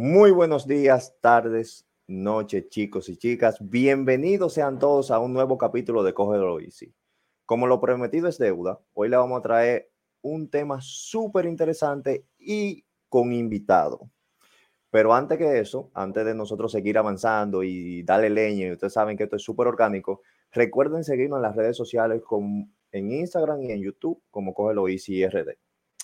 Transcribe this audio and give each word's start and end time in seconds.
Muy 0.00 0.30
buenos 0.30 0.68
días, 0.68 1.16
tardes, 1.20 1.84
noches, 2.06 2.68
chicos 2.68 3.08
y 3.08 3.16
chicas. 3.16 3.56
Bienvenidos 3.60 4.54
sean 4.54 4.78
todos 4.78 5.10
a 5.10 5.18
un 5.18 5.32
nuevo 5.32 5.58
capítulo 5.58 6.04
de 6.04 6.14
Cógelo 6.14 6.60
Easy. 6.60 6.94
Como 7.44 7.66
lo 7.66 7.80
prometido 7.80 8.28
es 8.28 8.38
deuda, 8.38 8.78
hoy 8.94 9.08
le 9.08 9.16
vamos 9.16 9.40
a 9.40 9.42
traer 9.42 9.90
un 10.22 10.48
tema 10.50 10.78
súper 10.80 11.46
interesante 11.46 12.26
y 12.38 12.84
con 13.08 13.32
invitado. 13.32 14.08
Pero 14.88 15.12
antes 15.14 15.36
que 15.36 15.58
eso, 15.58 15.90
antes 15.94 16.24
de 16.24 16.36
nosotros 16.36 16.70
seguir 16.70 16.96
avanzando 16.96 17.64
y 17.64 18.04
darle 18.04 18.30
leña, 18.30 18.68
y 18.68 18.70
ustedes 18.70 18.92
saben 18.92 19.16
que 19.16 19.24
esto 19.24 19.34
es 19.34 19.42
súper 19.42 19.66
orgánico, 19.66 20.22
recuerden 20.52 21.02
seguirnos 21.02 21.38
en 21.38 21.42
las 21.42 21.56
redes 21.56 21.76
sociales 21.76 22.22
con, 22.22 22.72
en 22.92 23.10
Instagram 23.10 23.64
y 23.64 23.72
en 23.72 23.82
YouTube 23.82 24.22
como 24.30 24.54
Cógelo 24.54 24.86
Easy 24.86 25.26
RD. 25.26 25.58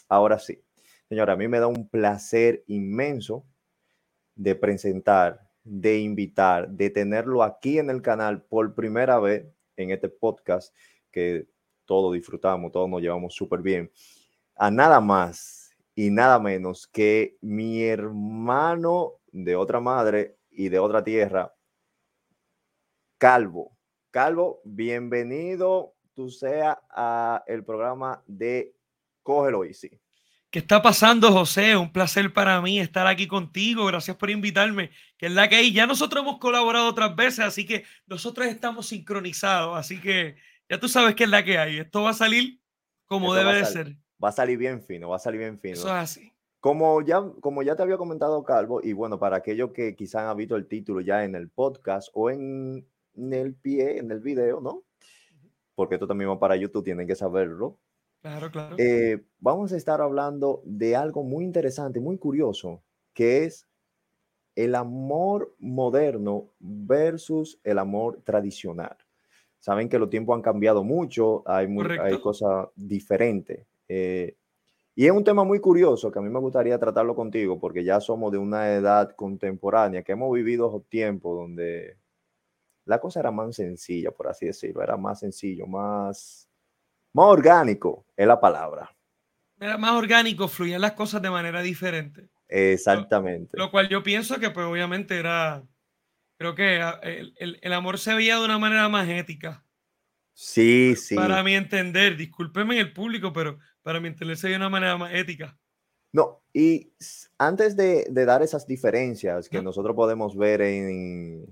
Ahora 0.08 0.40
sí, 0.40 0.60
señora, 1.08 1.34
a 1.34 1.36
mí 1.36 1.46
me 1.46 1.60
da 1.60 1.68
un 1.68 1.88
placer 1.88 2.64
inmenso 2.66 3.44
de 4.34 4.54
presentar, 4.54 5.48
de 5.62 5.98
invitar, 5.98 6.68
de 6.68 6.90
tenerlo 6.90 7.42
aquí 7.42 7.78
en 7.78 7.90
el 7.90 8.02
canal 8.02 8.42
por 8.42 8.74
primera 8.74 9.18
vez 9.18 9.46
en 9.76 9.90
este 9.90 10.08
podcast 10.08 10.74
que 11.10 11.46
todos 11.84 12.14
disfrutamos, 12.14 12.72
todos 12.72 12.88
nos 12.88 13.00
llevamos 13.00 13.34
súper 13.34 13.60
bien, 13.60 13.90
a 14.56 14.70
nada 14.70 15.00
más 15.00 15.76
y 15.94 16.10
nada 16.10 16.38
menos 16.38 16.86
que 16.86 17.36
mi 17.40 17.82
hermano 17.82 19.14
de 19.32 19.56
otra 19.56 19.80
madre 19.80 20.36
y 20.50 20.68
de 20.68 20.78
otra 20.78 21.02
tierra, 21.02 21.54
Calvo. 23.18 23.76
Calvo, 24.10 24.60
bienvenido 24.64 25.94
tú 26.14 26.30
sea 26.30 26.80
a 26.90 27.42
el 27.46 27.64
programa 27.64 28.22
de 28.26 28.74
Cógelo 29.22 29.64
Easy. 29.64 30.03
¿Qué 30.54 30.60
está 30.60 30.80
pasando, 30.80 31.32
José? 31.32 31.76
Un 31.76 31.90
placer 31.90 32.32
para 32.32 32.62
mí 32.62 32.78
estar 32.78 33.08
aquí 33.08 33.26
contigo. 33.26 33.86
Gracias 33.86 34.16
por 34.16 34.30
invitarme. 34.30 34.92
Que 35.18 35.26
es 35.26 35.32
la 35.32 35.48
que 35.48 35.56
hay. 35.56 35.72
Ya 35.72 35.84
nosotros 35.84 36.22
hemos 36.22 36.38
colaborado 36.38 36.88
otras 36.88 37.16
veces, 37.16 37.40
así 37.40 37.66
que 37.66 37.82
nosotros 38.06 38.46
estamos 38.46 38.86
sincronizados. 38.86 39.76
Así 39.76 40.00
que 40.00 40.36
ya 40.68 40.78
tú 40.78 40.88
sabes 40.88 41.16
qué 41.16 41.24
es 41.24 41.30
la 41.30 41.44
que 41.44 41.58
hay. 41.58 41.78
Esto 41.78 42.04
va 42.04 42.10
a 42.10 42.14
salir 42.14 42.60
como 43.04 43.34
debe 43.34 43.52
de 43.52 43.64
ser. 43.64 43.96
Va 44.22 44.28
a 44.28 44.32
salir 44.32 44.56
bien 44.56 44.80
fino, 44.80 45.08
va 45.08 45.16
a 45.16 45.18
salir 45.18 45.40
bien 45.40 45.58
fino. 45.58 45.74
Eso 45.74 45.88
es 45.88 45.92
así. 45.94 46.32
Como 46.60 47.02
ya, 47.02 47.20
como 47.40 47.64
ya 47.64 47.74
te 47.74 47.82
había 47.82 47.96
comentado, 47.96 48.44
Calvo, 48.44 48.80
y 48.80 48.92
bueno, 48.92 49.18
para 49.18 49.38
aquellos 49.38 49.72
que 49.72 49.96
quizás 49.96 50.22
han 50.22 50.36
visto 50.36 50.54
el 50.54 50.68
título 50.68 51.00
ya 51.00 51.24
en 51.24 51.34
el 51.34 51.50
podcast 51.50 52.10
o 52.14 52.30
en, 52.30 52.86
el 53.16 53.54
pie, 53.56 53.98
en 53.98 54.08
el 54.12 54.20
video, 54.20 54.60
¿no? 54.60 54.84
Porque 55.74 55.96
esto 55.96 56.06
también 56.06 56.30
va 56.30 56.38
para 56.38 56.54
YouTube, 56.54 56.84
tienen 56.84 57.08
que 57.08 57.16
saberlo. 57.16 57.80
Claro, 58.24 58.50
claro. 58.50 58.74
Eh, 58.78 59.22
vamos 59.38 59.70
a 59.74 59.76
estar 59.76 60.00
hablando 60.00 60.62
de 60.64 60.96
algo 60.96 61.22
muy 61.22 61.44
interesante, 61.44 62.00
muy 62.00 62.16
curioso, 62.16 62.82
que 63.12 63.44
es 63.44 63.68
el 64.56 64.74
amor 64.76 65.54
moderno 65.58 66.48
versus 66.58 67.60
el 67.64 67.78
amor 67.78 68.22
tradicional. 68.24 68.96
Saben 69.60 69.90
que 69.90 69.98
los 69.98 70.08
tiempos 70.08 70.36
han 70.36 70.42
cambiado 70.42 70.84
mucho, 70.84 71.42
hay, 71.44 71.68
hay 72.00 72.18
cosas 72.22 72.68
diferentes. 72.76 73.66
Eh, 73.88 74.36
y 74.94 75.06
es 75.06 75.12
un 75.12 75.24
tema 75.24 75.44
muy 75.44 75.60
curioso 75.60 76.10
que 76.10 76.18
a 76.18 76.22
mí 76.22 76.30
me 76.30 76.40
gustaría 76.40 76.78
tratarlo 76.78 77.14
contigo 77.14 77.60
porque 77.60 77.84
ya 77.84 78.00
somos 78.00 78.32
de 78.32 78.38
una 78.38 78.74
edad 78.74 79.10
contemporánea, 79.16 80.02
que 80.02 80.12
hemos 80.12 80.32
vivido 80.32 80.82
tiempos 80.88 81.36
donde 81.36 81.98
la 82.86 83.00
cosa 83.00 83.20
era 83.20 83.30
más 83.30 83.56
sencilla, 83.56 84.10
por 84.12 84.28
así 84.28 84.46
decirlo, 84.46 84.82
era 84.82 84.96
más 84.96 85.20
sencillo, 85.20 85.66
más 85.66 86.48
más 87.14 87.26
orgánico 87.26 88.04
es 88.16 88.26
la 88.26 88.38
palabra. 88.38 88.94
Era 89.58 89.78
más 89.78 89.92
orgánico, 89.92 90.48
fluían 90.48 90.80
las 90.80 90.92
cosas 90.92 91.22
de 91.22 91.30
manera 91.30 91.62
diferente. 91.62 92.28
Exactamente. 92.48 93.56
Lo, 93.56 93.70
cual 93.70 93.88
yo 93.88 94.02
pienso 94.02 94.38
que 94.38 94.50
pues 94.50 94.66
obviamente 94.66 95.16
era, 95.16 95.64
creo 96.36 96.54
que 96.54 96.82
ah, 96.82 97.00
el, 97.02 97.72
amor 97.72 97.98
se 97.98 98.14
veía 98.14 98.38
de 98.38 98.44
una 98.44 98.58
manera 98.58 98.88
más 98.88 99.08
ética. 99.08 99.64
Sí, 100.34 100.94
sí. 100.96 101.14
Para 101.14 101.42
mi 101.42 101.54
entender, 101.54 102.16
discúlpeme 102.16 102.78
el 102.78 102.92
público, 102.92 103.32
pero 103.32 103.58
para 103.82 104.00
mi 104.00 104.08
entender 104.08 104.36
se 104.36 104.48
veía 104.48 104.58
de 104.58 104.64
una 104.64 104.70
manera 104.70 104.96
más 104.98 105.14
ética. 105.14 105.56
No, 106.12 106.42
y 106.52 106.92
antes 107.38 107.76
de, 107.76 108.06
dar 108.10 108.42
esas 108.42 108.66
diferencias 108.66 109.48
que 109.48 109.62
nosotros 109.62 109.96
podemos 109.96 110.36
ver 110.36 110.62
en, 110.62 111.46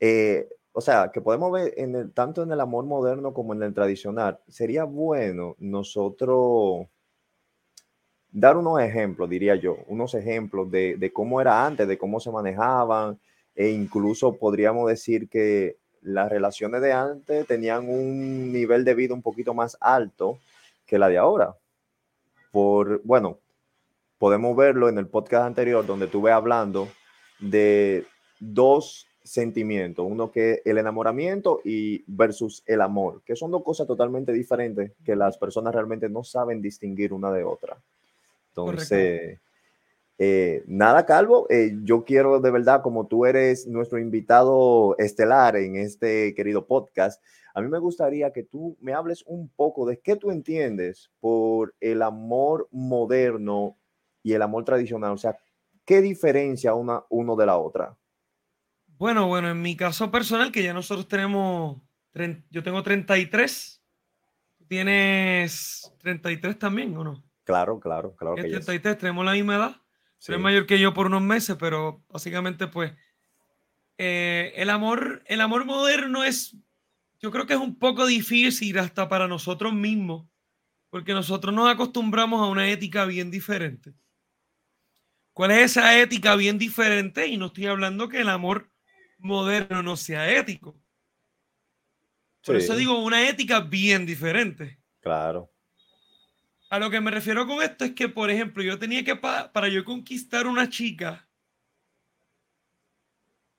eh, 0.00 0.48
o 0.72 0.80
sea, 0.80 1.10
que 1.12 1.20
podemos 1.20 1.50
ver 1.50 1.74
en 1.76 2.12
tanto 2.12 2.42
en 2.42 2.52
el 2.52 2.60
amor 2.60 2.84
moderno 2.84 3.34
como 3.34 3.52
en 3.54 3.62
el 3.62 3.74
tradicional, 3.74 4.38
sería 4.48 4.84
bueno 4.84 5.56
nosotros 5.58 6.86
dar 8.30 8.56
unos 8.56 8.80
ejemplos, 8.80 9.28
diría 9.28 9.56
yo, 9.56 9.78
unos 9.86 10.14
ejemplos 10.14 10.70
de, 10.70 11.10
cómo 11.12 11.40
era 11.40 11.66
antes, 11.66 11.88
de 11.88 11.98
cómo 11.98 12.20
se 12.20 12.30
manejaban, 12.30 13.18
e 13.54 13.70
incluso 13.70 14.36
podríamos 14.36 14.88
decir 14.88 15.28
que 15.28 15.78
las 16.02 16.30
relaciones 16.30 16.80
de 16.80 16.92
antes 16.92 17.46
tenían 17.46 17.88
un 17.88 18.52
nivel 18.52 18.84
de 18.84 18.94
vida 18.94 19.14
un 19.14 19.22
poquito 19.22 19.54
más 19.54 19.76
alto 19.80 20.38
que 20.86 20.98
la 20.98 21.08
de 21.08 21.18
ahora. 21.18 21.56
Por, 22.52 23.02
bueno, 23.02 23.38
podemos 24.18 24.56
verlo 24.56 24.88
en 24.88 24.98
el 24.98 25.08
podcast 25.08 25.46
anterior 25.46 25.84
donde 25.84 26.06
estuve 26.06 26.30
hablando 26.30 26.88
de 27.40 28.06
dos 28.38 29.07
sentimiento, 29.28 30.04
uno 30.04 30.30
que 30.30 30.52
es 30.52 30.60
el 30.64 30.78
enamoramiento 30.78 31.60
y 31.64 32.02
versus 32.06 32.62
el 32.66 32.80
amor, 32.80 33.22
que 33.24 33.36
son 33.36 33.50
dos 33.50 33.62
cosas 33.62 33.86
totalmente 33.86 34.32
diferentes 34.32 34.92
que 35.04 35.14
las 35.14 35.36
personas 35.36 35.74
realmente 35.74 36.08
no 36.08 36.24
saben 36.24 36.62
distinguir 36.62 37.12
una 37.12 37.30
de 37.30 37.44
otra. 37.44 37.76
Entonces, 38.50 39.38
eh, 40.18 40.64
nada, 40.66 41.04
Calvo, 41.06 41.46
eh, 41.50 41.76
yo 41.84 42.04
quiero 42.04 42.40
de 42.40 42.50
verdad, 42.50 42.82
como 42.82 43.06
tú 43.06 43.26
eres 43.26 43.66
nuestro 43.66 43.98
invitado 43.98 44.96
estelar 44.98 45.56
en 45.56 45.76
este 45.76 46.34
querido 46.34 46.66
podcast, 46.66 47.22
a 47.54 47.60
mí 47.60 47.68
me 47.68 47.78
gustaría 47.78 48.32
que 48.32 48.44
tú 48.44 48.76
me 48.80 48.94
hables 48.94 49.22
un 49.26 49.48
poco 49.48 49.86
de 49.86 49.98
qué 49.98 50.16
tú 50.16 50.30
entiendes 50.30 51.10
por 51.20 51.74
el 51.80 52.02
amor 52.02 52.68
moderno 52.70 53.76
y 54.22 54.32
el 54.32 54.42
amor 54.42 54.64
tradicional, 54.64 55.12
o 55.12 55.18
sea, 55.18 55.38
¿qué 55.84 56.00
diferencia 56.00 56.74
una 56.74 57.04
uno 57.08 57.36
de 57.36 57.46
la 57.46 57.58
otra? 57.58 57.96
Bueno, 58.98 59.28
bueno, 59.28 59.48
en 59.48 59.62
mi 59.62 59.76
caso 59.76 60.10
personal, 60.10 60.50
que 60.50 60.62
ya 60.62 60.74
nosotros 60.74 61.06
tenemos, 61.06 61.80
yo 62.50 62.62
tengo 62.64 62.82
33, 62.82 63.80
¿tienes 64.66 65.92
33 66.00 66.58
también 66.58 66.96
o 66.96 67.04
no? 67.04 67.24
Claro, 67.44 67.78
claro, 67.78 68.16
claro. 68.16 68.34
Que 68.34 68.42
33, 68.42 68.98
tenemos 68.98 69.24
la 69.24 69.32
misma 69.32 69.56
edad. 69.56 69.76
Sí. 70.18 70.36
mayor 70.36 70.66
que 70.66 70.80
yo 70.80 70.92
por 70.92 71.06
unos 71.06 71.22
meses, 71.22 71.56
pero 71.60 72.02
básicamente 72.08 72.66
pues 72.66 72.92
eh, 73.98 74.52
el, 74.56 74.68
amor, 74.68 75.22
el 75.26 75.40
amor 75.40 75.64
moderno 75.64 76.24
es, 76.24 76.56
yo 77.20 77.30
creo 77.30 77.46
que 77.46 77.54
es 77.54 77.60
un 77.60 77.78
poco 77.78 78.04
difícil 78.04 78.78
hasta 78.78 79.08
para 79.08 79.28
nosotros 79.28 79.72
mismos, 79.72 80.26
porque 80.90 81.12
nosotros 81.12 81.54
nos 81.54 81.70
acostumbramos 81.70 82.40
a 82.42 82.50
una 82.50 82.68
ética 82.68 83.04
bien 83.04 83.30
diferente. 83.30 83.94
¿Cuál 85.32 85.52
es 85.52 85.70
esa 85.70 85.96
ética 86.00 86.34
bien 86.34 86.58
diferente? 86.58 87.28
Y 87.28 87.36
no 87.36 87.46
estoy 87.46 87.66
hablando 87.66 88.08
que 88.08 88.22
el 88.22 88.28
amor 88.28 88.72
moderno 89.18 89.82
no 89.82 89.96
sea 89.96 90.30
ético. 90.30 90.80
Por 92.44 92.56
eso 92.56 92.74
digo 92.76 92.98
una 93.04 93.28
ética 93.28 93.60
bien 93.60 94.06
diferente. 94.06 94.80
Claro. 95.00 95.52
A 96.70 96.78
lo 96.78 96.90
que 96.90 97.00
me 97.00 97.10
refiero 97.10 97.46
con 97.46 97.62
esto 97.62 97.84
es 97.84 97.92
que, 97.92 98.08
por 98.08 98.30
ejemplo, 98.30 98.62
yo 98.62 98.78
tenía 98.78 99.04
que, 99.04 99.16
para 99.16 99.68
yo 99.68 99.84
conquistar 99.84 100.46
una 100.46 100.68
chica 100.68 101.28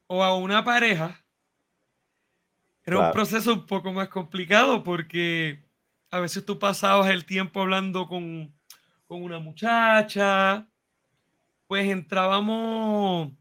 o 0.08 0.24
a 0.24 0.36
una 0.36 0.64
pareja, 0.64 1.24
era 2.84 3.00
un 3.00 3.12
proceso 3.12 3.54
un 3.54 3.66
poco 3.66 3.94
más 3.94 4.10
complicado 4.10 4.84
porque 4.84 5.64
a 6.10 6.20
veces 6.20 6.44
tú 6.44 6.58
pasabas 6.58 7.10
el 7.10 7.26
tiempo 7.26 7.62
hablando 7.62 8.08
con, 8.08 8.52
con 9.06 9.22
una 9.22 9.40
muchacha, 9.40 10.68
pues 11.68 11.88
entrábamos 11.88 13.34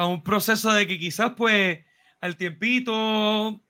a 0.00 0.06
un 0.06 0.22
proceso 0.22 0.72
de 0.72 0.86
que 0.86 0.98
quizás 0.98 1.32
pues 1.36 1.84
al 2.22 2.38
tiempito, 2.38 3.60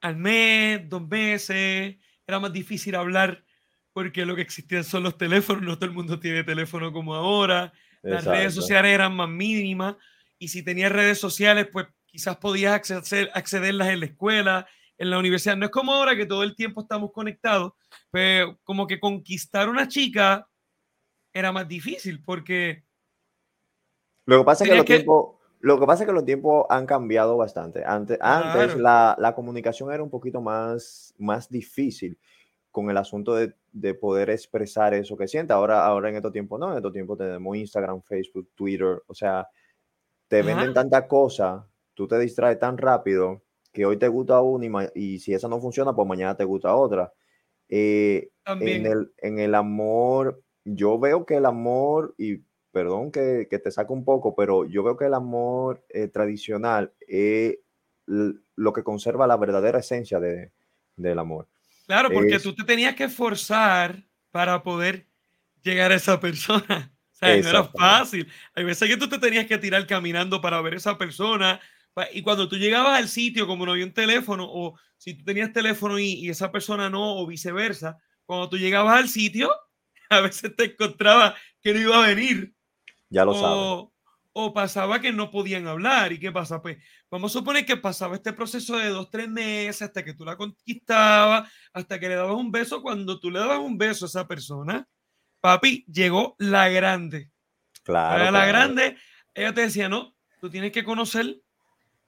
al 0.00 0.16
mes, 0.16 0.88
dos 0.88 1.04
meses, 1.08 1.96
era 2.24 2.38
más 2.38 2.52
difícil 2.52 2.94
hablar 2.94 3.44
porque 3.92 4.24
lo 4.24 4.36
que 4.36 4.42
existían 4.42 4.84
son 4.84 5.02
los 5.02 5.18
teléfonos, 5.18 5.64
no 5.64 5.74
todo 5.74 5.86
el 5.86 5.96
mundo 5.96 6.20
tiene 6.20 6.44
teléfono 6.44 6.92
como 6.92 7.16
ahora, 7.16 7.72
las 8.02 8.24
redes 8.24 8.54
sociales 8.54 8.92
eran 8.92 9.16
más 9.16 9.28
mínimas 9.28 9.96
y 10.38 10.46
si 10.46 10.62
tenías 10.62 10.92
redes 10.92 11.18
sociales 11.18 11.66
pues 11.72 11.88
quizás 12.06 12.36
podías 12.36 12.72
acceder, 12.74 13.32
accederlas 13.34 13.88
en 13.88 13.98
la 13.98 14.06
escuela, 14.06 14.68
en 14.96 15.10
la 15.10 15.18
universidad. 15.18 15.56
No 15.56 15.64
es 15.64 15.72
como 15.72 15.92
ahora 15.92 16.14
que 16.14 16.26
todo 16.26 16.44
el 16.44 16.54
tiempo 16.54 16.82
estamos 16.82 17.10
conectados, 17.10 17.72
pero 18.12 18.60
como 18.62 18.86
que 18.86 19.00
conquistar 19.00 19.68
una 19.68 19.88
chica 19.88 20.48
era 21.32 21.50
más 21.50 21.66
difícil 21.66 22.22
porque... 22.22 22.84
Lo 24.26 24.38
que 24.38 24.44
pasa 24.44 24.62
es 24.62 24.70
que 24.70 24.76
los 24.76 24.86
tiempos 24.86 25.43
lo 25.64 25.80
que 25.80 25.86
pasa 25.86 26.02
es 26.02 26.06
que 26.06 26.12
los 26.12 26.26
tiempos 26.26 26.66
han 26.68 26.84
cambiado 26.84 27.38
bastante. 27.38 27.82
Antes, 27.86 28.18
antes 28.20 28.76
la, 28.76 29.16
la, 29.18 29.34
comunicación 29.34 29.90
era 29.90 30.02
un 30.02 30.10
poquito 30.10 30.42
más, 30.42 31.14
más 31.16 31.48
difícil 31.48 32.18
con 32.70 32.90
el 32.90 32.98
asunto 32.98 33.34
de, 33.34 33.54
de 33.72 33.94
poder 33.94 34.28
expresar 34.28 34.92
eso 34.92 35.16
que 35.16 35.26
siente. 35.26 35.54
Ahora, 35.54 35.86
ahora 35.86 36.10
en 36.10 36.16
estos 36.16 36.32
tiempos 36.32 36.60
no, 36.60 36.70
en 36.70 36.76
estos 36.76 36.92
tiempos 36.92 37.16
tenemos 37.16 37.56
Instagram, 37.56 38.02
Facebook, 38.02 38.50
Twitter, 38.54 39.02
o 39.06 39.14
sea, 39.14 39.48
te 40.28 40.42
venden 40.42 40.74
tanta 40.74 41.08
cosa, 41.08 41.66
tú 41.94 42.06
te 42.06 42.18
distraes 42.18 42.58
tan 42.58 42.76
rápido 42.76 43.40
que 43.72 43.86
hoy 43.86 43.96
te 43.96 44.08
gusta 44.08 44.42
una 44.42 44.90
y, 44.94 45.18
si 45.18 45.32
esa 45.32 45.48
no 45.48 45.62
funciona, 45.62 45.94
pues 45.94 46.06
mañana 46.06 46.36
te 46.36 46.44
gusta 46.44 46.76
otra. 46.76 47.10
Eh, 47.70 48.28
en, 48.44 48.84
el, 48.84 49.14
en 49.16 49.38
el 49.38 49.54
amor, 49.54 50.42
yo 50.62 50.98
veo 50.98 51.24
que 51.24 51.36
el 51.36 51.46
amor, 51.46 52.14
y 52.18 52.42
perdón 52.74 53.12
que, 53.12 53.46
te 53.46 53.70
saco 53.70 53.94
un 53.94 54.04
poco, 54.04 54.34
pero 54.34 54.66
yo 54.66 54.82
veo 54.82 54.96
que 54.96 55.06
el 55.06 55.14
amor 55.14 55.86
eh, 55.88 56.08
tradicional 56.08 56.92
es 57.06 57.56
lo 58.06 58.72
que 58.72 58.82
conserva 58.82 59.26
la 59.26 59.38
verdadera 59.38 59.78
esencia 59.78 60.20
de, 60.20 60.52
del 60.96 61.18
amor. 61.18 61.48
Claro, 61.86 62.10
porque 62.10 62.38
tú 62.40 62.54
te 62.54 62.64
tenías 62.64 62.94
que 62.94 63.04
esforzar 63.04 64.04
para 64.30 64.62
poder 64.62 65.06
llegar 65.62 65.92
a 65.92 65.96
esa 65.96 66.20
persona. 66.20 66.90
O 67.14 67.16
sea, 67.16 67.40
no 67.40 67.48
era 67.48 67.64
fácil. 67.64 68.28
Hay 68.56 68.64
veces 68.64 68.88
que 68.88 68.96
tú 68.96 69.08
te 69.08 69.20
tenías 69.20 69.46
que 69.46 69.56
tirar 69.56 69.86
caminando 69.86 70.40
para 70.40 70.60
ver 70.60 70.74
a 70.74 70.78
esa 70.78 70.98
persona. 70.98 71.60
Y 72.12 72.22
cuando 72.22 72.48
tú 72.48 72.56
llegabas 72.56 72.98
al 72.98 73.08
sitio, 73.08 73.46
como 73.46 73.64
no 73.64 73.70
había 73.70 73.84
un 73.84 73.94
teléfono, 73.94 74.46
o 74.50 74.76
si 74.98 75.14
tú 75.14 75.22
tenías 75.22 75.52
teléfono 75.52 75.96
y, 76.00 76.28
esa 76.28 76.50
persona 76.50 76.90
no, 76.90 77.18
o 77.18 77.24
viceversa, 77.24 77.98
cuando 78.26 78.48
tú 78.48 78.58
llegabas 78.58 78.98
al 78.98 79.08
sitio, 79.08 79.48
a 80.10 80.22
veces 80.22 80.56
te 80.56 80.64
encontraba 80.64 81.36
que 81.62 81.72
no 81.72 81.80
iba 81.80 82.04
a 82.04 82.08
venir. 82.08 82.52
Ya 83.14 83.24
lo 83.24 83.34
sabes 83.34 83.94
o 84.36 84.52
pasaba 84.52 85.00
que 85.00 85.12
no 85.12 85.30
podían 85.30 85.66
hablar. 85.68 86.12
¿Y 86.12 86.18
qué 86.18 86.32
pasa? 86.32 86.60
Pues 86.60 86.78
vamos 87.08 87.30
a 87.30 87.38
suponer 87.38 87.64
que 87.64 87.76
pasaba 87.76 88.16
este 88.16 88.32
proceso 88.32 88.76
de 88.76 88.88
dos, 88.88 89.08
tres 89.08 89.28
meses 89.28 89.82
hasta 89.82 90.04
que 90.04 90.12
tú 90.12 90.24
la 90.24 90.36
conquistabas, 90.36 91.50
hasta 91.72 92.00
que 92.00 92.08
le 92.08 92.16
dabas 92.16 92.36
un 92.36 92.50
beso. 92.50 92.82
Cuando 92.82 93.20
tú 93.20 93.30
le 93.30 93.38
dabas 93.38 93.60
un 93.60 93.78
beso 93.78 94.04
a 94.04 94.08
esa 94.08 94.26
persona, 94.26 94.86
papi, 95.40 95.84
llegó 95.86 96.34
la 96.38 96.68
grande. 96.68 97.30
Claro. 97.84 98.30
la 98.30 98.46
grande, 98.46 98.96
ella 99.34 99.54
te 99.54 99.60
decía, 99.60 99.88
no, 99.88 100.16
tú 100.40 100.50
tienes 100.50 100.72
que 100.72 100.84
conocer 100.84 101.40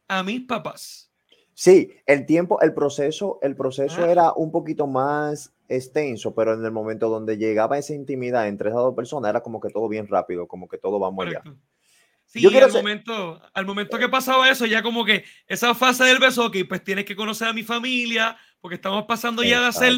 a 0.09 0.23
mis 0.25 0.41
papás. 0.47 1.06
Sí, 1.59 1.97
el 2.05 2.27
tiempo, 2.27 2.61
el 2.61 2.75
proceso, 2.75 3.39
el 3.41 3.57
proceso 3.57 4.05
ah. 4.05 4.11
era 4.11 4.33
un 4.35 4.53
poquito 4.53 4.87
más 4.87 5.55
extenso, 5.71 6.35
pero 6.35 6.53
en 6.53 6.63
el 6.63 6.71
momento 6.71 7.09
donde 7.09 7.39
llegaba 7.39 7.79
esa 7.79 7.95
intimidad 7.95 8.47
entre 8.47 8.69
esas 8.69 8.83
dos 8.83 8.95
personas, 8.95 9.31
era 9.31 9.41
como 9.41 9.59
que 9.59 9.71
todo 9.71 9.89
bien 9.89 10.07
rápido, 10.07 10.47
como 10.47 10.69
que 10.69 10.77
todo 10.77 10.99
vamos 10.99 11.27
allá. 11.27 11.43
Sí, 12.27 12.43
Yo 12.43 12.51
al, 12.51 12.71
momento, 12.71 13.41
al 13.55 13.65
momento 13.65 13.99
que 13.99 14.11
pasaba 14.11 14.51
eso, 14.51 14.67
ya 14.67 14.83
como 14.83 15.03
que 15.07 15.25
esa 15.47 15.75
fase 15.75 16.05
del 16.05 16.19
beso, 16.19 16.51
que 16.51 16.67
pues 16.67 16.85
tienes 16.85 17.07
que 17.07 17.17
conocer 17.17 17.49
a 17.49 17.55
mi 17.55 17.63
familia, 17.63 18.37
porque 18.61 18.75
estamos 18.75 19.07
pasando 19.07 19.43
ya 19.43 19.65
de 19.65 19.73
ser 19.73 19.93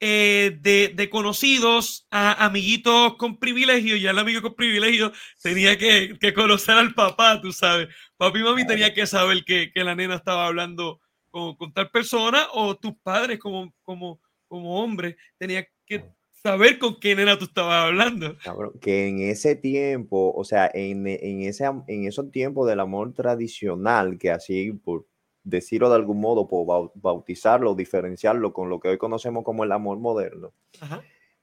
eh, 0.00 0.58
de, 0.60 0.92
de, 0.94 1.08
conocidos 1.08 2.06
a 2.10 2.44
amiguitos 2.44 3.16
con 3.16 3.38
privilegio, 3.38 3.96
ya 3.96 4.10
el 4.10 4.18
amigo 4.18 4.42
con 4.42 4.54
privilegio 4.54 5.10
tenía 5.42 5.78
que, 5.78 6.18
que 6.20 6.34
conocer 6.34 6.74
al 6.76 6.92
papá, 6.92 7.40
tú 7.40 7.50
sabes. 7.50 7.88
Papi 8.18 8.40
y 8.40 8.42
mami 8.42 8.66
tenía 8.66 8.92
que 8.92 9.06
saber 9.06 9.44
que, 9.44 9.72
que 9.72 9.84
la 9.84 9.94
nena 9.94 10.16
estaba 10.16 10.46
hablando 10.46 11.00
con, 11.30 11.54
con, 11.54 11.72
tal 11.72 11.88
persona, 11.90 12.48
o 12.52 12.76
tus 12.76 12.92
padres 13.02 13.38
como, 13.38 13.72
como, 13.84 14.20
como 14.48 14.82
hombre, 14.82 15.16
tenía 15.38 15.64
que 15.86 16.04
saber 16.42 16.78
con 16.78 16.94
quién 16.96 17.20
era 17.20 17.38
tú 17.38 17.44
estabas 17.44 17.86
hablando. 17.86 18.36
que 18.80 19.08
en 19.08 19.20
ese 19.20 19.54
tiempo, 19.54 20.32
o 20.34 20.42
sea, 20.44 20.68
en, 20.74 21.06
en, 21.06 21.42
ese, 21.42 21.64
en 21.86 22.06
esos 22.06 22.30
tiempos 22.32 22.68
del 22.68 22.80
amor 22.80 23.14
tradicional, 23.14 24.18
que 24.18 24.32
así, 24.32 24.72
por 24.72 25.06
decirlo 25.44 25.88
de 25.88 25.94
algún 25.94 26.20
modo, 26.20 26.48
por 26.48 26.90
bautizarlo, 26.94 27.76
diferenciarlo 27.76 28.52
con 28.52 28.68
lo 28.68 28.80
que 28.80 28.88
hoy 28.88 28.98
conocemos 28.98 29.44
como 29.44 29.62
el 29.62 29.70
amor 29.70 29.98
moderno, 29.98 30.52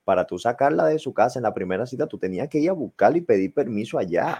para 0.03 0.27
tú 0.27 0.37
sacarla 0.39 0.85
de 0.85 0.99
su 0.99 1.13
casa 1.13 1.39
en 1.39 1.43
la 1.43 1.53
primera 1.53 1.85
cita, 1.85 2.07
tú 2.07 2.19
tenías 2.19 2.49
que 2.49 2.59
ir 2.59 2.69
a 2.69 2.73
buscarla 2.73 3.17
y 3.17 3.21
pedir 3.21 3.53
permiso 3.53 3.97
allá. 3.97 4.37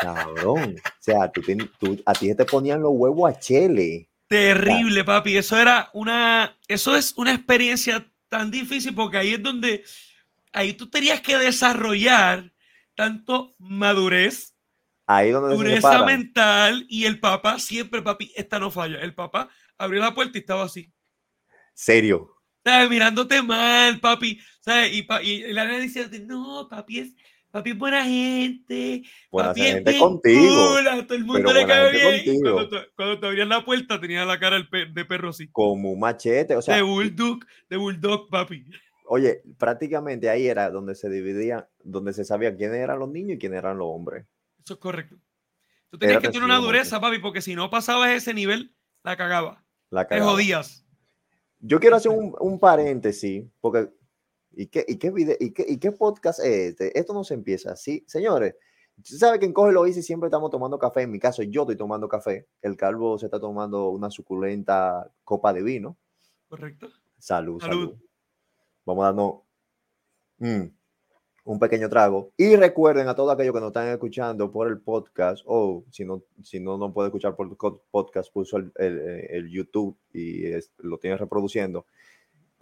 Cabrón. 0.00 0.76
O 0.84 0.90
sea, 1.00 1.30
tú, 1.30 1.40
tú, 1.78 2.02
a 2.04 2.12
ti 2.12 2.34
te 2.34 2.44
ponían 2.44 2.82
los 2.82 2.92
huevos 2.94 3.30
a 3.30 3.38
chele. 3.38 4.08
Terrible, 4.26 5.04
papi. 5.04 5.36
Eso 5.36 5.58
era 5.58 5.90
una, 5.92 6.56
eso 6.66 6.96
es 6.96 7.14
una 7.16 7.32
experiencia 7.32 8.06
tan 8.28 8.50
difícil 8.50 8.94
porque 8.94 9.18
ahí 9.18 9.34
es 9.34 9.42
donde, 9.42 9.84
ahí 10.52 10.72
tú 10.72 10.90
tenías 10.90 11.20
que 11.20 11.38
desarrollar 11.38 12.52
tanto 12.96 13.54
madurez, 13.58 14.54
ahí 15.06 15.30
donde 15.30 15.54
dureza 15.54 16.04
mental 16.04 16.86
y 16.88 17.04
el 17.04 17.20
papá 17.20 17.58
siempre, 17.58 18.02
papi, 18.02 18.32
esta 18.34 18.58
no 18.58 18.70
falla. 18.70 19.00
El 19.00 19.14
papá 19.14 19.48
abrió 19.78 20.00
la 20.00 20.14
puerta 20.14 20.38
y 20.38 20.40
estaba 20.40 20.64
así. 20.64 20.92
Serio. 21.74 22.30
¿Sabes? 22.64 22.88
Mirándote 22.88 23.42
mal, 23.42 24.00
papi. 24.00 24.40
¿Sabes? 24.60 24.92
Y, 24.92 25.06
y, 25.22 25.52
la 25.52 25.64
nena 25.64 25.78
decía, 25.78 26.08
no, 26.26 26.66
papi 26.68 27.00
es, 27.00 27.12
papi 27.54 27.70
es 27.70 27.78
buena 27.78 28.04
gente. 28.04 29.04
Buena 29.30 29.50
papi 29.50 29.62
gente 29.62 29.90
es 29.92 29.98
contigo. 29.98 30.76
todo 31.06 31.14
el 31.16 31.24
mundo 31.24 31.52
le 31.52 31.66
cae 31.66 32.24
bien. 32.24 32.40
Cuando 32.96 33.20
te, 33.20 33.26
abrían 33.28 33.48
la 33.48 33.64
puerta 33.64 34.00
tenía 34.00 34.24
la 34.24 34.40
cara 34.40 34.56
de 34.60 35.04
perro 35.04 35.28
así. 35.28 35.46
Como 35.52 35.92
un 35.92 36.00
machete, 36.00 36.56
o 36.56 36.62
sea. 36.62 36.74
De 36.74 36.82
bulldog, 36.82 37.44
de 37.70 37.76
bulldog, 37.76 38.28
papi. 38.28 38.66
Oye, 39.06 39.42
prácticamente 39.56 40.28
ahí 40.28 40.48
era 40.48 40.68
donde 40.68 40.96
se 40.96 41.08
dividía, 41.08 41.68
donde 41.84 42.12
se 42.12 42.24
sabía 42.24 42.56
quiénes 42.56 42.78
eran 42.78 42.98
los 42.98 43.08
niños 43.08 43.36
y 43.36 43.38
quiénes 43.38 43.60
eran 43.60 43.78
los 43.78 43.86
hombres. 43.86 44.26
Eso 44.64 44.74
es 44.74 44.80
correcto. 44.80 45.16
Tú 45.90 45.98
tenías 45.98 46.20
que 46.20 46.28
tener 46.28 46.42
una 46.42 46.58
dureza, 46.58 47.00
papi, 47.00 47.20
porque 47.20 47.40
si 47.40 47.54
no 47.54 47.70
pasabas 47.70 48.10
ese 48.10 48.34
nivel, 48.34 48.74
la 49.04 49.16
cagaba. 49.16 49.64
La 49.90 50.08
cagaba. 50.08 50.26
Te 50.26 50.32
jodías. 50.32 50.84
Yo 51.60 51.78
quiero 51.78 51.94
hacer 51.94 52.10
un, 52.16 52.34
un 52.40 52.58
paréntesis, 52.58 53.44
porque 53.60 53.90
¿Y 54.56 54.66
qué, 54.66 54.84
y 54.86 54.96
qué, 54.96 55.10
video, 55.10 55.36
y 55.38 55.52
qué, 55.52 55.64
y 55.68 55.78
qué 55.78 55.92
podcast 55.92 56.40
es 56.40 56.70
este? 56.70 56.98
Esto 56.98 57.12
no 57.12 57.24
se 57.24 57.34
empieza 57.34 57.72
así. 57.72 58.04
Señores, 58.06 58.54
sabe 59.02 59.38
que 59.38 59.46
en 59.46 59.52
Coge 59.52 59.72
lo 59.72 59.86
hice 59.86 60.02
siempre 60.02 60.28
estamos 60.28 60.50
tomando 60.50 60.78
café. 60.78 61.02
En 61.02 61.10
mi 61.10 61.18
caso, 61.18 61.42
yo 61.42 61.62
estoy 61.62 61.76
tomando 61.76 62.08
café. 62.08 62.46
El 62.62 62.76
calvo 62.76 63.18
se 63.18 63.26
está 63.26 63.40
tomando 63.40 63.90
una 63.90 64.10
suculenta 64.10 65.10
copa 65.24 65.52
de 65.52 65.62
vino. 65.62 65.96
Correcto. 66.48 66.88
Salud, 67.18 67.60
salud. 67.60 67.94
Vamos 68.84 69.02
a 69.02 69.06
darnos 69.06 69.34
mm, 70.38 70.66
un 71.44 71.58
pequeño 71.58 71.88
trago. 71.88 72.32
Y 72.36 72.56
recuerden 72.56 73.08
a 73.08 73.14
todos 73.14 73.32
aquellos 73.32 73.54
que 73.54 73.60
nos 73.60 73.68
están 73.68 73.88
escuchando 73.88 74.50
por 74.50 74.68
el 74.68 74.80
podcast, 74.80 75.42
o 75.46 75.84
si 75.90 76.04
no, 76.04 76.22
si 76.42 76.60
no, 76.60 76.76
no 76.78 76.92
puede 76.92 77.08
escuchar 77.08 77.34
por 77.34 77.48
el 77.48 77.56
podcast, 77.90 78.32
puso 78.32 78.58
el, 78.58 78.72
el, 78.76 79.48
YouTube 79.50 79.96
y 80.12 80.44
lo 80.78 80.98
tiene 80.98 81.16
reproduciendo 81.16 81.86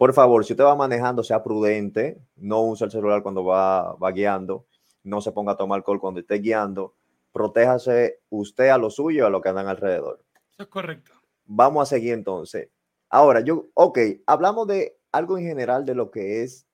por 0.03 0.13
favor, 0.13 0.43
si 0.43 0.51
usted 0.51 0.65
va 0.65 0.75
manejando, 0.75 1.23
sea 1.23 1.41
prudente, 1.41 2.21
no 2.35 2.61
use 2.61 2.83
el 2.83 2.91
celular 2.91 3.23
cuando 3.23 3.45
va, 3.45 3.93
va 3.93 4.11
guiando, 4.11 4.67
no 5.01 5.21
se 5.21 5.31
ponga 5.31 5.53
a 5.53 5.55
tomar 5.55 5.77
alcohol 5.77 6.01
cuando 6.01 6.19
esté 6.19 6.39
guiando, 6.39 6.93
protéjase 7.31 8.19
usted 8.29 8.67
a 8.67 8.77
lo 8.77 8.89
suyo 8.89 9.23
y 9.23 9.25
a 9.25 9.29
lo 9.29 9.39
que 9.39 9.47
andan 9.47 9.69
alrededor. 9.69 10.21
Eso 10.51 10.63
es 10.63 10.67
correcto. 10.67 11.13
Vamos 11.45 11.83
a 11.83 11.85
seguir 11.85 12.15
entonces. 12.15 12.69
Ahora, 13.07 13.39
yo, 13.39 13.69
ok, 13.75 13.97
hablamos 14.27 14.67
de 14.67 14.99
algo 15.13 15.37
en 15.37 15.45
general 15.45 15.85
de 15.85 15.95
lo 15.95 16.11
que 16.11 16.43
es 16.43 16.67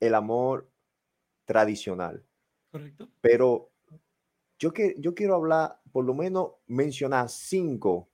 el 0.00 0.16
amor 0.16 0.68
tradicional. 1.44 2.26
Correcto. 2.72 3.10
Pero 3.20 3.70
yo, 4.58 4.72
que, 4.72 4.96
yo 4.98 5.14
quiero 5.14 5.36
hablar, 5.36 5.78
por 5.92 6.04
lo 6.04 6.14
menos 6.14 6.54
mencionar 6.66 7.28
cinco 7.28 8.08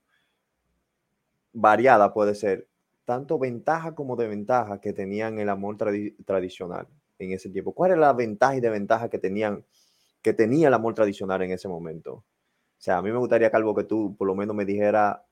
variadas, 1.54 2.12
puede 2.12 2.34
ser, 2.34 2.68
tanto 3.06 3.38
ventaja 3.38 3.94
como 3.94 4.16
desventaja 4.16 4.80
que 4.80 4.92
tenían 4.92 5.38
el 5.38 5.48
amor 5.48 5.78
tradicional 6.26 6.88
en 7.18 7.32
ese 7.32 7.48
tiempo. 7.48 7.72
¿Cuál 7.72 7.92
es 7.92 7.98
la 7.98 8.12
ventaja 8.12 8.56
y 8.56 8.60
desventaja 8.60 9.08
que 9.08 9.18
tenían 9.18 9.64
que 10.20 10.34
tenía 10.34 10.68
el 10.68 10.74
amor 10.74 10.92
tradicional 10.92 11.40
en 11.42 11.52
ese 11.52 11.68
momento? 11.68 12.12
O 12.14 12.24
sea, 12.78 12.98
a 12.98 13.02
mí 13.02 13.10
me 13.10 13.18
gustaría, 13.18 13.50
Calvo, 13.50 13.74
que 13.74 13.84
tú 13.84 14.16
por 14.16 14.26
lo 14.26 14.34
menos 14.34 14.54
me 14.54 14.64
dijera 14.64 15.24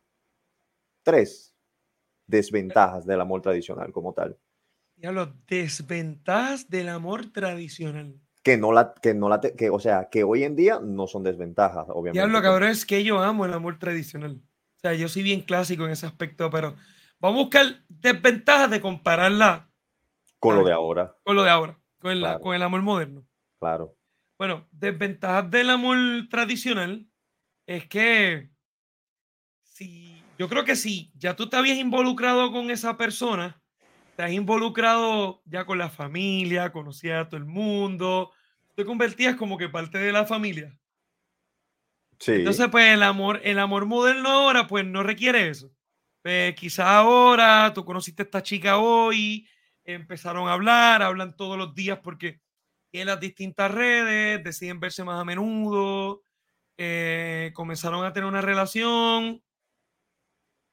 tres 1.03 1.55
desventajas 2.27 3.05
del 3.05 3.21
amor 3.21 3.43
tradicional 3.43 3.93
como 3.93 4.15
tal. 4.15 4.39
Ya 4.97 5.11
los 5.11 5.29
desventajas 5.47 6.71
del 6.71 6.89
amor 6.89 7.33
tradicional. 7.33 8.15
Que 8.45 8.57
no 8.57 8.73
la, 8.73 8.95
que 8.95 9.15
no 9.15 9.29
la, 9.29 9.41
que, 9.41 9.69
o 9.69 9.81
sea, 9.81 10.09
que 10.11 10.23
hoy 10.23 10.45
en 10.45 10.55
día 10.55 10.79
no 10.81 11.09
son 11.09 11.25
desventajas, 11.25 11.87
obviamente. 11.89 12.19
Ya 12.19 12.27
lo 12.27 12.41
cabrón 12.41 12.71
es 12.71 12.87
que 12.87 13.03
yo 13.03 13.19
amo 13.19 13.47
el 13.47 13.53
amor 13.53 13.81
tradicional. 13.81 14.41
O 14.77 14.81
sea, 14.81 14.95
yo 14.95 15.09
soy 15.09 15.23
bien 15.23 15.41
clásico 15.41 15.87
en 15.87 15.93
ese 15.93 16.07
aspecto, 16.07 16.51
pero 16.51 16.77
Vamos 17.21 17.39
a 17.39 17.43
buscar 17.43 17.85
desventajas 17.89 18.71
de 18.71 18.81
compararla 18.81 19.71
con 20.39 20.57
lo 20.57 20.65
de 20.65 20.73
ahora. 20.73 21.17
Con 21.23 21.37
lo 21.37 21.43
de 21.43 21.51
ahora, 21.51 21.79
con 21.99 22.11
el, 22.11 22.39
con 22.41 22.55
el 22.55 22.63
amor 22.63 22.83
moderno. 22.83 23.27
Claro. 23.59 23.97
Bueno, 24.37 24.69
desventajas 24.73 25.51
del 25.51 25.71
amor 25.71 25.97
tradicional 26.29 27.07
es 27.67 27.87
que 27.89 28.51
si 29.63 30.23
yo 30.39 30.49
creo 30.49 30.65
que 30.65 30.77
si 30.77 31.13
ya 31.15 31.35
tú 31.35 31.49
te 31.49 31.57
habías 31.57 31.79
involucrado 31.79 32.53
con 32.53 32.71
esa 32.71 32.97
persona, 32.97 33.61
te 34.17 34.23
has 34.23 34.33
involucrado 34.33 35.43
ya 35.47 35.65
con 35.65 35.79
la 35.79 35.89
familia, 35.91 36.73
conocías 36.73 37.27
a 37.27 37.29
todo 37.29 37.39
el 37.39 37.47
mundo, 37.47 38.33
te 38.75 38.85
convertías 38.85 39.37
como 39.37 39.57
que 39.57 39.69
parte 39.69 39.99
de 39.99 40.13
la 40.13 40.27
familia. 40.27 40.77
Sí. 42.19 42.33
Entonces, 42.33 42.69
pues 42.71 42.93
el 42.93 43.03
amor, 43.03 43.41
el 43.45 43.59
amor 43.59 43.87
moderno 43.87 44.29
ahora, 44.29 44.67
pues 44.67 44.85
no 44.85 45.03
requiere 45.03 45.49
eso. 45.49 45.74
Pues 46.25 46.55
quizás 46.55 46.87
ahora 46.87 47.71
tú 47.75 47.85
conociste 47.85 48.23
a 48.23 48.25
esta 48.25 48.43
chica 48.43 48.79
hoy, 48.79 49.47
empezaron 49.85 50.49
a 50.49 50.55
hablar, 50.55 51.03
hablan 51.03 51.37
todos 51.37 51.59
los 51.59 51.75
días 51.75 51.99
porque 52.03 52.41
en 52.93 53.09
las 53.09 53.21
distintas 53.21 53.71
redes, 53.71 54.43
deciden 54.43 54.81
verse 54.81 55.05
más 55.05 55.21
a 55.21 55.25
menudo, 55.27 56.23
eh, 56.79 57.51
comenzaron 57.53 58.07
a 58.07 58.15
tener 58.15 58.27
una 58.27 58.41
relación, 58.41 59.45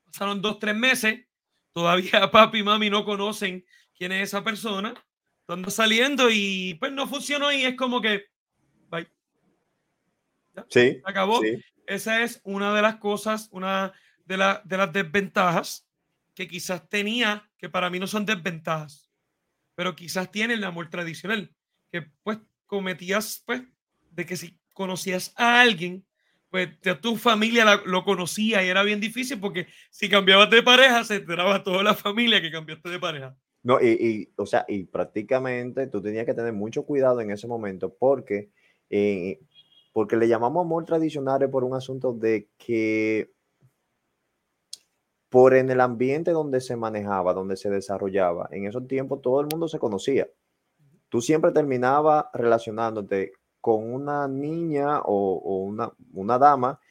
pasaron 0.06 0.42
dos, 0.42 0.58
tres 0.58 0.74
meses, 0.74 1.28
todavía 1.74 2.32
papi 2.32 2.60
y 2.60 2.64
mami 2.64 2.90
no 2.90 3.04
conocen 3.04 3.66
quién 3.94 4.14
es 4.14 4.30
esa 4.30 4.46
persona, 4.46 4.94
están 5.42 5.70
saliendo 5.70 6.30
y 6.32 6.76
pues 6.76 6.94
no 6.94 7.10
funcionó 7.10 7.52
y 7.52 7.66
es 7.66 7.76
como 7.76 8.00
que, 8.00 8.24
bye. 8.90 9.12
Sí. 10.70 11.02
Acabó. 11.04 11.42
Esa 11.88 12.24
es 12.24 12.40
una 12.46 12.74
de 12.74 12.82
las 12.82 12.96
cosas, 13.00 13.50
una 13.52 13.92
de, 14.38 14.60
de 14.64 14.78
las 14.78 14.94
desventajas 14.94 15.88
que 16.34 16.48
quizás 16.48 16.88
tenía, 16.90 17.50
que 17.58 17.70
para 17.70 17.90
mí 17.90 18.00
no 18.00 18.08
son 18.08 18.26
desventajas, 18.26 19.10
pero 19.76 19.96
quizás 19.96 20.32
tiene 20.32 20.54
el 20.54 20.64
amor 20.64 20.90
tradicional, 20.90 21.54
que 21.92 22.04
pues 22.24 22.40
cometías, 22.66 23.44
pues, 23.46 23.64
de 24.12 24.26
que 24.26 24.38
si 24.38 24.58
conocías 24.74 25.34
a 25.36 25.62
alguien, 25.62 26.06
pues 26.50 26.70
ya 26.82 27.00
tu 27.00 27.16
familia 27.16 27.82
lo 27.86 28.04
conocía 28.04 28.64
y 28.64 28.68
era 28.68 28.84
bien 28.84 29.00
difícil 29.00 29.40
porque 29.40 29.68
si 29.90 30.10
cambiabas 30.10 30.50
de 30.50 30.62
pareja, 30.64 31.04
se 31.04 31.16
enteraba 31.16 31.64
toda 31.64 31.82
la 31.82 31.94
familia 31.94 32.42
que 32.42 32.52
cambiaste 32.52 32.90
de 32.90 33.00
pareja. 33.00 33.38
No, 33.64 33.80
y, 33.82 34.30
o 34.36 34.46
sea, 34.46 34.66
y 34.68 34.84
prácticamente 34.84 35.88
tú 35.88 36.02
tenías 36.02 36.26
que 36.26 36.34
tener 36.34 36.52
mucho 36.52 36.84
cuidado 36.84 37.22
en 37.22 37.32
ese 37.32 37.48
momento 37.48 37.96
porque, 37.98 38.50
eh, 38.90 39.40
porque 39.94 40.18
le 40.18 40.28
llamamos 40.28 40.66
amor 40.66 40.84
tradicional 40.84 41.50
por 41.50 41.64
un 41.64 41.76
asunto 41.76 42.12
de 42.12 42.50
que 42.58 43.31
por 45.32 45.56
en 45.56 45.72
el 45.72 45.80
ambiente 45.80 46.32
donde 46.32 46.60
se 46.60 46.76
manejaba, 46.76 47.34
donde 47.34 47.56
se 47.56 47.70
desarrollaba, 47.70 48.50
en 48.52 48.68
esos 48.68 48.86
tiempos 48.86 49.22
todo 49.22 49.40
el 49.40 49.48
mundo 49.48 49.70
se 49.70 49.80
conocía. 49.80 50.28
Tú 51.08 51.22
siempre 51.22 51.54
terminabas 51.54 52.26
relacionándote 52.34 53.32
con 53.62 53.94
una 53.94 54.28
niña 54.28 55.00
o, 55.00 55.64
una, 55.64 55.90
una, 56.12 56.38
dama 56.38 56.82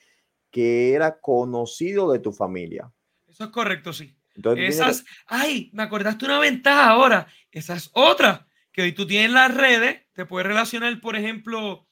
que 0.51 0.95
era 0.95 1.21
conocido 1.21 2.11
de 2.11 2.19
tu 2.19 2.33
familia. 2.33 2.91
Eso 3.29 3.45
es 3.45 3.51
correcto, 3.51 3.93
sí. 3.93 4.17
Esas, 4.57 5.05
ay, 5.27 5.69
me 5.75 5.83
acordaste 5.83 6.25
una 6.25 6.39
ventaja 6.39 6.89
ahora. 6.89 7.27
Esa 7.51 7.75
es 7.75 7.91
otra, 7.93 8.49
que 8.73 8.81
hoy 8.81 8.93
tú 8.93 9.07
tienes 9.07 9.33
las 9.33 9.55
redes, 9.55 10.07
te 10.15 10.25
puedes 10.25 10.47
relacionar, 10.47 10.99
por 11.03 11.15
ejemplo, 11.15 11.87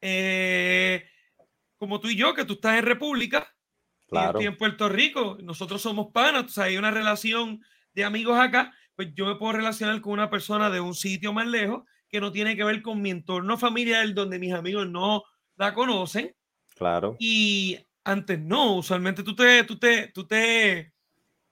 eh, 0.00 1.04
como 1.76 2.00
tú 2.00 2.08
y 2.08 2.16
yo, 2.16 2.32
que 2.32 2.46
tú 2.46 2.54
estás 2.54 2.78
en 2.78 2.86
República, 2.86 3.54
Claro. 4.12 4.40
en 4.40 4.56
Puerto 4.56 4.88
Rico, 4.88 5.38
nosotros 5.42 5.80
somos 5.80 6.12
panas, 6.12 6.44
o 6.44 6.48
sea, 6.48 6.64
hay 6.64 6.76
una 6.76 6.90
relación 6.90 7.62
de 7.94 8.04
amigos 8.04 8.38
acá, 8.38 8.72
pues 8.94 9.08
yo 9.14 9.26
me 9.26 9.36
puedo 9.36 9.54
relacionar 9.54 10.00
con 10.00 10.12
una 10.12 10.28
persona 10.28 10.68
de 10.70 10.80
un 10.80 10.94
sitio 10.94 11.32
más 11.32 11.46
lejos 11.46 11.84
que 12.08 12.20
no 12.20 12.30
tiene 12.30 12.54
que 12.54 12.64
ver 12.64 12.82
con 12.82 13.00
mi 13.00 13.10
entorno 13.10 13.56
familiar, 13.56 14.12
donde 14.12 14.38
mis 14.38 14.52
amigos 14.52 14.86
no 14.88 15.24
la 15.56 15.72
conocen. 15.72 16.34
Claro. 16.76 17.16
Y 17.18 17.78
antes 18.04 18.38
no, 18.38 18.76
usualmente 18.76 19.22
tú 19.22 19.34
te, 19.34 19.64
tú 19.64 19.78
te, 19.78 20.08
tú 20.08 20.26
te, 20.26 20.92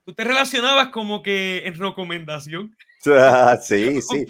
tú 0.04 0.12
te 0.12 0.24
relacionabas 0.24 0.88
como 0.88 1.22
que 1.22 1.62
en 1.64 1.78
recomendación. 1.78 2.76
sí, 3.62 4.02
sí. 4.02 4.26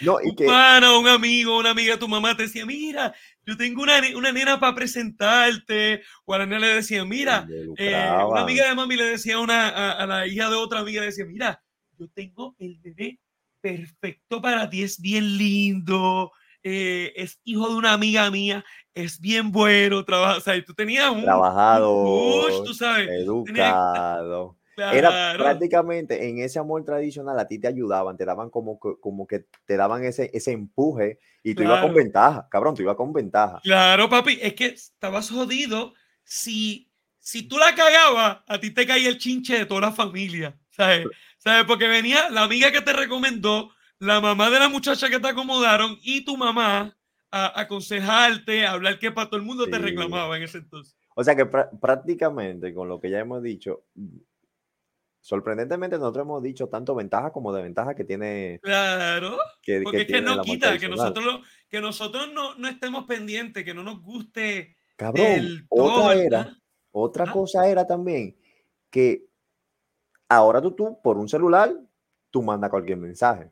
No, 0.00 0.18
y 0.22 0.30
un 0.30 0.36
que... 0.36 0.46
un 0.46 1.08
amigo, 1.08 1.58
una 1.58 1.70
amiga 1.70 1.94
de 1.94 1.98
tu 1.98 2.08
mamá 2.08 2.36
te 2.36 2.44
decía, 2.44 2.66
mira, 2.66 3.14
yo 3.46 3.56
tengo 3.56 3.82
una, 3.82 4.00
una 4.16 4.32
nena 4.32 4.58
para 4.58 4.74
presentarte. 4.74 6.02
O 6.24 6.34
a 6.34 6.38
la 6.38 6.46
nena 6.46 6.60
le 6.60 6.74
decía, 6.74 7.04
mira, 7.04 7.46
eh, 7.76 7.94
una 8.28 8.42
amiga 8.42 8.68
de 8.68 8.74
mami 8.74 8.96
le 8.96 9.04
decía 9.04 9.38
una, 9.38 9.68
a, 9.92 10.06
la 10.06 10.26
hija 10.26 10.50
de 10.50 10.56
otra 10.56 10.80
amiga, 10.80 11.00
le 11.00 11.08
decía, 11.08 11.26
mira, 11.26 11.62
yo 11.98 12.08
tengo 12.08 12.56
el 12.58 12.78
bebé 12.80 13.20
perfecto 13.60 14.42
para 14.42 14.68
ti, 14.68 14.82
es 14.82 15.00
bien 15.00 15.38
lindo, 15.38 16.32
eh, 16.64 17.12
es 17.14 17.38
hijo 17.44 17.68
de 17.68 17.76
una 17.76 17.92
amiga 17.92 18.28
mía, 18.30 18.64
es 18.92 19.20
bien 19.20 19.52
bueno, 19.52 20.04
trabaja, 20.04 20.38
o 20.38 20.40
sea, 20.40 20.64
tú 20.64 20.74
tenías 20.74 21.10
un... 21.10 21.22
Trabajado, 21.22 22.64
tú 22.64 22.74
sabes. 22.74 23.08
Educado. 23.08 24.58
Era 24.76 25.34
prácticamente 25.36 26.28
en 26.28 26.38
ese 26.38 26.58
amor 26.58 26.84
tradicional 26.84 27.38
a 27.38 27.46
ti 27.46 27.58
te 27.58 27.68
ayudaban, 27.68 28.16
te 28.16 28.24
daban 28.24 28.50
como 28.50 28.80
que, 28.80 28.94
como 29.00 29.26
que 29.26 29.46
te 29.66 29.76
daban 29.76 30.04
ese, 30.04 30.30
ese 30.32 30.52
empuje 30.52 31.18
y 31.42 31.54
tú 31.54 31.62
ibas 31.62 31.82
con 31.82 31.94
ventaja, 31.94 32.48
cabrón, 32.50 32.74
tú 32.74 32.82
ibas 32.82 32.96
con 32.96 33.12
ventaja. 33.12 33.60
Claro, 33.62 34.08
papi, 34.08 34.38
es 34.40 34.54
que 34.54 34.66
estabas 34.66 35.30
jodido 35.30 35.92
si, 36.24 36.90
si 37.18 37.42
tú 37.42 37.58
la 37.58 37.74
cagabas, 37.74 38.38
a 38.46 38.58
ti 38.58 38.70
te 38.70 38.86
caía 38.86 39.08
el 39.08 39.18
chinche 39.18 39.58
de 39.58 39.66
toda 39.66 39.80
la 39.80 39.92
familia, 39.92 40.58
¿sabes? 40.70 41.06
¿Sabes? 41.38 41.64
Porque 41.64 41.88
venía 41.88 42.30
la 42.30 42.44
amiga 42.44 42.70
que 42.70 42.80
te 42.80 42.92
recomendó, 42.92 43.70
la 43.98 44.20
mamá 44.20 44.50
de 44.50 44.60
la 44.60 44.68
muchacha 44.68 45.10
que 45.10 45.20
te 45.20 45.28
acomodaron 45.28 45.98
y 46.02 46.24
tu 46.24 46.36
mamá 46.36 46.96
a, 47.30 47.60
aconsejarte, 47.60 48.66
a 48.66 48.72
hablar 48.72 48.98
que 48.98 49.10
para 49.10 49.28
todo 49.28 49.38
el 49.38 49.46
mundo 49.46 49.66
te 49.66 49.78
reclamaba 49.78 50.36
en 50.36 50.44
ese 50.44 50.58
entonces. 50.58 50.96
O 51.14 51.24
sea 51.24 51.34
que 51.34 51.46
prácticamente 51.46 52.72
con 52.72 52.88
lo 52.88 53.00
que 53.00 53.10
ya 53.10 53.18
hemos 53.18 53.42
dicho, 53.42 53.84
sorprendentemente 55.22 55.96
nosotros 55.96 56.24
hemos 56.24 56.42
dicho 56.42 56.68
tanto 56.68 56.94
ventaja 56.94 57.32
como 57.32 57.52
desventaja 57.52 57.94
que 57.94 58.04
tiene. 58.04 58.58
Claro. 58.62 59.38
porque 59.84 60.02
es 60.02 60.06
que 60.06 60.20
no 60.20 60.42
quita 60.42 60.76
que 60.78 60.88
nosotros, 60.88 61.40
que 61.68 61.80
nosotros 61.80 62.30
no, 62.34 62.56
no, 62.56 62.68
estemos 62.68 63.04
pendientes, 63.04 63.64
que 63.64 63.72
no 63.72 63.82
nos 63.82 64.02
guste. 64.02 64.76
Cabrón, 64.96 65.64
otra 65.70 66.14
era, 66.14 66.56
otra 66.90 67.32
cosa 67.32 67.66
era 67.66 67.86
también 67.86 68.36
que 68.90 69.24
ahora 70.28 70.60
tú, 70.60 70.72
tú, 70.72 71.00
por 71.02 71.16
un 71.16 71.28
celular, 71.28 71.72
tú 72.30 72.42
mandas 72.42 72.70
cualquier 72.70 72.98
mensaje. 72.98 73.50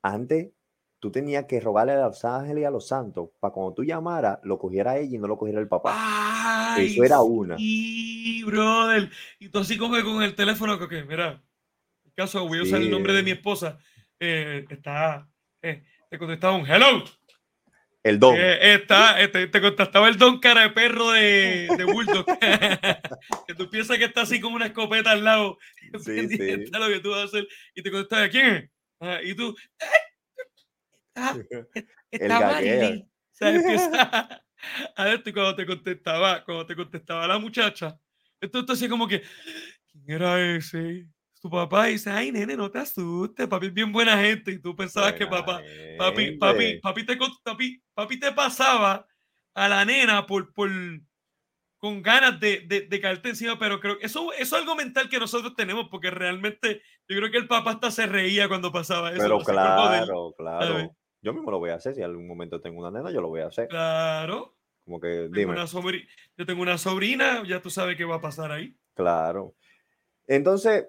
Antes 0.00 0.50
tú 1.00 1.10
tenías 1.10 1.44
que 1.46 1.60
rogarle 1.60 1.92
a 1.92 2.06
los 2.06 2.24
ángeles 2.24 2.62
y 2.62 2.64
a 2.64 2.70
los 2.70 2.86
santos 2.86 3.30
para 3.40 3.52
cuando 3.52 3.74
tú 3.74 3.84
llamaras, 3.84 4.38
lo 4.44 4.58
cogiera 4.58 4.96
ella 4.96 5.16
y 5.16 5.18
no 5.18 5.26
lo 5.26 5.36
cogiera 5.36 5.60
el 5.60 5.68
papá. 5.68 6.76
Eso 6.78 7.04
era 7.04 7.20
una. 7.20 7.56
Y 8.20 8.42
brother. 8.42 9.10
Y 9.38 9.48
tú 9.48 9.58
así 9.58 9.76
como 9.76 10.02
con 10.02 10.22
el 10.22 10.34
teléfono, 10.34 10.78
que, 10.88 11.04
mira, 11.04 11.42
en 12.04 12.12
caso 12.12 12.46
voy 12.46 12.58
a 12.58 12.62
usar 12.62 12.80
el 12.80 12.90
nombre 12.90 13.12
de 13.12 13.22
mi 13.22 13.30
esposa, 13.30 13.78
eh, 14.18 14.64
está, 14.68 15.28
eh, 15.62 15.84
te 16.10 16.18
contestaba 16.18 16.56
un 16.56 16.66
hello. 16.66 17.04
El 18.02 18.18
don. 18.18 18.36
Eh, 18.36 18.74
está, 18.74 19.16
te, 19.30 19.48
te, 19.48 19.60
contestaba 19.60 20.08
el 20.08 20.16
don 20.16 20.38
cara 20.40 20.62
de 20.62 20.70
perro 20.70 21.10
de, 21.10 21.68
de 21.76 21.84
Bulldog. 21.84 22.26
que 23.46 23.54
tú 23.54 23.68
piensas 23.68 23.98
que 23.98 24.04
está 24.04 24.22
así 24.22 24.40
como 24.40 24.56
una 24.56 24.66
escopeta 24.66 25.10
al 25.10 25.24
lado. 25.24 25.58
Sí, 26.00 26.28
sí. 26.28 26.66
lo 26.72 26.88
que 26.88 27.00
tú 27.00 27.10
vas 27.10 27.20
a 27.20 27.24
hacer. 27.24 27.48
Y 27.74 27.82
te 27.82 27.90
contestaba, 27.90 28.28
¿quién 28.28 28.46
es? 28.46 28.70
Ah, 29.00 29.20
y 29.22 29.34
tú, 29.34 29.54
está, 32.10 32.40
Marilyn. 32.40 33.08
a 34.96 35.04
ver, 35.04 35.22
cuando 35.22 35.54
te 35.54 35.66
contestaba, 35.66 36.44
cuando 36.44 36.66
te 36.66 36.74
contestaba 36.74 37.26
la 37.26 37.38
muchacha, 37.38 37.98
esto, 38.40 38.60
esto 38.60 38.72
así 38.72 38.88
como 38.88 39.06
que, 39.08 39.22
¿quién 39.90 40.04
era 40.08 40.56
ese? 40.56 41.06
Tu 41.40 41.48
papá 41.48 41.86
dice, 41.86 42.10
ay, 42.10 42.32
nene, 42.32 42.56
no 42.56 42.70
te 42.70 42.78
asustes, 42.80 43.46
papi 43.46 43.66
es 43.66 43.74
bien 43.74 43.92
buena 43.92 44.18
gente. 44.18 44.50
Y 44.50 44.58
tú 44.58 44.74
pensabas 44.74 45.12
que 45.12 45.26
papá, 45.26 45.62
papi, 45.96 46.32
papi, 46.32 46.78
papi 46.80 47.06
te, 47.06 47.16
papi, 47.44 47.82
papi 47.94 48.18
te 48.18 48.32
pasaba 48.32 49.06
a 49.54 49.68
la 49.68 49.84
nena 49.84 50.26
por, 50.26 50.52
por, 50.52 50.68
con 51.78 52.02
ganas 52.02 52.40
de, 52.40 52.60
de, 52.66 52.82
de, 52.82 53.00
caerte 53.00 53.28
encima, 53.28 53.56
pero 53.56 53.78
creo 53.78 53.98
que 53.98 54.06
eso, 54.06 54.32
eso 54.32 54.56
es 54.56 54.62
algo 54.62 54.74
mental 54.74 55.08
que 55.08 55.20
nosotros 55.20 55.54
tenemos, 55.54 55.88
porque 55.88 56.10
realmente 56.10 56.82
yo 57.08 57.16
creo 57.16 57.30
que 57.30 57.38
el 57.38 57.46
papá 57.46 57.72
hasta 57.72 57.92
se 57.92 58.06
reía 58.06 58.48
cuando 58.48 58.72
pasaba 58.72 59.10
eso. 59.10 59.22
Pero 59.22 59.38
claro, 59.38 60.34
claro. 60.36 60.92
Yo 61.22 61.32
mismo 61.32 61.50
lo 61.50 61.58
voy 61.58 61.70
a 61.70 61.76
hacer. 61.76 61.94
Si 61.94 62.00
en 62.00 62.06
algún 62.06 62.26
momento 62.26 62.60
tengo 62.60 62.80
una 62.80 62.90
nena, 62.90 63.10
yo 63.10 63.20
lo 63.20 63.28
voy 63.28 63.40
a 63.40 63.46
hacer. 63.46 63.68
Claro. 63.68 64.57
Como 64.88 65.00
que, 65.00 65.28
dime. 65.30 65.54
yo 66.38 66.46
tengo 66.46 66.62
una 66.62 66.78
sobrina, 66.78 67.42
ya 67.46 67.60
tú 67.60 67.68
sabes 67.68 67.94
qué 67.94 68.06
va 68.06 68.14
a 68.14 68.20
pasar 68.22 68.50
ahí. 68.52 68.74
Claro. 68.94 69.54
Entonces, 70.26 70.86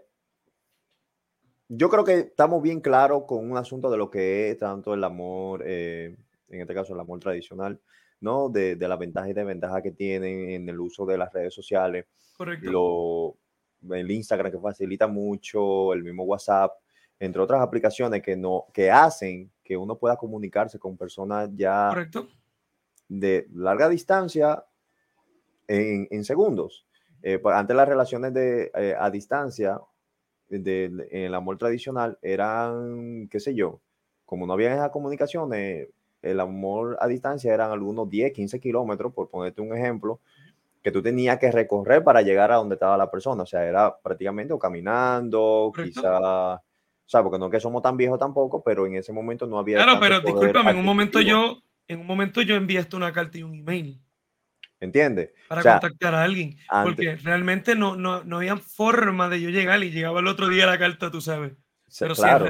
yo 1.68 1.90
creo 1.90 2.06
que 2.06 2.20
estamos 2.20 2.64
bien 2.64 2.80
claros 2.80 3.26
con 3.28 3.52
un 3.52 3.58
asunto 3.58 3.92
de 3.92 3.98
lo 3.98 4.10
que 4.10 4.52
es 4.52 4.58
tanto 4.58 4.94
el 4.94 5.04
amor, 5.04 5.64
eh, 5.66 6.16
en 6.48 6.62
este 6.62 6.74
caso 6.74 6.94
el 6.94 7.00
amor 7.02 7.20
tradicional, 7.20 7.82
¿no? 8.22 8.48
De, 8.48 8.78
de 8.78 8.88
las 8.88 8.98
ventajas 8.98 9.32
y 9.32 9.34
desventajas 9.34 9.84
que 9.84 9.92
tienen 9.92 10.50
en 10.50 10.70
el 10.70 10.80
uso 10.80 11.06
de 11.06 11.18
las 11.18 11.34
redes 11.34 11.54
sociales. 11.54 12.06
Correcto. 12.38 12.72
Lo, 12.72 13.96
el 13.98 14.10
Instagram 14.10 14.50
que 14.50 14.60
facilita 14.60 15.08
mucho, 15.08 15.92
el 15.92 16.06
mismo 16.06 16.24
WhatsApp, 16.24 16.72
entre 17.20 17.42
otras 17.42 17.62
aplicaciones 17.62 18.22
que, 18.22 18.38
no, 18.38 18.68
que 18.74 18.90
hacen 18.90 19.52
que 19.62 19.76
uno 19.76 19.98
pueda 19.98 20.16
comunicarse 20.16 20.80
con 20.80 20.96
personas 20.96 21.50
ya 21.54 21.92
de 23.10 23.48
larga 23.54 23.90
distancia 23.90 24.64
en, 25.68 26.08
en 26.10 26.24
segundos. 26.24 26.86
Eh, 27.22 27.40
pues, 27.40 27.56
antes 27.56 27.76
las 27.76 27.88
relaciones 27.88 28.34
de, 28.34 28.72
eh, 28.74 28.96
a 28.98 29.10
distancia 29.10 29.80
de, 30.48 30.86
en 30.86 31.24
el 31.24 31.36
amor 31.36 31.58
tradicional 31.58 32.18
eran, 32.22 33.28
qué 33.30 33.40
sé 33.40 33.54
yo, 33.54 33.82
como 34.26 34.48
no 34.48 34.54
había 34.54 34.74
esas 34.74 34.92
comunicaciones, 34.92 35.90
el 36.22 36.40
amor 36.40 36.98
a 37.00 37.08
distancia 37.08 37.54
eran 37.54 37.72
algunos 37.72 38.10
10, 38.10 38.32
15 38.34 38.60
kilómetros, 38.60 39.14
por 39.14 39.30
ponerte 39.30 39.62
un 39.62 39.76
ejemplo, 39.76 40.20
que 40.82 40.92
tú 40.92 41.02
tenías 41.02 41.38
que 41.40 41.52
recorrer 41.52 42.04
para 42.04 42.22
llegar 42.22 42.52
a 42.52 42.56
donde 42.56 42.76
estaba 42.76 42.98
la 42.98 43.12
persona. 43.12 43.44
O 43.44 43.46
sea, 43.46 43.66
era 43.66 43.98
prácticamente 43.98 44.54
o 44.54 44.60
caminando, 44.60 45.72
quizá 45.76 46.56
O 46.56 46.62
sea, 47.06 47.24
porque 47.24 47.40
no 47.40 47.48
es 47.48 47.52
que 47.52 47.60
somos 47.60 47.82
tan 47.82 47.98
viejos 47.98 48.20
tampoco, 48.20 48.62
pero 48.64 48.86
en 48.86 48.96
ese 48.96 49.12
momento 49.12 49.46
no 49.46 49.58
había. 49.58 49.78
Claro, 49.78 50.00
pero 50.00 50.22
discúlpame, 50.22 50.72
en 50.72 50.78
un 50.78 50.86
momento 50.86 51.20
yo, 51.22 51.58
en 51.90 52.00
un 52.00 52.06
momento 52.06 52.42
yo 52.42 52.56
enviaste 52.56 52.96
una 52.96 53.12
carta 53.12 53.38
y 53.40 53.44
un 53.44 53.56
email. 53.56 54.00
¿Entiendes? 54.80 55.32
Para 55.50 55.62
contactar 55.62 56.16
a 56.16 56.24
alguien. 56.24 56.56
porque 56.84 57.18
realmente 57.18 57.76
no, 57.76 57.98
no, 57.98 58.24
no, 58.24 58.38
había 58.38 58.56
forma 58.56 59.28
de 59.28 59.42
yo 59.42 59.50
llegar 59.50 59.84
y 59.84 59.92
llegaba 59.92 60.22
el 60.22 60.28
otro 60.28 60.48
día 60.48 60.66
la 60.66 60.78
carta, 60.78 61.12
tú 61.12 61.20
sabes. 61.20 61.54
Pero 62.00 62.16
claro. 62.16 62.48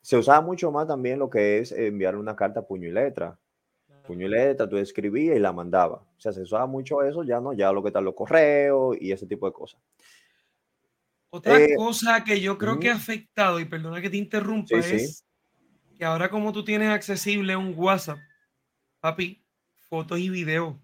Se 0.00 0.16
usaba 0.16 0.40
mucho 0.40 0.72
más 0.72 0.88
también 0.88 1.20
lo 1.20 1.30
que 1.30 1.58
es 1.58 1.70
enviar 1.70 2.16
una 2.16 2.34
carta 2.34 2.66
puño 2.66 2.88
y 2.88 2.92
letra. 2.92 3.38
Puño 4.06 4.26
y 4.26 4.30
letra, 4.30 4.68
tú 4.68 4.78
escribías 4.78 5.36
y 5.36 5.38
la 5.38 5.52
mandabas. 5.52 6.00
O 6.00 6.20
sea, 6.20 6.32
se 6.32 6.40
usaba 6.40 6.66
mucho 6.66 7.02
eso, 7.02 7.22
ya 7.22 7.38
no, 7.38 7.52
ya 7.52 7.70
lo 7.70 7.82
que 7.82 7.90
están 7.90 8.04
los 8.04 8.14
correos 8.14 8.96
y 8.98 9.12
ese 9.12 9.26
tipo 9.26 9.46
de 9.46 9.52
cosas. 9.52 9.80
Otra 11.30 11.60
eh, 11.60 11.74
cosa 11.76 12.24
que 12.24 12.40
yo 12.40 12.58
creo 12.58 12.80
que 12.80 12.90
ha 12.90 12.94
afectado, 12.94 13.60
y 13.60 13.64
perdona 13.64 14.00
que 14.00 14.10
te 14.10 14.16
interrumpa, 14.16 14.78
es 14.78 15.24
que 15.96 16.04
ahora 16.04 16.28
como 16.30 16.52
tú 16.52 16.64
tienes 16.64 16.90
accesible 16.90 17.56
un 17.56 17.74
WhatsApp, 17.76 18.18
papi, 19.00 19.44
fotos 19.88 20.18
y 20.18 20.30
videos. 20.30 20.76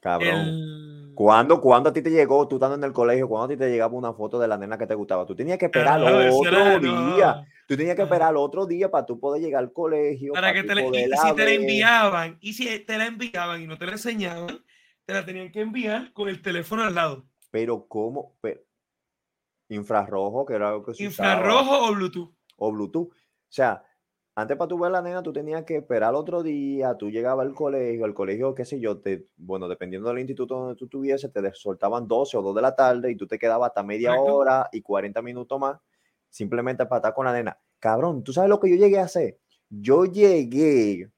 Cabrón. 0.00 1.12
¿Cuándo, 1.14 1.60
¿Cuándo, 1.60 1.90
a 1.90 1.92
ti 1.92 2.00
te 2.00 2.10
llegó, 2.10 2.48
tú 2.48 2.56
estando 2.56 2.76
en 2.76 2.84
el 2.84 2.92
colegio, 2.92 3.28
cuando 3.28 3.44
a 3.44 3.48
ti 3.48 3.58
te 3.58 3.70
llegaba 3.70 3.94
una 3.94 4.14
foto 4.14 4.38
de 4.38 4.48
la 4.48 4.56
nena 4.56 4.78
que 4.78 4.86
te 4.86 4.94
gustaba? 4.94 5.26
Tú 5.26 5.36
tenías 5.36 5.58
que 5.58 5.66
esperar 5.66 6.00
el 6.00 6.30
otro 6.32 6.78
día. 6.80 7.46
Tú 7.68 7.76
tenías 7.76 7.94
que 7.94 8.02
esperar 8.02 8.30
el 8.30 8.38
otro 8.38 8.64
día 8.64 8.90
para 8.90 9.04
tú 9.04 9.20
poder 9.20 9.42
llegar 9.42 9.62
al 9.62 9.72
colegio. 9.72 10.32
Para, 10.32 10.54
que 10.54 10.62
te 10.62 10.72
y, 10.72 11.10
si 11.14 11.34
te 11.34 11.44
la 11.44 11.52
enviaban, 11.52 12.38
y 12.40 12.52
si 12.54 12.78
te 12.80 12.96
la 12.96 13.06
enviaban 13.06 13.60
y 13.60 13.66
no 13.66 13.76
te 13.76 13.84
la 13.84 13.92
enseñaban, 13.92 14.64
te 15.04 15.12
la 15.12 15.24
tenían 15.26 15.52
que 15.52 15.60
enviar 15.60 16.12
con 16.14 16.28
el 16.28 16.40
teléfono 16.40 16.84
al 16.84 16.94
lado. 16.94 17.26
Pero, 17.50 17.86
¿cómo? 17.86 18.34
infrarrojo, 19.68 20.46
que 20.46 20.54
era 20.54 20.70
algo 20.70 20.84
que 20.84 20.94
se 20.94 21.04
¿Infrarrojo 21.04 21.86
o 21.86 21.94
Bluetooth? 21.94 22.34
O 22.56 22.72
Bluetooth. 22.72 23.12
O 23.50 23.52
sea, 23.52 23.82
antes 24.36 24.56
para 24.56 24.68
tu 24.68 24.78
ver 24.78 24.92
la 24.92 25.02
nena, 25.02 25.24
tú 25.24 25.32
tenías 25.32 25.64
que 25.64 25.78
esperar 25.78 26.14
otro 26.14 26.42
día, 26.44 26.94
tú 26.96 27.10
llegabas 27.10 27.44
al 27.44 27.52
colegio, 27.52 28.04
al 28.04 28.14
colegio, 28.14 28.54
qué 28.54 28.64
sé 28.64 28.78
yo, 28.78 29.00
te, 29.00 29.26
bueno, 29.36 29.66
dependiendo 29.66 30.08
del 30.08 30.20
instituto 30.20 30.54
donde 30.54 30.76
tú 30.76 30.84
estuviese, 30.84 31.28
te 31.30 31.52
soltaban 31.52 32.06
12 32.06 32.36
o 32.36 32.42
2 32.42 32.54
de 32.54 32.62
la 32.62 32.76
tarde 32.76 33.10
y 33.10 33.16
tú 33.16 33.26
te 33.26 33.40
quedabas 33.40 33.70
hasta 33.70 33.82
media 33.82 34.14
hora 34.14 34.68
y 34.70 34.82
40 34.82 35.20
minutos 35.20 35.58
más, 35.58 35.80
simplemente 36.28 36.86
para 36.86 36.98
estar 36.98 37.14
con 37.14 37.26
la 37.26 37.32
nena. 37.32 37.58
Cabrón, 37.80 38.22
¿tú 38.22 38.32
sabes 38.32 38.48
lo 38.48 38.60
que 38.60 38.70
yo 38.70 38.76
llegué 38.76 39.00
a 39.00 39.04
hacer? 39.04 39.40
Yo 39.68 40.04
llegué 40.04 41.10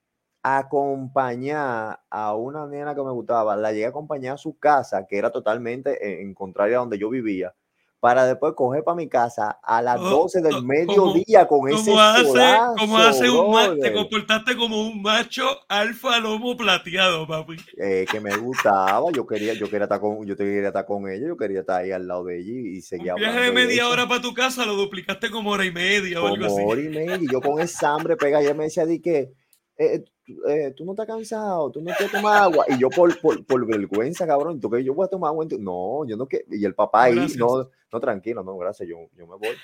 a 0.43 0.59
acompañar 0.59 2.01
a 2.09 2.35
una 2.35 2.67
nena 2.67 2.95
que 2.95 3.03
me 3.03 3.13
gustaba, 3.13 3.57
la 3.57 3.73
llegué 3.73 3.85
a 3.85 3.91
acompañar 3.91 4.35
a 4.35 4.39
su 4.39 4.59
casa, 4.59 5.07
que 5.07 5.19
era 5.19 5.31
totalmente 5.31 6.23
en 6.23 6.33
contraria 6.33 6.79
a 6.79 6.81
donde 6.81 6.99
yo 6.99 7.11
vivía 7.11 7.55
para 8.03 8.27
después 8.27 8.55
coger 8.57 8.83
para 8.83 8.97
mi 8.97 9.09
casa 9.09 9.61
a 9.63 9.81
las 9.81 10.01
12 10.01 10.41
del 10.41 10.65
mediodía 10.65 11.47
con 11.47 11.69
ese 11.69 11.95
hace, 11.97 12.59
como 12.77 12.99
hace 12.99 13.31
un 13.31 13.79
te 13.79 13.93
comportaste 13.93 14.57
como 14.57 14.83
un 14.83 15.03
macho 15.03 15.45
alfa 15.69 16.19
lomo 16.19 16.57
plateado, 16.57 17.29
papi. 17.29 17.59
Eh, 17.77 18.05
que 18.11 18.19
me 18.19 18.37
gustaba, 18.39 19.09
yo 19.13 19.25
quería, 19.25 19.55
yo 19.55 19.71
quería 19.71 19.85
estar 19.85 20.01
con, 20.01 20.27
yo 20.27 20.37
quería 20.37 20.67
estar 20.67 20.85
con 20.85 21.09
ella, 21.09 21.29
yo 21.29 21.37
quería 21.37 21.61
estar 21.61 21.83
ahí 21.83 21.93
al 21.93 22.09
lado 22.09 22.25
de 22.25 22.41
ella 22.41 22.71
y 22.71 22.83
seguía 22.83 23.15
un 23.15 23.21
viaje 23.21 23.39
de 23.39 23.53
media 23.53 23.89
hora 23.89 24.09
para 24.09 24.21
tu 24.21 24.35
casa 24.35 24.67
lo 24.67 24.75
duplicaste 24.75 25.31
como 25.31 25.51
hora 25.51 25.65
y 25.65 25.71
media 25.71 26.21
o 26.21 26.27
algo 26.27 26.47
así. 26.47 26.61
hora 26.67 26.81
y 26.81 26.89
media, 26.89 27.19
y 27.21 27.31
yo 27.31 27.41
con 27.41 27.61
esa 27.61 27.95
hambre 27.95 28.17
pega, 28.17 28.41
ella 28.41 28.53
me 28.53 28.65
decía 28.65 28.85
di 28.85 29.01
que 29.01 29.31
eh, 29.79 30.03
eh, 30.49 30.73
tú 30.77 30.85
no 30.85 30.93
estás 30.93 31.07
cansado, 31.07 31.71
tú 31.71 31.81
no 31.81 31.93
quieres 31.95 32.13
tomar 32.13 32.43
agua. 32.43 32.65
Y 32.69 32.79
yo 32.79 32.89
por, 32.89 33.19
por, 33.21 33.45
por 33.45 33.67
vergüenza, 33.67 34.27
cabrón, 34.27 34.61
¿tú 34.61 34.71
que 34.71 34.83
yo 34.83 34.95
voy 34.95 35.07
a 35.07 35.09
tomar 35.09 35.29
agua? 35.29 35.47
No, 35.59 36.07
yo 36.07 36.17
no 36.17 36.27
quiero. 36.27 36.45
Y 36.51 36.65
el 36.65 36.75
papá 36.75 37.05
ahí, 37.05 37.27
no, 37.37 37.71
no, 37.93 38.01
tranquilo, 38.01 38.43
no, 38.43 38.57
gracias, 38.59 38.89
yo, 38.89 38.97
yo 39.17 39.27
me 39.27 39.37
voy. 39.37 39.57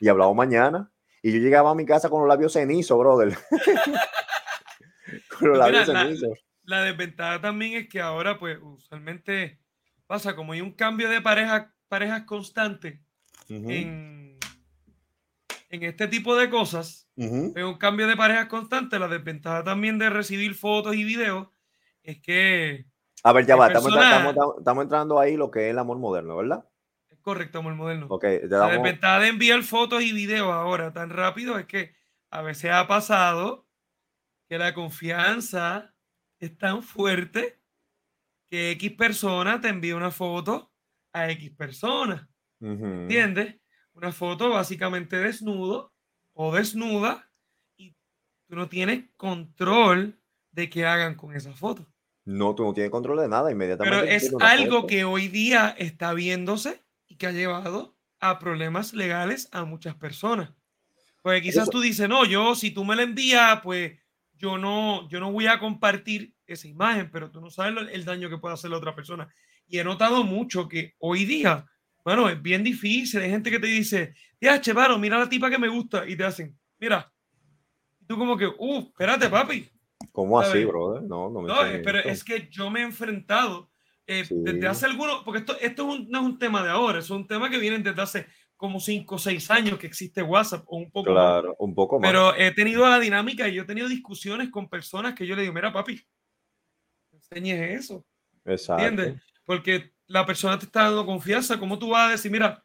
Y 0.00 0.08
hablamos 0.08 0.34
mañana. 0.36 0.90
Y 1.22 1.32
yo 1.32 1.38
llegaba 1.38 1.70
a 1.70 1.74
mi 1.74 1.86
casa 1.86 2.08
con 2.08 2.20
los 2.20 2.28
labios 2.28 2.52
cenizos, 2.52 2.98
brother. 2.98 3.36
con 5.38 5.48
los 5.48 5.58
labios 5.58 5.86
cenizos. 5.86 6.38
La, 6.64 6.82
desventaja 6.82 7.40
también 7.40 7.74
es 7.74 7.88
que 7.88 8.00
ahora, 8.00 8.38
pues, 8.38 8.58
usualmente 8.62 9.60
pasa 10.06 10.36
como 10.36 10.52
hay 10.52 10.60
un 10.60 10.72
cambio 10.72 11.08
de 11.08 11.20
pareja, 11.20 11.74
parejas 11.88 12.24
constante 12.24 13.02
en, 13.48 14.38
en 15.70 15.82
este 15.82 16.08
tipo 16.08 16.36
de 16.36 16.50
cosas 16.50 17.03
es 17.16 17.64
un 17.64 17.78
cambio 17.78 18.06
de 18.06 18.16
parejas 18.16 18.46
constante. 18.46 18.98
La 18.98 19.08
desventaja 19.08 19.62
también 19.62 19.98
de 19.98 20.10
recibir 20.10 20.54
fotos 20.54 20.94
y 20.96 21.04
videos 21.04 21.48
es 22.02 22.20
que. 22.20 22.86
A 23.22 23.32
ver, 23.32 23.46
ya 23.46 23.56
va, 23.56 23.68
estamos, 23.68 24.82
entrando 24.82 25.18
ahí 25.18 25.36
lo 25.36 25.50
que 25.50 25.66
es 25.66 25.70
el 25.70 25.78
amor 25.78 25.98
moderno, 25.98 26.36
¿verdad? 26.36 26.68
Es 27.08 27.18
correcto, 27.20 27.60
amor 27.60 27.74
moderno. 27.74 28.06
Okay, 28.10 28.40
La 28.44 28.68
desventaja 28.68 29.20
de 29.20 29.28
enviar 29.28 29.62
fotos 29.62 30.02
y 30.02 30.12
videos 30.12 30.52
ahora 30.52 30.92
tan 30.92 31.10
rápido 31.10 31.58
es 31.58 31.66
que 31.66 31.94
a 32.30 32.42
veces 32.42 32.72
ha 32.72 32.86
pasado 32.86 33.66
que 34.46 34.58
la 34.58 34.74
confianza 34.74 35.94
es 36.38 36.58
tan 36.58 36.82
fuerte 36.82 37.60
que 38.50 38.72
X 38.72 38.92
persona 38.92 39.60
te 39.60 39.68
envía 39.68 39.96
una 39.96 40.10
foto 40.10 40.72
a 41.12 41.30
X 41.30 41.50
persona. 41.52 42.28
¿Entiendes? 42.60 43.56
Una 43.94 44.12
foto 44.12 44.50
básicamente 44.50 45.16
desnudo 45.16 45.93
o 46.34 46.54
desnuda 46.54 47.30
y 47.76 47.92
tú 48.46 48.56
no 48.56 48.68
tienes 48.68 49.04
control 49.16 50.20
de 50.52 50.68
qué 50.68 50.84
hagan 50.86 51.14
con 51.14 51.34
esa 51.34 51.52
foto. 51.52 51.86
No, 52.24 52.54
tú 52.54 52.64
no 52.64 52.72
tienes 52.72 52.90
control 52.90 53.20
de 53.20 53.28
nada 53.28 53.50
inmediatamente. 53.50 53.98
Pero 53.98 54.10
es 54.10 54.34
algo 54.40 54.86
que 54.86 55.04
hoy 55.04 55.28
día 55.28 55.74
está 55.78 56.14
viéndose 56.14 56.82
y 57.06 57.16
que 57.16 57.26
ha 57.26 57.32
llevado 57.32 57.96
a 58.20 58.38
problemas 58.38 58.94
legales 58.94 59.48
a 59.52 59.64
muchas 59.64 59.94
personas. 59.94 60.50
Pues 61.22 61.42
quizás 61.42 61.70
tú 61.70 61.80
dices, 61.80 62.08
no, 62.08 62.24
yo 62.24 62.54
si 62.54 62.70
tú 62.70 62.84
me 62.84 62.96
la 62.96 63.02
envías, 63.02 63.60
pues 63.62 63.98
yo 64.34 64.58
no, 64.58 65.08
yo 65.08 65.20
no 65.20 65.32
voy 65.32 65.46
a 65.46 65.58
compartir 65.58 66.34
esa 66.46 66.68
imagen, 66.68 67.10
pero 67.10 67.30
tú 67.30 67.40
no 67.40 67.50
sabes 67.50 67.88
el 67.92 68.04
daño 68.04 68.28
que 68.28 68.38
puede 68.38 68.54
hacer 68.54 68.70
la 68.70 68.76
otra 68.76 68.94
persona. 68.94 69.28
Y 69.66 69.78
he 69.78 69.84
notado 69.84 70.24
mucho 70.24 70.68
que 70.68 70.94
hoy 70.98 71.24
día 71.24 71.66
bueno, 72.04 72.28
es 72.28 72.40
bien 72.40 72.62
difícil. 72.62 73.20
Hay 73.20 73.30
gente 73.30 73.50
que 73.50 73.58
te 73.58 73.66
dice, 73.66 74.14
ya, 74.40 74.60
chevaro, 74.60 74.98
mira 74.98 75.18
la 75.18 75.28
tipa 75.28 75.48
que 75.48 75.58
me 75.58 75.68
gusta. 75.68 76.06
Y 76.06 76.16
te 76.16 76.24
hacen, 76.24 76.56
mira. 76.78 77.10
Y 78.00 78.04
tú 78.04 78.18
como 78.18 78.36
que, 78.36 78.46
uh, 78.46 78.78
espérate, 78.80 79.28
papi. 79.28 79.68
¿Cómo 80.12 80.38
así, 80.38 80.64
brother? 80.64 81.02
No, 81.02 81.30
no 81.30 81.40
me 81.40 81.48
No, 81.48 81.56
pero 81.82 81.98
es 81.98 82.22
que 82.22 82.48
yo 82.50 82.70
me 82.70 82.80
he 82.80 82.84
enfrentado 82.84 83.70
eh, 84.06 84.24
desde 84.28 84.66
hace 84.66 84.84
algunos, 84.84 85.22
porque 85.24 85.40
esto, 85.40 85.56
esto 85.60 85.86
no 85.86 86.20
es 86.20 86.24
un 86.24 86.38
tema 86.38 86.62
de 86.62 86.68
ahora, 86.68 86.98
es 86.98 87.08
un 87.08 87.26
tema 87.26 87.48
que 87.48 87.58
viene 87.58 87.78
desde 87.78 88.02
hace 88.02 88.26
como 88.54 88.78
5 88.78 89.14
o 89.14 89.18
6 89.18 89.50
años 89.50 89.78
que 89.78 89.86
existe 89.86 90.22
WhatsApp 90.22 90.64
o 90.66 90.76
un 90.76 90.90
poco 90.90 91.10
claro, 91.10 91.56
un 91.58 91.74
poco 91.74 91.98
más. 91.98 92.08
Pero 92.08 92.34
he 92.36 92.52
tenido 92.52 92.88
la 92.88 93.00
dinámica 93.00 93.48
y 93.48 93.54
yo 93.54 93.62
he 93.62 93.66
tenido 93.66 93.88
discusiones 93.88 94.50
con 94.50 94.68
personas 94.68 95.14
que 95.14 95.26
yo 95.26 95.34
le 95.34 95.42
digo, 95.42 95.54
mira, 95.54 95.72
papi, 95.72 96.00
enseñes 97.12 97.80
eso. 97.80 98.04
Exacto. 98.44 98.84
¿Entiendes? 98.84 99.22
Porque 99.46 99.93
la 100.06 100.26
persona 100.26 100.58
te 100.58 100.66
está 100.66 100.84
dando 100.84 101.06
confianza, 101.06 101.58
¿cómo 101.58 101.78
tú 101.78 101.90
vas 101.90 102.08
a 102.08 102.12
decir, 102.12 102.30
mira, 102.30 102.64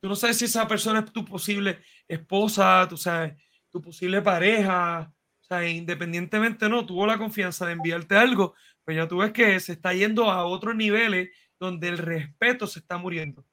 tú 0.00 0.08
no 0.08 0.16
sabes 0.16 0.38
si 0.38 0.46
esa 0.46 0.66
persona 0.66 1.00
es 1.00 1.12
tu 1.12 1.24
posible 1.24 1.80
esposa, 2.08 2.86
tú 2.88 2.96
sabes, 2.96 3.34
tu 3.70 3.80
posible 3.80 4.20
pareja, 4.22 5.12
o 5.40 5.44
sea, 5.44 5.68
independientemente 5.68 6.68
no, 6.68 6.84
tuvo 6.84 7.06
la 7.06 7.18
confianza 7.18 7.66
de 7.66 7.72
enviarte 7.72 8.16
algo, 8.16 8.54
pero 8.84 9.02
ya 9.02 9.08
tú 9.08 9.18
ves 9.18 9.32
que 9.32 9.58
se 9.60 9.72
está 9.72 9.94
yendo 9.94 10.30
a 10.30 10.44
otros 10.44 10.74
niveles 10.74 11.30
donde 11.58 11.88
el 11.88 11.98
respeto 11.98 12.66
se 12.66 12.80
está 12.80 12.98
muriendo. 12.98 13.46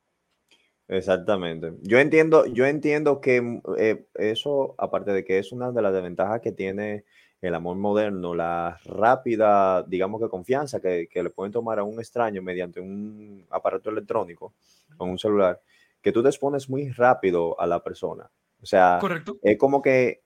Exactamente. 0.89 1.73
Yo 1.84 1.99
entiendo, 1.99 2.47
yo 2.47 2.65
entiendo 2.65 3.21
que 3.21 3.62
eh, 3.78 4.06
eso, 4.15 4.73
aparte 4.80 5.12
de 5.12 5.23
que 5.23 5.38
es 5.38 5.52
una 5.52 5.71
de 5.71 5.84
las 5.84 5.93
desventajas 5.93 6.41
que 6.41 6.52
tiene 6.52 7.06
el 7.41 7.54
amor 7.54 7.78
moderno, 7.78 8.34
la 8.34 8.80
rápida, 8.86 9.84
digamos 9.84 10.19
que 10.19 10.28
confianza 10.28 10.82
que, 10.82 11.08
le 11.13 11.30
pueden 11.30 11.54
tomar 11.54 11.78
a 11.78 11.84
un 11.84 11.99
extraño 11.99 12.41
mediante 12.41 12.82
un 12.82 13.45
aparato 13.52 13.91
electrónico 13.91 14.54
o 14.97 15.06
un 15.06 15.19
celular, 15.19 15.62
que 16.02 16.12
tú 16.12 16.23
te 16.23 16.30
expones 16.30 16.67
muy 16.67 16.89
rápido 16.89 17.60
a 17.62 17.67
la 17.67 17.84
persona. 17.84 18.30
O 18.62 18.65
sea, 18.65 18.97
Correcto. 18.99 19.38
es 19.43 19.58
como 19.60 19.84
que 19.84 20.23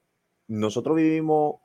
nosotros 0.47 0.95
vivimos, 0.95 1.57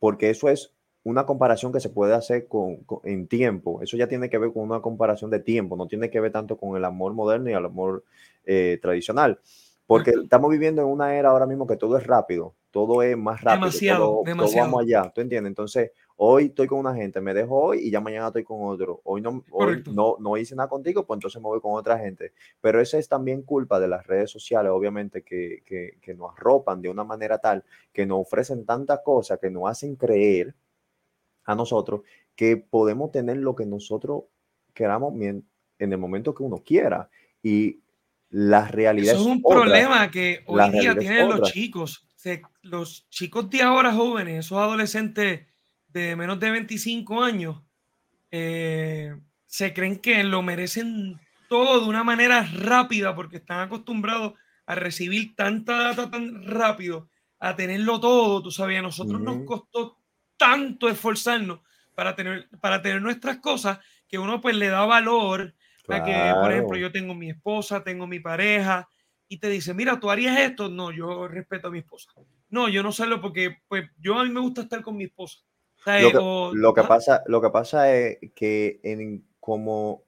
porque 0.00 0.30
eso 0.30 0.48
es 0.48 0.74
una 1.04 1.26
comparación 1.26 1.72
que 1.72 1.80
se 1.80 1.90
puede 1.90 2.14
hacer 2.14 2.48
con, 2.48 2.78
en 3.04 3.28
tiempo. 3.28 3.80
Eso 3.82 3.96
ya 3.96 4.08
tiene 4.08 4.28
que 4.28 4.38
ver 4.38 4.52
con 4.52 4.62
una 4.62 4.80
comparación 4.80 5.30
de 5.30 5.40
tiempo, 5.40 5.76
no 5.76 5.86
tiene 5.86 6.10
que 6.10 6.20
ver 6.20 6.32
tanto 6.32 6.56
con 6.56 6.76
el 6.76 6.84
amor 6.84 7.14
moderno 7.14 7.50
y 7.50 7.52
el 7.52 7.64
amor 7.64 8.04
eh, 8.44 8.78
tradicional. 8.82 9.38
Porque 9.86 10.12
estamos 10.22 10.50
viviendo 10.50 10.82
en 10.82 10.88
una 10.88 11.14
era 11.14 11.28
ahora 11.28 11.46
mismo 11.46 11.66
que 11.66 11.76
todo 11.76 11.98
es 11.98 12.06
rápido 12.06 12.54
todo 12.74 13.02
es 13.02 13.16
más 13.16 13.40
rápido. 13.40 13.66
Demasiado, 13.66 14.04
todo, 14.04 14.22
demasiado. 14.24 14.66
vamos 14.66 14.82
allá, 14.82 15.08
¿tú 15.14 15.20
entiendes? 15.20 15.48
Entonces, 15.48 15.92
hoy 16.16 16.46
estoy 16.46 16.66
con 16.66 16.80
una 16.80 16.92
gente, 16.92 17.20
me 17.20 17.32
dejo 17.32 17.56
hoy 17.56 17.78
y 17.78 17.90
ya 17.92 18.00
mañana 18.00 18.26
estoy 18.26 18.42
con 18.42 18.58
otro. 18.62 19.00
Hoy 19.04 19.20
no, 19.20 19.44
no, 19.92 20.16
no 20.18 20.36
hice 20.36 20.56
nada 20.56 20.68
contigo, 20.68 21.06
pues 21.06 21.18
entonces 21.18 21.40
me 21.40 21.46
voy 21.46 21.60
con 21.60 21.74
otra 21.74 21.96
gente. 22.00 22.32
Pero 22.60 22.80
eso 22.80 22.98
es 22.98 23.08
también 23.08 23.42
culpa 23.42 23.78
de 23.78 23.86
las 23.86 24.04
redes 24.08 24.32
sociales, 24.32 24.72
obviamente, 24.72 25.22
que, 25.22 25.62
que, 25.64 25.98
que 26.02 26.14
nos 26.14 26.32
arropan 26.36 26.82
de 26.82 26.88
una 26.88 27.04
manera 27.04 27.38
tal, 27.38 27.62
que 27.92 28.06
nos 28.06 28.22
ofrecen 28.22 28.66
tantas 28.66 29.02
cosas, 29.04 29.38
que 29.38 29.50
nos 29.50 29.70
hacen 29.70 29.94
creer 29.94 30.52
a 31.44 31.54
nosotros 31.54 32.02
que 32.36 32.56
podemos 32.56 33.12
tener 33.12 33.36
lo 33.38 33.54
que 33.54 33.66
nosotros 33.66 34.24
queramos 34.72 35.14
en 35.14 35.44
el 35.78 35.98
momento 35.98 36.34
que 36.34 36.42
uno 36.42 36.62
quiera. 36.64 37.10
Y 37.42 37.80
la 38.30 38.66
realidad 38.66 39.14
Eso 39.14 39.22
es 39.22 39.28
un 39.28 39.42
problema 39.42 40.10
que 40.10 40.42
hoy 40.46 40.70
día 40.72 40.96
tienen 40.96 41.28
los 41.28 41.52
chicos. 41.52 42.04
los 42.62 43.08
chicos 43.08 43.48
de 43.50 43.62
ahora 43.62 43.92
jóvenes, 43.92 44.46
esos 44.46 44.58
adolescentes 44.58 45.46
de 45.88 46.16
menos 46.16 46.40
de 46.40 46.50
25 46.50 47.22
años, 47.22 47.62
eh, 48.32 49.14
se 49.46 49.72
creen 49.72 50.00
que 50.00 50.24
lo 50.24 50.42
merecen 50.42 51.20
todo 51.48 51.82
de 51.82 51.88
una 51.88 52.02
manera 52.02 52.42
rápida 52.42 53.14
porque 53.14 53.36
están 53.36 53.60
acostumbrados 53.60 54.32
a 54.66 54.74
recibir 54.74 55.36
tanta 55.36 55.74
data 55.74 56.10
tan 56.10 56.44
rápido, 56.44 57.08
a 57.38 57.54
tenerlo 57.54 58.00
todo. 58.00 58.42
Tú 58.42 58.50
sabes, 58.50 58.80
a 58.80 58.82
nosotros 58.82 59.20
nos 59.20 59.44
costó 59.44 59.98
tanto 60.36 60.88
esforzarnos 60.88 61.60
para 61.94 62.14
tener, 62.14 62.48
para 62.60 62.82
tener 62.82 63.00
nuestras 63.00 63.38
cosas 63.38 63.78
que 64.08 64.18
uno 64.18 64.40
pues 64.40 64.56
le 64.56 64.68
da 64.68 64.84
valor 64.84 65.54
a 65.88 66.02
que, 66.02 66.32
por 66.40 66.52
ejemplo, 66.52 66.76
yo 66.78 66.90
tengo 66.90 67.14
mi 67.14 67.30
esposa, 67.30 67.84
tengo 67.84 68.06
mi 68.06 68.20
pareja 68.20 68.88
y 69.28 69.38
te 69.38 69.48
dice, 69.48 69.74
mira, 69.74 70.00
tú 70.00 70.10
harías 70.10 70.38
esto. 70.38 70.68
No, 70.68 70.90
yo 70.90 71.28
respeto 71.28 71.68
a 71.68 71.70
mi 71.70 71.80
esposa. 71.80 72.10
No, 72.48 72.68
yo 72.68 72.82
no 72.82 72.92
salgo 72.92 73.20
porque 73.20 73.58
pues 73.68 73.90
yo 73.98 74.18
a 74.18 74.24
mí 74.24 74.30
me 74.30 74.40
gusta 74.40 74.62
estar 74.62 74.82
con 74.82 74.96
mi 74.96 75.04
esposa. 75.04 75.40
lo, 75.86 76.74
que, 76.74 76.82
pasa, 76.82 77.22
lo 77.26 77.42
que 77.42 77.50
pasa 77.50 77.92
es 77.92 78.18
que 78.34 78.80
en, 78.82 79.26
como 79.40 80.04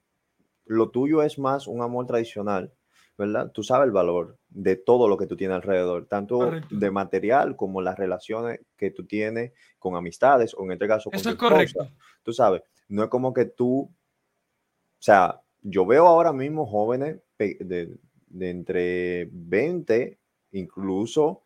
lo 0.64 0.90
tuyo 0.90 1.22
es 1.22 1.38
más 1.38 1.66
un 1.66 1.82
amor 1.82 2.06
tradicional, 2.06 2.72
¿verdad? 3.18 3.50
Tú 3.52 3.62
sabes 3.62 3.86
el 3.86 3.92
valor 3.92 4.38
de 4.56 4.74
todo 4.74 5.06
lo 5.06 5.18
que 5.18 5.26
tú 5.26 5.36
tienes 5.36 5.56
alrededor, 5.56 6.06
tanto 6.06 6.50
de 6.70 6.90
material 6.90 7.56
como 7.56 7.82
las 7.82 7.98
relaciones 7.98 8.60
que 8.78 8.90
tú 8.90 9.04
tienes 9.04 9.52
con 9.78 9.96
amistades 9.96 10.54
o 10.54 10.64
en 10.64 10.72
este 10.72 10.88
caso 10.88 11.10
con 11.10 11.20
Eso 11.20 11.28
es 11.28 11.36
correcto. 11.36 11.90
Tú 12.22 12.32
sabes, 12.32 12.62
no 12.88 13.04
es 13.04 13.10
como 13.10 13.34
que 13.34 13.44
tú, 13.44 13.80
o 13.80 14.98
sea, 14.98 15.42
yo 15.60 15.84
veo 15.84 16.06
ahora 16.06 16.32
mismo 16.32 16.64
jóvenes 16.64 17.18
de, 17.38 17.98
entre 18.40 19.28
20, 19.30 20.18
incluso, 20.52 21.42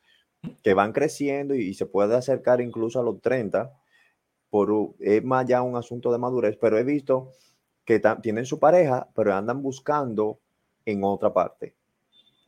que 0.63 0.73
van 0.73 0.93
creciendo 0.93 1.57
y, 1.57 1.75
se 1.75 1.87
puede 1.87 2.15
acercar 2.15 2.61
incluso 2.61 3.01
a 3.01 3.03
los 3.03 3.21
30, 3.21 3.73
por, 4.51 4.95
es 5.01 5.25
más 5.25 5.47
ya 5.47 5.63
un 5.63 5.75
asunto 5.75 6.13
de 6.13 6.19
madurez, 6.19 6.57
pero 6.61 6.79
he 6.79 6.85
visto 6.85 7.33
que 7.85 8.01
tienen 8.23 8.47
su 8.47 8.61
pareja, 8.61 9.09
pero 9.17 9.35
andan 9.35 9.63
buscando 9.63 10.39
en 10.85 11.03
otra 11.03 11.33
parte. 11.33 11.75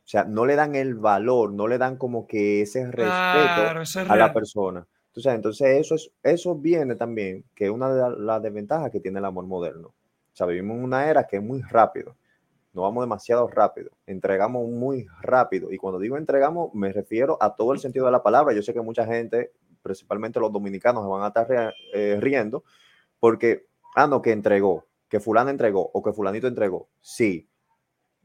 O 0.05 0.07
sea, 0.07 0.25
no 0.25 0.45
le 0.45 0.55
dan 0.55 0.75
el 0.75 0.95
valor, 0.95 1.53
no 1.53 1.67
le 1.67 1.77
dan 1.77 1.97
como 1.97 2.27
que 2.27 2.61
ese 2.61 2.91
respeto 2.91 4.09
a 4.09 4.15
la 4.15 4.33
persona. 4.33 4.85
Entonces, 5.07 5.33
entonces 5.33 5.79
eso, 5.79 5.95
es, 5.95 6.11
eso 6.23 6.55
viene 6.55 6.95
también, 6.95 7.45
que 7.55 7.65
es 7.65 7.71
una 7.71 7.93
de 7.93 8.17
las 8.19 8.41
desventajas 8.41 8.91
que 8.91 8.99
tiene 8.99 9.19
el 9.19 9.25
amor 9.25 9.45
moderno. 9.45 9.89
O 9.89 10.35
sea, 10.35 10.47
vivimos 10.47 10.77
en 10.77 10.83
una 10.83 11.09
era 11.09 11.25
que 11.25 11.37
es 11.37 11.43
muy 11.43 11.61
rápido. 11.61 12.17
No 12.73 12.81
vamos 12.81 13.03
demasiado 13.03 13.47
rápido. 13.47 13.91
Entregamos 14.07 14.67
muy 14.67 15.05
rápido. 15.21 15.71
Y 15.71 15.77
cuando 15.77 15.99
digo 15.99 16.17
entregamos, 16.17 16.73
me 16.73 16.91
refiero 16.91 17.37
a 17.39 17.55
todo 17.55 17.71
el 17.71 17.79
sentido 17.79 18.07
de 18.07 18.11
la 18.11 18.23
palabra. 18.23 18.53
Yo 18.53 18.63
sé 18.63 18.73
que 18.73 18.81
mucha 18.81 19.05
gente, 19.05 19.51
principalmente 19.83 20.39
los 20.39 20.51
dominicanos, 20.51 21.03
se 21.03 21.09
van 21.09 21.23
a 21.23 21.27
estar 21.27 21.73
eh, 21.93 22.17
riendo 22.19 22.63
porque, 23.19 23.67
ah, 23.95 24.07
no, 24.07 24.21
que 24.21 24.31
entregó, 24.31 24.87
que 25.07 25.19
fulano 25.19 25.51
entregó 25.51 25.91
o 25.93 26.01
que 26.01 26.11
fulanito 26.11 26.47
entregó. 26.47 26.89
Sí, 26.99 27.47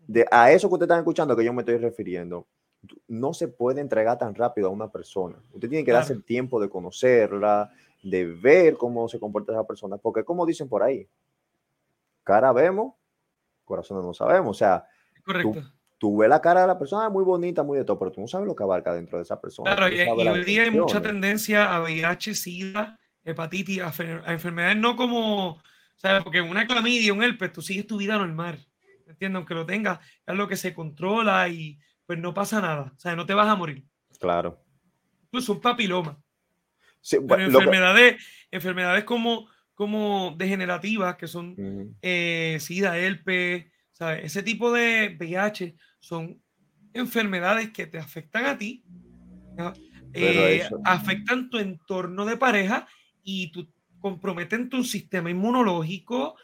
de, 0.09 0.27
a 0.31 0.51
eso 0.51 0.69
que 0.69 0.75
usted 0.75 0.87
está 0.87 0.99
escuchando 0.99 1.37
que 1.37 1.45
yo 1.45 1.53
me 1.53 1.63
estoy 1.63 1.77
refiriendo, 1.77 2.49
no 3.07 3.35
se 3.35 3.47
puede 3.47 3.81
entregar 3.81 4.19
tan 4.19 4.35
rápido 4.35 4.69
a 4.69 4.71
una 4.71 4.91
persona. 4.91 5.37
Usted 5.53 5.69
tiene 5.69 5.85
que 5.85 5.93
darse 5.93 6.15
el 6.15 6.25
tiempo 6.25 6.61
de 6.61 6.69
conocerla, 6.69 7.71
de 8.03 8.25
ver 8.25 8.77
cómo 8.77 9.09
se 9.09 9.21
comporta 9.21 9.53
esa 9.53 9.67
persona, 9.67 9.99
porque 9.99 10.25
como 10.25 10.47
dicen 10.47 10.69
por 10.69 10.83
ahí, 10.83 11.07
cara 12.25 12.53
vemos, 12.53 12.95
corazón 13.65 14.03
no 14.03 14.15
sabemos. 14.15 14.57
O 14.57 14.59
sea, 14.59 14.85
Correcto. 15.25 15.73
Tú, 15.99 16.17
ves 16.17 16.29
la 16.29 16.41
cara 16.41 16.63
de 16.63 16.69
la 16.69 16.79
persona 16.79 17.11
muy 17.11 17.25
bonita, 17.25 17.63
muy 17.65 17.77
de 17.77 17.85
todo, 17.85 17.99
pero 17.99 18.13
tú 18.13 18.21
no 18.21 18.29
sabes 18.29 18.47
lo 18.47 18.55
que 18.55 18.63
abarca 18.63 18.95
dentro 18.95 19.19
de 19.19 19.25
esa 19.25 19.41
persona. 19.41 19.75
Claro, 19.75 19.93
y, 19.93 20.01
hoy 20.01 20.45
día 20.45 20.63
hay 20.63 20.71
mucha 20.71 21.03
tendencia 21.03 21.75
a 21.75 21.83
VIH, 21.83 22.35
SIDA, 22.37 22.99
hepatitis, 23.25 23.81
a, 23.81 24.33
enfermedades 24.33 24.77
no 24.77 24.97
como, 24.97 25.61
sea, 25.97 26.23
porque 26.23 26.41
una 26.41 26.67
clamidia, 26.67 27.13
un 27.13 27.23
herpes, 27.23 27.53
tú 27.53 27.63
sigues 27.63 27.87
tu 27.87 27.97
vida 27.99 28.17
normal. 28.17 28.68
¿Entiendes? 29.09 29.37
Aunque 29.37 29.55
lo 29.55 29.67
tengas, 29.67 30.01
es 30.27 30.35
lo 30.35 30.49
que 30.49 30.57
se 30.57 30.75
controla 30.75 31.49
y 31.49 31.79
pues 32.07 32.19
no 32.19 32.33
pasa 32.33 32.61
nada, 32.61 32.93
o 32.97 32.99
sea, 32.99 33.15
no 33.17 33.27
te 33.27 33.35
vas 33.35 33.49
a 33.49 33.57
morir. 33.57 33.85
Claro. 34.19 34.63
Incluso 35.25 35.53
un 35.53 35.61
papiloma. 35.61 36.19
Pero 37.11 37.43
enfermedades, 37.43 38.23
enfermedades 38.51 39.05
como, 39.05 39.49
como 39.75 40.35
degenerativas, 40.37 41.17
que 41.17 41.27
son 41.27 41.55
eh, 42.03 42.57
SIDA, 42.61 42.99
herpes, 42.99 43.67
¿sabes? 43.93 44.25
ese 44.25 44.43
tipo 44.43 44.73
de 44.73 45.17
VIH 45.19 45.77
son 46.01 46.41
enfermedades 46.95 47.71
que 47.71 47.87
te 47.87 47.99
afectan 47.99 48.47
a 48.47 48.59
ti, 48.59 48.85
eh, 50.15 50.69
afectan 50.85 51.51
tu 51.51 51.59
entorno 51.59 52.25
de 52.25 52.37
pareja 52.37 52.89
y 53.23 53.53
tu, 53.53 53.69
comprometen 54.01 54.69
tu 54.69 54.85
sistema 54.85 55.31
inmunológico, 55.31 56.37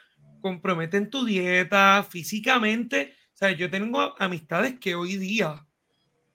comprometen 0.44 1.09
tu 1.09 1.24
dieta 1.24 2.07
físicamente. 2.07 3.14
O 3.33 3.37
sea, 3.38 3.52
yo 3.52 3.70
tengo 3.70 4.14
amistades 4.18 4.78
que 4.78 4.94
hoy 4.94 5.16
día 5.16 5.66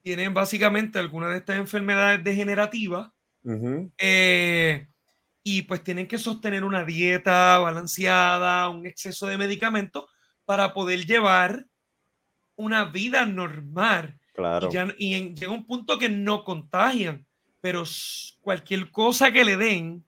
tienen 0.01 0.33
básicamente 0.33 0.97
alguna 0.97 1.29
de 1.29 1.37
estas 1.37 1.57
enfermedades 1.57 2.23
degenerativas 2.23 3.11
eh, 3.99 4.87
y 5.43 5.61
pues 5.61 5.83
tienen 5.83 6.07
que 6.07 6.17
sostener 6.17 6.63
una 6.63 6.83
dieta 6.85 7.59
balanceada, 7.59 8.67
un 8.69 8.87
exceso 8.87 9.27
de 9.27 9.37
medicamentos 9.37 10.05
para 10.43 10.73
poder 10.73 11.05
llevar 11.05 11.67
una 12.55 12.85
vida 12.85 13.27
normal. 13.27 14.19
Claro. 14.33 14.69
Y, 14.97 15.13
y 15.13 15.35
llega 15.35 15.51
un 15.51 15.67
punto 15.67 15.99
que 15.99 16.09
no 16.09 16.43
contagian, 16.43 17.27
pero 17.61 17.83
cualquier 18.41 18.89
cosa 18.89 19.31
que 19.31 19.45
le 19.45 19.55
den, 19.55 20.03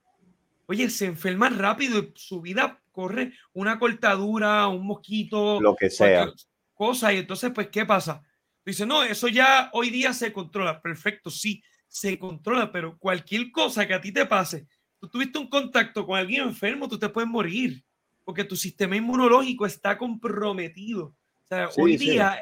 oye, 0.66 0.90
se 0.90 1.06
enferman 1.06 1.60
rápido 1.60 2.00
y 2.00 2.12
su 2.16 2.42
vida 2.42 2.81
corre 2.92 3.34
una 3.54 3.80
cortadura, 3.80 4.68
un 4.68 4.86
mosquito, 4.86 5.60
lo 5.62 5.76
que 5.76 5.90
sea. 5.90 6.32
Cosa, 6.74 7.14
y 7.14 7.18
entonces, 7.18 7.52
pues, 7.54 7.70
¿qué 7.70 7.86
pasa? 7.86 8.24
Dice, 8.66 8.86
no, 8.86 9.04
eso 9.04 9.28
ya 9.28 9.70
hoy 9.74 9.90
día 9.90 10.14
se 10.14 10.34
controla. 10.34 10.82
Perfecto, 10.82 11.30
sí, 11.30 11.64
se 11.88 12.18
controla, 12.18 12.72
pero 12.72 12.98
cualquier 12.98 13.52
cosa 13.52 13.88
que 13.88 13.94
a 13.94 14.02
ti 14.02 14.12
te 14.12 14.26
pase, 14.26 14.66
tú 15.00 15.10
tuviste 15.10 15.38
un 15.38 15.50
contacto 15.50 16.06
con 16.06 16.18
alguien 16.18 16.44
enfermo, 16.44 16.88
tú 16.88 16.98
te 16.98 17.10
puedes 17.10 17.30
morir, 17.30 17.84
porque 18.24 18.44
tu 18.44 18.56
sistema 18.56 18.96
inmunológico 18.96 19.66
está 19.66 19.98
comprometido. 19.98 21.06
O 21.06 21.48
sea, 21.50 21.70
hoy 21.78 21.98
día 21.98 22.42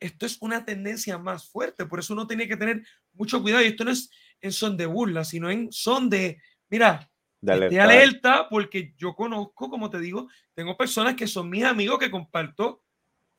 esto 0.00 0.26
es 0.26 0.38
una 0.40 0.64
tendencia 0.64 1.18
más 1.18 1.48
fuerte, 1.48 1.86
por 1.86 1.98
eso 1.98 2.12
uno 2.12 2.26
tiene 2.26 2.48
que 2.48 2.56
tener 2.56 2.84
mucho 3.12 3.42
cuidado, 3.42 3.62
y 3.62 3.68
esto 3.68 3.84
no 3.84 3.90
es 3.90 4.10
en 4.40 4.52
son 4.52 4.76
de 4.76 4.86
burla, 4.86 5.24
sino 5.24 5.50
en 5.50 5.70
son 5.72 6.08
de, 6.08 6.40
mira, 6.68 7.10
de 7.46 7.80
alerta. 7.80 8.48
porque 8.48 8.94
yo 8.96 9.14
conozco, 9.14 9.70
como 9.70 9.88
te 9.90 10.00
digo, 10.00 10.28
tengo 10.54 10.76
personas 10.76 11.14
que 11.14 11.26
son 11.26 11.48
mis 11.48 11.64
amigos 11.64 11.98
que 11.98 12.10
comparto 12.10 12.82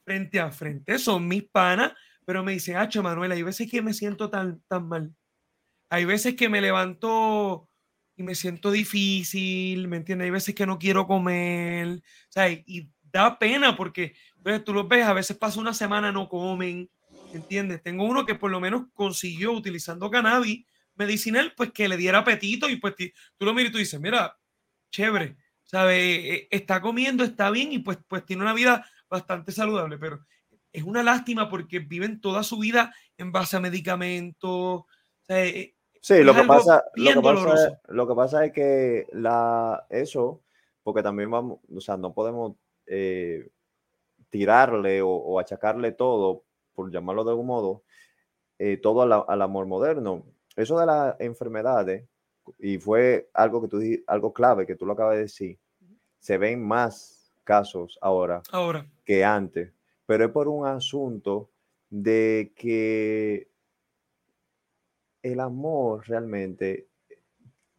frente 0.03 0.39
a 0.39 0.51
frente, 0.51 0.97
son 0.97 1.27
mis 1.27 1.43
panas, 1.43 1.93
pero 2.25 2.43
me 2.43 2.53
dicen, 2.53 2.77
Hacho, 2.77 3.03
Manuel, 3.03 3.31
hay 3.31 3.43
veces 3.43 3.69
que 3.69 3.81
me 3.81 3.93
siento 3.93 4.29
tan, 4.29 4.61
tan 4.67 4.87
mal. 4.87 5.13
Hay 5.89 6.05
veces 6.05 6.35
que 6.35 6.49
me 6.49 6.61
levanto 6.61 7.69
y 8.15 8.23
me 8.23 8.35
siento 8.35 8.71
difícil, 8.71 9.87
¿me 9.87 9.97
entiendes? 9.97 10.25
Hay 10.25 10.31
veces 10.31 10.55
que 10.55 10.65
no 10.65 10.79
quiero 10.79 11.05
comer, 11.07 12.01
o 12.35 12.41
y 12.65 12.89
da 13.03 13.37
pena 13.37 13.75
porque 13.75 14.15
pues, 14.41 14.63
tú 14.63 14.73
lo 14.73 14.87
ves, 14.87 15.05
a 15.05 15.13
veces 15.13 15.37
pasa 15.37 15.59
una 15.59 15.73
semana, 15.73 16.11
no 16.11 16.27
comen, 16.27 16.89
¿entiendes? 17.33 17.81
Tengo 17.83 18.05
uno 18.05 18.25
que 18.25 18.35
por 18.35 18.51
lo 18.51 18.59
menos 18.59 18.83
consiguió 18.93 19.51
utilizando 19.51 20.09
cannabis 20.09 20.65
medicinal, 20.97 21.53
pues 21.55 21.71
que 21.71 21.87
le 21.87 21.97
diera 21.97 22.19
apetito 22.19 22.69
y 22.69 22.77
pues 22.77 22.95
tú 23.37 23.45
lo 23.45 23.53
miras 23.53 23.69
y 23.69 23.73
tú 23.73 23.77
dices, 23.77 23.99
mira, 23.99 24.37
chévere, 24.89 25.37
¿sabe? 25.63 26.33
E, 26.33 26.47
está 26.51 26.81
comiendo, 26.81 27.23
está 27.23 27.49
bien 27.51 27.71
y 27.71 27.79
pues, 27.79 27.99
pues 28.07 28.25
tiene 28.25 28.41
una 28.41 28.53
vida 28.53 28.85
bastante 29.09 29.51
saludable, 29.51 29.97
pero 29.97 30.25
es 30.71 30.83
una 30.83 31.03
lástima 31.03 31.49
porque 31.49 31.79
viven 31.79 32.19
toda 32.19 32.43
su 32.43 32.59
vida 32.59 32.93
en 33.17 33.31
base 33.31 33.57
a 33.57 33.59
medicamentos. 33.59 34.83
E, 35.27 35.75
sí, 36.01 36.23
lo 36.23 36.33
que, 36.33 36.43
pasa, 36.43 36.83
lo 36.95 37.13
que, 37.13 37.21
pasa 37.21 37.67
es, 37.67 37.73
lo 37.87 38.07
que 38.07 38.15
pasa 38.15 38.45
es 38.45 38.53
que 38.53 39.07
la, 39.11 39.85
eso, 39.89 40.43
porque 40.83 41.03
también 41.03 41.29
vamos, 41.29 41.59
o 41.73 41.81
sea, 41.81 41.97
no 41.97 42.13
podemos 42.13 42.55
eh, 42.85 43.49
tirarle 44.29 45.01
o, 45.01 45.39
achacarle 45.39 45.91
todo, 45.91 46.43
por 46.73 46.91
llamarlo 46.91 47.23
de 47.23 47.31
algún 47.31 47.47
modo, 47.47 47.83
eh, 48.59 48.77
todo 48.77 49.01
al 49.01 49.41
amor 49.41 49.67
moderno 49.67 50.25
eso 50.57 50.79
de 50.79 50.85
las 50.87 51.15
enfermedades, 51.19 52.03
y 52.59 52.77
fue 52.79 53.29
algo 53.33 53.61
que 53.61 53.67
tú 53.67 53.79
algo 54.07 54.33
clave 54.33 54.65
que 54.65 54.75
tú 54.75 54.85
lo 54.85 54.93
acabas 54.93 55.15
de 55.15 55.21
decir, 55.21 55.59
se 56.19 56.37
ven 56.37 56.65
más 56.65 57.31
casos 57.43 57.97
ahora, 58.01 58.41
ahora. 58.51 58.85
que 59.05 59.23
antes, 59.23 59.71
pero 60.05 60.25
es 60.25 60.31
por 60.31 60.47
un 60.47 60.65
asunto 60.65 61.49
de 61.89 62.51
que 62.55 63.47
el 65.21 65.39
amor 65.39 66.07
realmente, 66.07 66.87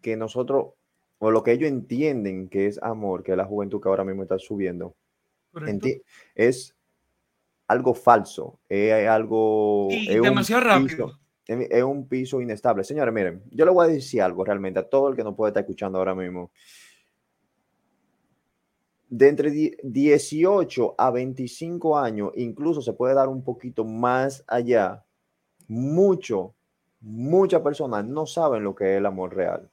que 0.01 0.17
nosotros, 0.17 0.75
o 1.19 1.31
lo 1.31 1.43
que 1.43 1.53
ellos 1.53 1.69
entienden 1.69 2.49
que 2.49 2.67
es 2.67 2.81
amor, 2.83 3.23
que 3.23 3.33
es 3.33 3.37
la 3.37 3.45
juventud 3.45 3.83
que 3.83 3.89
ahora 3.89 4.05
mismo 4.05 4.23
está 4.23 4.39
subiendo, 4.39 4.95
es 6.35 6.77
algo 7.67 7.93
falso, 7.93 8.61
es 8.69 9.09
algo... 9.09 9.89
es 9.91 10.23
demasiado 10.23 10.63
rápido. 10.63 11.19
Es 11.49 11.83
un 11.83 12.07
piso 12.07 12.41
inestable. 12.41 12.85
Señores, 12.85 13.13
miren, 13.13 13.43
yo 13.51 13.65
le 13.65 13.71
voy 13.71 13.87
a 13.87 13.89
decir 13.89 14.21
algo 14.21 14.45
realmente 14.45 14.81
a 14.81 14.89
todo 14.89 15.09
el 15.09 15.17
que 15.17 15.25
no 15.25 15.35
puede 15.35 15.51
estar 15.51 15.63
escuchando 15.63 15.99
ahora 15.99 16.15
mismo. 16.15 16.51
De 19.09 19.29
entre 19.29 19.51
18 19.83 20.95
a 20.99 21.11
25 21.11 21.99
años, 21.99 22.33
incluso 22.37 22.83
se 22.83 22.93
puede 22.93 23.15
dar 23.15 23.29
un 23.29 23.43
poquito 23.43 23.83
más 23.85 24.45
allá, 24.47 25.03
mucho, 25.67 26.55
muchas 27.01 27.63
personas 27.63 28.05
no 28.05 28.27
saben 28.27 28.63
lo 28.63 28.75
que 28.75 28.93
es 28.93 28.99
el 28.99 29.07
amor 29.07 29.35
real. 29.35 29.71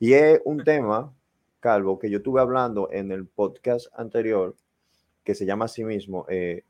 Y 0.00 0.14
es 0.14 0.40
un 0.46 0.64
tema, 0.64 1.14
Calvo, 1.60 1.98
que 1.98 2.08
yo 2.08 2.18
estuve 2.18 2.40
hablando 2.40 2.88
en 2.90 3.12
el 3.12 3.26
podcast 3.26 3.88
anterior, 3.94 4.56
que 5.22 5.34
se 5.34 5.44
llama 5.44 5.66
a 5.66 5.68
sí 5.68 5.84
mismo 5.84 6.24
eh, 6.30 6.64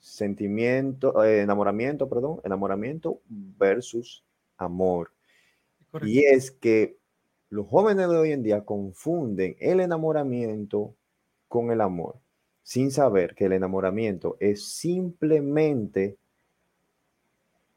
sentimiento, 0.00 1.24
eh, 1.24 1.42
enamoramiento, 1.42 2.08
perdón, 2.08 2.40
enamoramiento 2.44 3.20
versus 3.28 4.24
amor. 4.56 5.12
Y 6.02 6.24
es 6.24 6.50
que 6.50 6.98
los 7.48 7.66
jóvenes 7.68 8.08
de 8.08 8.16
hoy 8.16 8.32
en 8.32 8.42
día 8.42 8.64
confunden 8.64 9.56
el 9.60 9.80
enamoramiento 9.80 10.94
con 11.48 11.70
el 11.70 11.80
amor, 11.80 12.16
sin 12.62 12.90
saber 12.90 13.34
que 13.34 13.46
el 13.46 13.52
enamoramiento 13.52 14.36
es 14.40 14.64
simplemente 14.68 16.16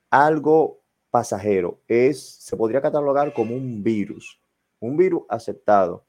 algo 0.09 0.79
pasajero, 1.11 1.79
es, 1.87 2.19
se 2.21 2.57
podría 2.57 2.81
catalogar 2.81 3.33
como 3.33 3.55
un 3.55 3.83
virus, 3.83 4.39
un 4.79 4.97
virus 4.97 5.23
aceptado, 5.29 6.03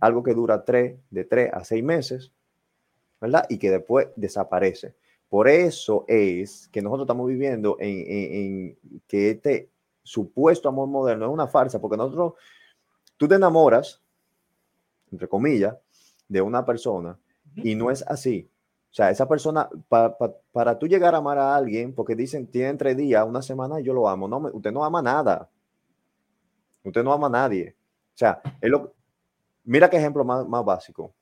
algo 0.00 0.22
que 0.22 0.34
dura 0.34 0.64
tres, 0.64 0.98
de 1.10 1.24
tres 1.24 1.50
a 1.52 1.64
seis 1.64 1.82
meses, 1.82 2.32
¿verdad? 3.20 3.46
Y 3.48 3.58
que 3.58 3.70
después 3.70 4.08
desaparece. 4.16 4.94
Por 5.28 5.48
eso 5.48 6.04
es 6.08 6.68
que 6.72 6.80
nosotros 6.80 7.04
estamos 7.04 7.28
viviendo 7.28 7.76
en, 7.80 8.78
que 9.06 9.30
este 9.30 9.70
supuesto 10.02 10.68
amor 10.68 10.88
moderno 10.88 11.26
es 11.26 11.32
una 11.32 11.46
farsa, 11.46 11.80
porque 11.80 11.98
nosotros, 11.98 12.34
tú 13.18 13.28
te 13.28 13.34
enamoras, 13.34 14.02
entre 15.12 15.28
comillas, 15.28 15.76
de 16.28 16.40
una 16.40 16.64
persona 16.64 17.18
y 17.56 17.74
no 17.74 17.90
es 17.90 18.02
así. 18.06 18.50
O 18.90 18.94
sea, 18.94 19.10
esa 19.10 19.28
persona, 19.28 19.68
para 19.88 20.78
tú 20.78 20.86
llegar 20.86 21.14
a 21.14 21.18
amar 21.18 21.36
a 21.36 21.54
alguien, 21.54 21.94
porque 21.94 22.16
dicen, 22.16 22.46
tiene 22.46 22.74
tres 22.74 22.96
días, 22.96 23.26
una 23.26 23.42
semana, 23.42 23.80
yo 23.80 23.92
lo 23.92 24.08
amo. 24.08 24.28
No, 24.28 24.38
usted 24.38 24.72
no 24.72 24.82
ama 24.82 25.02
nada. 25.02 25.50
Usted 26.82 27.04
no 27.04 27.12
ama 27.12 27.26
a 27.26 27.30
nadie. 27.30 27.76
O 28.14 28.18
sea, 28.18 28.40
es 28.62 28.70
lo, 28.70 28.94
mira 29.64 29.90
qué 29.90 29.98
ejemplo 29.98 30.24
más, 30.24 30.48
más 30.48 30.64
básico. 30.64 31.12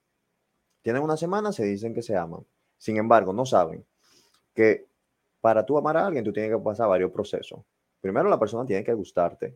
Tienen 0.83 1.03
una 1.03 1.17
semana, 1.17 1.51
se 1.51 1.65
dicen 1.65 1.93
que 1.93 2.03
se 2.03 2.17
aman. 2.17 2.47
Sin 2.79 2.99
embargo, 2.99 3.33
no 3.33 3.45
saben 3.45 3.85
que 4.57 4.87
para 5.41 5.65
tú 5.65 5.79
amar 5.79 5.97
a 5.97 6.07
alguien, 6.07 6.25
tú 6.25 6.33
tienes 6.33 6.51
que 6.51 6.59
pasar 6.59 6.89
varios 6.89 7.13
procesos. 7.13 7.61
Primero, 8.01 8.29
la 8.29 8.39
persona 8.39 8.67
tiene 8.67 8.83
que 8.83 8.95
gustarte, 8.95 9.55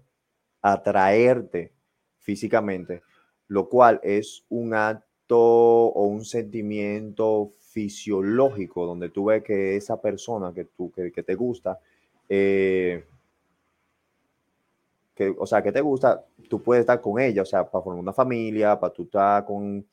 atraerte 0.62 1.72
físicamente, 2.18 3.02
lo 3.48 3.68
cual 3.68 3.98
es 4.02 4.44
un 4.50 4.74
acto 4.74 5.38
o 5.38 6.06
un 6.06 6.24
sentimiento 6.24 7.50
fisiológico 7.58 8.86
donde 8.86 9.08
tú 9.08 9.26
ves 9.26 9.42
que 9.42 9.76
esa 9.76 10.00
persona 10.00 10.52
que, 10.52 10.66
tú, 10.66 10.92
que, 10.92 11.10
te 11.10 11.34
gusta, 11.34 11.78
eh, 12.28 13.04
que, 15.14 15.34
o 15.36 15.46
sea, 15.46 15.62
que 15.62 15.72
te 15.72 15.80
gusta, 15.80 16.24
tú 16.48 16.62
puedes 16.62 16.82
estar 16.82 17.00
con 17.00 17.20
ella, 17.20 17.42
o 17.42 17.46
sea, 17.46 17.68
para 17.68 17.82
formar 17.82 18.02
una 18.02 18.12
familia, 18.12 18.78
para 18.78 18.92
tú 18.92 19.04
estar 19.04 19.44
con, 19.44 19.86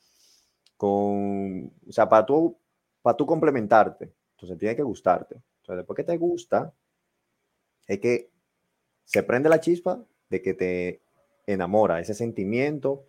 con 0.76 1.66
o 1.88 1.92
sea, 1.92 2.08
para 2.10 2.26
tú, 2.26 2.58
para 3.02 3.16
tú 3.16 3.26
complementarte. 3.26 4.12
Entonces 4.38 4.60
tiene 4.60 4.76
que 4.76 4.84
gustarte. 4.84 5.36
Entonces 5.62 5.78
después 5.78 5.98
que 5.98 6.04
te 6.04 6.18
gusta, 6.18 6.72
es 7.88 8.00
que 8.00 8.30
se 9.04 9.24
prende 9.24 9.50
la 9.50 9.60
chispa 9.60 10.04
de 10.30 10.42
que 10.42 10.54
te 10.54 11.02
enamora, 11.48 12.00
ese 12.00 12.14
sentimiento 12.14 13.06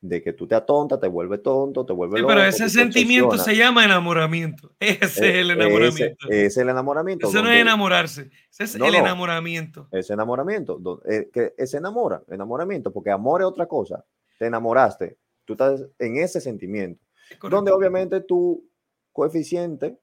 de 0.00 0.20
que 0.20 0.32
tú 0.32 0.48
te 0.48 0.56
atontas, 0.56 0.98
te 0.98 1.06
vuelve 1.06 1.38
tonto, 1.38 1.86
te 1.86 1.92
vuelve 1.92 2.18
sí, 2.18 2.24
Pero 2.26 2.42
ese 2.42 2.68
sentimiento 2.68 3.38
se 3.38 3.54
llama 3.54 3.84
enamoramiento. 3.84 4.74
Ese 4.80 5.04
es 5.04 5.18
el 5.20 5.50
eh, 5.50 5.52
enamoramiento. 5.52 6.28
Ese, 6.28 6.46
es 6.46 6.56
el 6.56 6.68
enamoramiento. 6.68 7.28
Ese 7.28 7.42
no 7.42 7.48
es 7.48 7.60
enamorarse, 7.60 8.30
ese 8.50 8.64
es 8.64 8.74
el 8.74 8.94
enamoramiento. 8.96 9.88
Ese 9.92 10.12
enamoramiento, 10.14 11.02
eh, 11.08 11.30
que 11.32 11.66
se 11.66 11.76
enamora, 11.76 12.20
enamoramiento, 12.28 12.92
porque 12.92 13.12
amor 13.12 13.42
es 13.42 13.46
otra 13.46 13.66
cosa. 13.66 14.04
Te 14.38 14.46
enamoraste, 14.46 15.18
tú 15.44 15.52
estás 15.52 15.84
en 16.00 16.16
ese 16.16 16.40
sentimiento. 16.40 17.04
Donde 17.48 17.70
obviamente 17.70 18.20
tu 18.22 18.68
coeficiente 19.12 19.96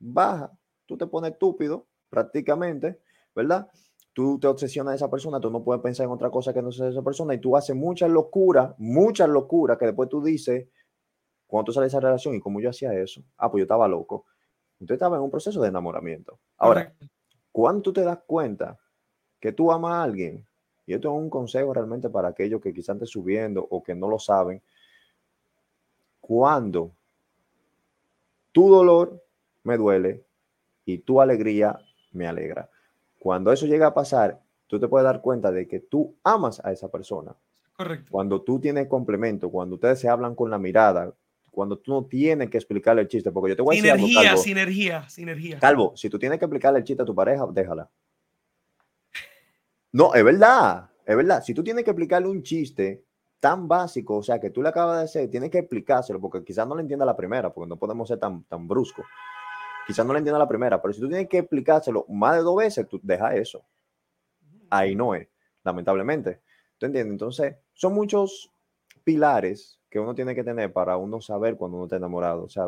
baja, 0.00 0.50
tú 0.86 0.96
te 0.96 1.06
pones 1.06 1.32
estúpido 1.32 1.86
prácticamente, 2.08 3.00
¿verdad? 3.34 3.68
Tú 4.12 4.40
te 4.40 4.48
obsesionas 4.48 4.92
a 4.92 4.96
esa 4.96 5.10
persona, 5.10 5.38
tú 5.38 5.50
no 5.50 5.62
puedes 5.62 5.82
pensar 5.82 6.06
en 6.06 6.12
otra 6.12 6.30
cosa 6.30 6.52
que 6.52 6.62
no 6.62 6.72
sea 6.72 6.88
esa 6.88 7.02
persona 7.02 7.34
y 7.34 7.38
tú 7.38 7.56
haces 7.56 7.76
muchas 7.76 8.10
locuras, 8.10 8.74
muchas 8.78 9.28
locuras 9.28 9.78
que 9.78 9.86
después 9.86 10.08
tú 10.08 10.20
dices, 10.22 10.66
cuando 11.46 11.66
tú 11.66 11.72
sales 11.72 11.92
de 11.92 11.98
esa 11.98 12.04
relación 12.04 12.34
y 12.34 12.40
como 12.40 12.60
yo 12.60 12.70
hacía 12.70 12.92
eso, 12.94 13.22
ah, 13.36 13.50
pues 13.50 13.60
yo 13.60 13.64
estaba 13.64 13.86
loco. 13.86 14.26
Entonces 14.80 14.96
estaba 14.96 15.16
en 15.16 15.22
un 15.22 15.30
proceso 15.30 15.60
de 15.60 15.68
enamoramiento. 15.68 16.40
Ahora, 16.56 16.92
cuando 17.52 17.82
tú 17.82 17.92
te 17.92 18.02
das 18.02 18.18
cuenta 18.26 18.78
que 19.38 19.52
tú 19.52 19.70
amas 19.70 19.92
a 19.92 20.02
alguien, 20.02 20.46
y 20.86 20.94
esto 20.94 21.08
es 21.08 21.14
un 21.14 21.30
consejo 21.30 21.72
realmente 21.72 22.08
para 22.08 22.28
aquellos 22.28 22.60
que 22.60 22.72
quizás 22.72 22.96
estén 22.96 23.06
subiendo 23.06 23.66
o 23.70 23.82
que 23.82 23.94
no 23.94 24.08
lo 24.08 24.18
saben, 24.18 24.62
cuando 26.20 26.92
tu 28.52 28.68
dolor 28.68 29.22
me 29.64 29.76
duele 29.76 30.24
y 30.84 30.98
tu 30.98 31.20
alegría 31.20 31.78
me 32.12 32.26
alegra. 32.26 32.70
Cuando 33.18 33.52
eso 33.52 33.66
llega 33.66 33.88
a 33.88 33.94
pasar, 33.94 34.40
tú 34.66 34.80
te 34.80 34.88
puedes 34.88 35.04
dar 35.04 35.20
cuenta 35.20 35.50
de 35.52 35.68
que 35.68 35.80
tú 35.80 36.16
amas 36.24 36.60
a 36.64 36.72
esa 36.72 36.90
persona. 36.90 37.34
Correcto. 37.76 38.06
Cuando 38.10 38.42
tú 38.42 38.60
tienes 38.60 38.88
complemento, 38.88 39.50
cuando 39.50 39.76
ustedes 39.76 40.00
se 40.00 40.08
hablan 40.08 40.34
con 40.34 40.50
la 40.50 40.58
mirada, 40.58 41.12
cuando 41.50 41.78
tú 41.78 41.92
no 41.92 42.04
tienes 42.04 42.48
que 42.48 42.58
explicarle 42.58 43.02
el 43.02 43.08
chiste, 43.08 43.30
porque 43.32 43.50
yo 43.50 43.56
te 43.56 43.62
voy 43.62 43.78
a 43.78 43.82
decir 43.82 44.08
sinergia, 44.08 44.36
sinergia, 44.36 45.08
sinergia. 45.08 45.58
Calvo, 45.58 45.96
si 45.96 46.08
tú 46.08 46.18
tienes 46.18 46.38
que 46.38 46.44
explicarle 46.44 46.78
el 46.78 46.84
chiste 46.84 47.02
a 47.02 47.06
tu 47.06 47.14
pareja, 47.14 47.46
déjala. 47.52 47.90
No, 49.92 50.14
es 50.14 50.24
verdad, 50.24 50.90
es 51.04 51.16
verdad. 51.16 51.42
Si 51.42 51.52
tú 51.52 51.64
tienes 51.64 51.84
que 51.84 51.90
explicarle 51.90 52.28
un 52.28 52.42
chiste 52.42 53.04
tan 53.40 53.66
básico, 53.66 54.18
o 54.18 54.22
sea, 54.22 54.38
que 54.38 54.50
tú 54.50 54.62
le 54.62 54.68
acabas 54.68 54.98
de 54.98 55.04
hacer, 55.04 55.30
tienes 55.30 55.50
que 55.50 55.58
explicárselo, 55.58 56.20
porque 56.20 56.44
quizás 56.44 56.68
no 56.68 56.76
le 56.76 56.82
entienda 56.82 57.04
la 57.04 57.16
primera, 57.16 57.52
porque 57.52 57.68
no 57.68 57.76
podemos 57.76 58.06
ser 58.06 58.18
tan, 58.18 58.44
tan 58.44 58.68
bruscos. 58.68 59.06
Quizás 59.90 60.06
no 60.06 60.12
le 60.12 60.18
entienda 60.18 60.38
la 60.38 60.48
primera, 60.48 60.80
pero 60.80 60.94
si 60.94 61.00
tú 61.00 61.08
tienes 61.08 61.28
que 61.28 61.38
explicárselo 61.38 62.06
más 62.08 62.36
de 62.36 62.42
dos 62.42 62.56
veces, 62.56 62.86
tú 62.88 63.00
deja 63.02 63.34
eso. 63.34 63.64
Ahí 64.68 64.94
no 64.94 65.14
es, 65.14 65.28
lamentablemente. 65.64 66.40
¿Tú 66.78 66.86
entiendes? 66.86 67.12
Entonces, 67.12 67.56
son 67.72 67.94
muchos 67.94 68.52
pilares 69.02 69.80
que 69.90 69.98
uno 69.98 70.14
tiene 70.14 70.34
que 70.34 70.44
tener 70.44 70.72
para 70.72 70.96
uno 70.96 71.20
saber 71.20 71.56
cuando 71.56 71.78
uno 71.78 71.86
está 71.86 71.96
enamorado. 71.96 72.44
O 72.44 72.48
sea, 72.48 72.66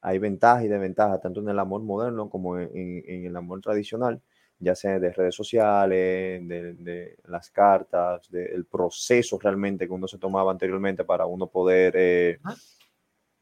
hay 0.00 0.18
ventajas 0.18 0.64
y 0.64 0.68
desventajas 0.68 1.20
tanto 1.20 1.40
en 1.40 1.48
el 1.48 1.58
amor 1.58 1.82
moderno 1.82 2.28
como 2.28 2.58
en, 2.58 2.70
en 2.74 3.24
el 3.26 3.36
amor 3.36 3.60
tradicional 3.60 4.20
ya 4.58 4.74
sea 4.74 4.98
de 4.98 5.12
redes 5.12 5.34
sociales, 5.34 6.46
de, 6.48 7.18
las 7.24 7.50
cartas, 7.50 8.30
del 8.30 8.64
proceso 8.64 9.38
realmente 9.38 9.86
que 9.86 9.92
uno 9.92 10.08
se 10.08 10.18
tomaba 10.18 10.50
anteriormente 10.50 11.04
para 11.04 11.26
uno 11.26 11.46
poder 11.46 11.94
eh, 11.96 12.38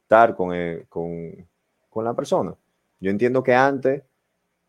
estar 0.02 0.34
con, 0.34 0.54
eh, 0.54 0.86
con, 0.88 1.48
con, 1.88 2.04
la 2.04 2.14
persona. 2.14 2.54
Yo 3.04 3.10
entiendo 3.10 3.42
que 3.42 3.54
antes 3.54 4.02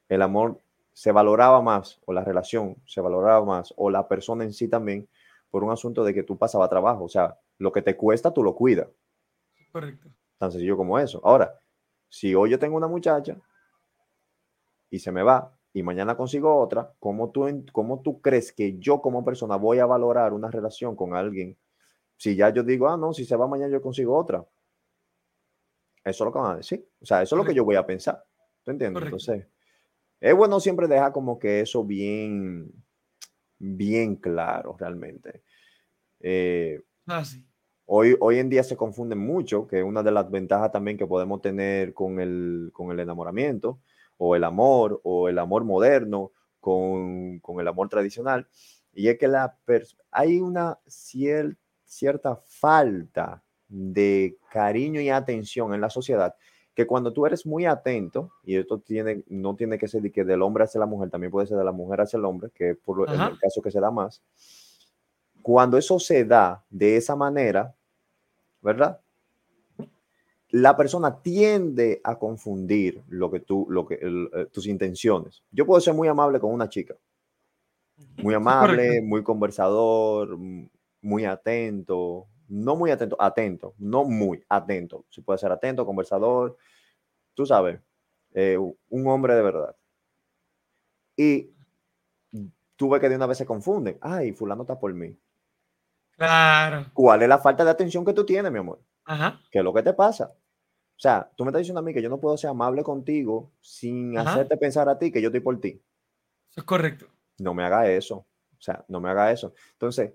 el 0.10 0.22
amor 0.22 0.60
se 0.92 1.14
valoraba 1.14 1.62
más, 1.62 2.02
o 2.06 2.12
la 2.12 2.22
relación 2.22 2.76
se 2.86 3.00
valoraba 3.00 3.46
más, 3.46 3.74
o 3.78 3.90
la 3.90 4.10
persona 4.10 4.44
en 4.44 4.52
sí 4.52 4.68
también, 4.68 5.08
por 5.50 5.64
un 5.64 5.72
asunto 5.72 6.04
de 6.04 6.14
que 6.14 6.22
tú 6.22 6.38
pasabas 6.38 6.70
trabajo. 6.70 7.06
O 7.06 7.08
sea, 7.08 7.40
lo 7.60 7.72
que 7.72 7.82
te 7.82 7.96
cuesta, 7.96 8.34
tú 8.34 8.44
lo 8.44 8.54
cuidas. 8.54 8.90
Correcto. 9.72 10.10
Tan 10.38 10.52
sencillo 10.52 10.76
como 10.76 11.00
eso. 11.00 11.22
Ahora, 11.24 11.58
si 12.10 12.36
hoy 12.36 12.50
yo 12.50 12.60
tengo 12.60 12.76
una 12.76 12.90
muchacha 12.90 13.38
y 14.90 15.00
se 15.00 15.14
me 15.14 15.24
va, 15.24 15.58
y 15.72 15.82
mañana 15.82 16.18
consigo 16.18 16.58
otra, 16.58 16.92
¿cómo 17.00 17.30
tú, 17.30 17.64
¿cómo 17.72 18.02
tú 18.02 18.20
crees 18.20 18.52
que 18.52 18.78
yo 18.80 19.02
como 19.02 19.24
persona 19.24 19.56
voy 19.56 19.80
a 19.80 19.86
valorar 19.86 20.34
una 20.34 20.52
relación 20.52 20.98
con 20.98 21.16
alguien? 21.16 21.56
Si 22.18 22.36
ya 22.36 22.50
yo 22.50 22.64
digo, 22.64 22.90
ah, 22.90 22.98
no, 22.98 23.14
si 23.14 23.24
se 23.24 23.38
va 23.38 23.48
mañana 23.48 23.72
yo 23.72 23.82
consigo 23.82 24.18
otra. 24.18 24.46
Eso 26.06 26.24
es 26.24 26.26
lo 26.26 26.32
que 26.32 26.40
van 26.40 26.54
a 26.54 26.58
decir. 26.58 26.88
O 27.02 27.06
sea, 27.06 27.22
eso 27.22 27.36
es 27.36 27.38
lo 27.38 27.46
que 27.46 27.54
yo 27.54 27.66
voy 27.66 27.76
a 27.76 27.86
pensar. 27.86 28.24
¿Tú 28.64 28.72
entiendes? 28.72 29.04
Entonces, 29.04 29.48
es 30.22 30.36
bueno 30.36 30.60
siempre 30.60 30.88
dejar 30.88 31.12
como 31.12 31.38
que 31.38 31.62
eso 31.62 31.84
bien, 31.84 32.72
bien 33.58 34.16
claro 34.16 34.76
realmente. 34.80 35.44
Eh, 36.20 36.82
ah, 37.08 37.26
sí. 37.26 37.46
Hoy, 37.88 38.16
hoy 38.20 38.40
en 38.40 38.50
día 38.50 38.64
se 38.64 38.78
confunde 38.78 39.16
mucho, 39.16 39.68
que 39.68 39.80
es 39.80 39.84
una 39.84 40.02
de 40.02 40.12
las 40.12 40.30
ventajas 40.32 40.72
también 40.72 40.98
que 40.98 41.06
podemos 41.06 41.42
tener 41.42 41.94
con 41.94 42.20
el, 42.20 42.72
con 42.74 42.92
el 42.92 43.00
enamoramiento, 43.00 43.80
o 44.18 44.36
el 44.36 44.44
amor 44.44 45.02
o 45.04 45.30
el 45.30 45.40
amor 45.40 45.64
moderno 45.64 46.32
con, 46.60 47.42
el 47.60 47.68
amor 47.68 47.90
tradicional. 47.90 48.48
Y 48.94 49.10
es 49.10 49.18
que 49.18 49.28
la 49.28 49.58
hay 50.12 50.40
una 50.40 50.80
cierta 50.86 52.36
falta 52.36 53.44
de 53.76 54.38
cariño 54.52 55.02
y 55.02 55.10
atención 55.10 55.74
en 55.74 55.82
la 55.82 55.90
sociedad 55.90 56.36
que 56.76 56.86
cuando 56.86 57.14
tú 57.14 57.26
eres 57.26 57.46
muy 57.46 57.66
atento, 57.66 58.32
y 58.44 58.58
esto 58.58 58.80
tiene, 58.80 59.24
no 59.30 59.56
tiene 59.56 59.78
que 59.78 59.88
ser 59.88 60.02
de 60.02 60.12
que 60.12 60.26
del 60.26 60.42
hombre 60.42 60.66
hacia 60.66 60.80
la 60.80 60.86
mujer, 60.86 61.10
también 61.10 61.32
puede 61.32 61.48
ser 61.48 61.58
de 61.58 61.64
la 61.64 61.72
mujer 61.72 62.02
hacia 62.02 62.18
el 62.18 62.26
hombre, 62.26 62.52
que 62.54 62.72
es 62.72 62.78
por 62.78 63.10
el 63.10 63.40
caso 63.40 63.62
que 63.62 63.72
se 63.72 63.80
da 63.80 63.90
más, 63.90 64.22
cuando 65.42 65.78
eso 65.78 66.00
se 66.00 66.26
da 66.26 66.66
de 66.70 66.98
esa 66.98 67.16
manera, 67.16 67.74
¿verdad? 68.62 69.00
La 70.50 70.76
persona 70.76 71.22
tiende 71.22 72.02
a 72.04 72.20
confundir 72.20 73.02
lo 73.08 73.32
que 73.32 73.40
tú, 73.40 73.66
lo 73.70 73.86
que, 73.86 73.98
eh, 74.02 74.48
tus 74.52 74.68
intenciones. 74.68 75.44
Yo 75.52 75.66
puedo 75.66 75.80
ser 75.80 75.94
muy 75.94 76.10
amable 76.10 76.42
con 76.42 76.52
una 76.52 76.68
chica, 76.68 76.96
muy 78.22 78.34
amable, 78.36 79.02
muy 79.02 79.24
conversador, 79.24 80.38
muy 81.02 81.24
atento, 81.24 82.28
no 82.48 82.76
muy 82.76 82.92
atento, 82.92 83.16
atento, 83.20 83.74
no 83.78 84.04
muy 84.04 84.44
atento. 84.50 85.06
Si 85.10 85.22
puede 85.22 85.40
ser 85.40 85.52
atento, 85.52 85.86
conversador, 85.86 86.58
tú 87.34 87.46
sabes, 87.46 87.80
eh, 88.34 88.58
un 88.58 89.08
hombre 89.08 89.36
de 89.36 89.42
verdad. 89.42 89.76
Y 91.18 91.52
tuve 92.76 93.00
que 93.00 93.10
de 93.10 93.16
una 93.16 93.28
vez 93.28 93.38
se 93.38 93.46
confunden. 93.46 93.98
Ay, 94.02 94.34
fulano 94.34 94.64
está 94.64 94.80
por 94.80 94.94
mí. 94.94 95.18
Claro. 96.12 96.86
¿Cuál 96.94 97.24
es 97.24 97.30
la 97.30 97.40
falta 97.40 97.64
de 97.64 97.72
atención 97.72 98.06
que 98.06 98.14
tú 98.14 98.26
tienes, 98.26 98.52
mi 98.52 98.60
amor? 98.60 98.82
Ajá. 99.06 99.42
¿Qué 99.52 99.60
es 99.60 99.64
lo 99.64 99.74
que 99.74 99.84
te 99.84 99.94
pasa? 99.94 100.34
O 100.34 101.00
sea, 101.00 101.30
tú 101.36 101.44
me 101.44 101.50
estás 101.50 101.60
diciendo 101.60 101.80
a 101.80 101.84
mí 101.84 101.94
que 101.94 102.02
yo 102.02 102.10
no 102.10 102.20
puedo 102.20 102.38
ser 102.38 102.50
amable 102.50 102.84
contigo 102.84 103.52
sin 103.60 104.18
hacerte 104.18 104.56
pensar 104.56 104.88
a 104.88 104.98
ti 104.98 105.12
que 105.12 105.22
yo 105.22 105.28
estoy 105.28 105.42
por 105.42 105.60
ti. 105.60 105.82
Eso 106.50 106.62
es 106.62 106.64
correcto. 106.64 107.08
No 107.40 107.54
me 107.54 107.64
haga 107.64 107.90
eso. 107.90 108.18
O 108.18 108.62
sea, 108.62 108.86
no 108.88 109.02
me 109.02 109.10
haga 109.10 109.32
eso. 109.32 109.54
Entonces, 109.74 110.14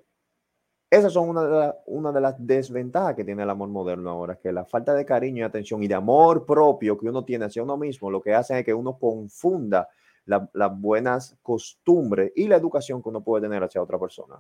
esas 0.90 1.12
son 1.12 1.28
una 1.28 1.44
de, 1.44 1.74
una 1.86 2.12
de, 2.12 2.20
las 2.20 2.34
desventajas 2.44 3.14
que 3.14 3.24
tiene 3.24 3.44
el 3.44 3.50
amor 3.50 3.68
moderno 3.68 4.10
ahora, 4.10 4.36
que 4.36 4.52
la 4.52 4.64
falta 4.64 4.92
de 4.92 5.04
cariño 5.06 5.38
y 5.38 5.42
atención 5.42 5.82
y 5.82 5.88
de 5.88 5.94
amor 5.94 6.44
propio 6.44 6.98
que 6.98 7.08
uno 7.08 7.24
tiene 7.24 7.44
hacia 7.44 7.62
uno 7.62 7.76
mismo, 7.76 8.10
lo 8.10 8.20
que 8.20 8.34
hace 8.34 8.58
es 8.58 8.64
que 8.64 8.74
uno 8.74 8.98
confunda 8.98 9.88
las 10.24 10.80
buenas 10.80 11.36
costumbres 11.42 12.32
y 12.36 12.46
la 12.46 12.56
educación 12.56 13.02
que 13.02 13.08
uno 13.08 13.22
puede 13.22 13.42
tener 13.42 13.62
hacia 13.62 13.82
otra 13.82 13.98
persona. 13.98 14.36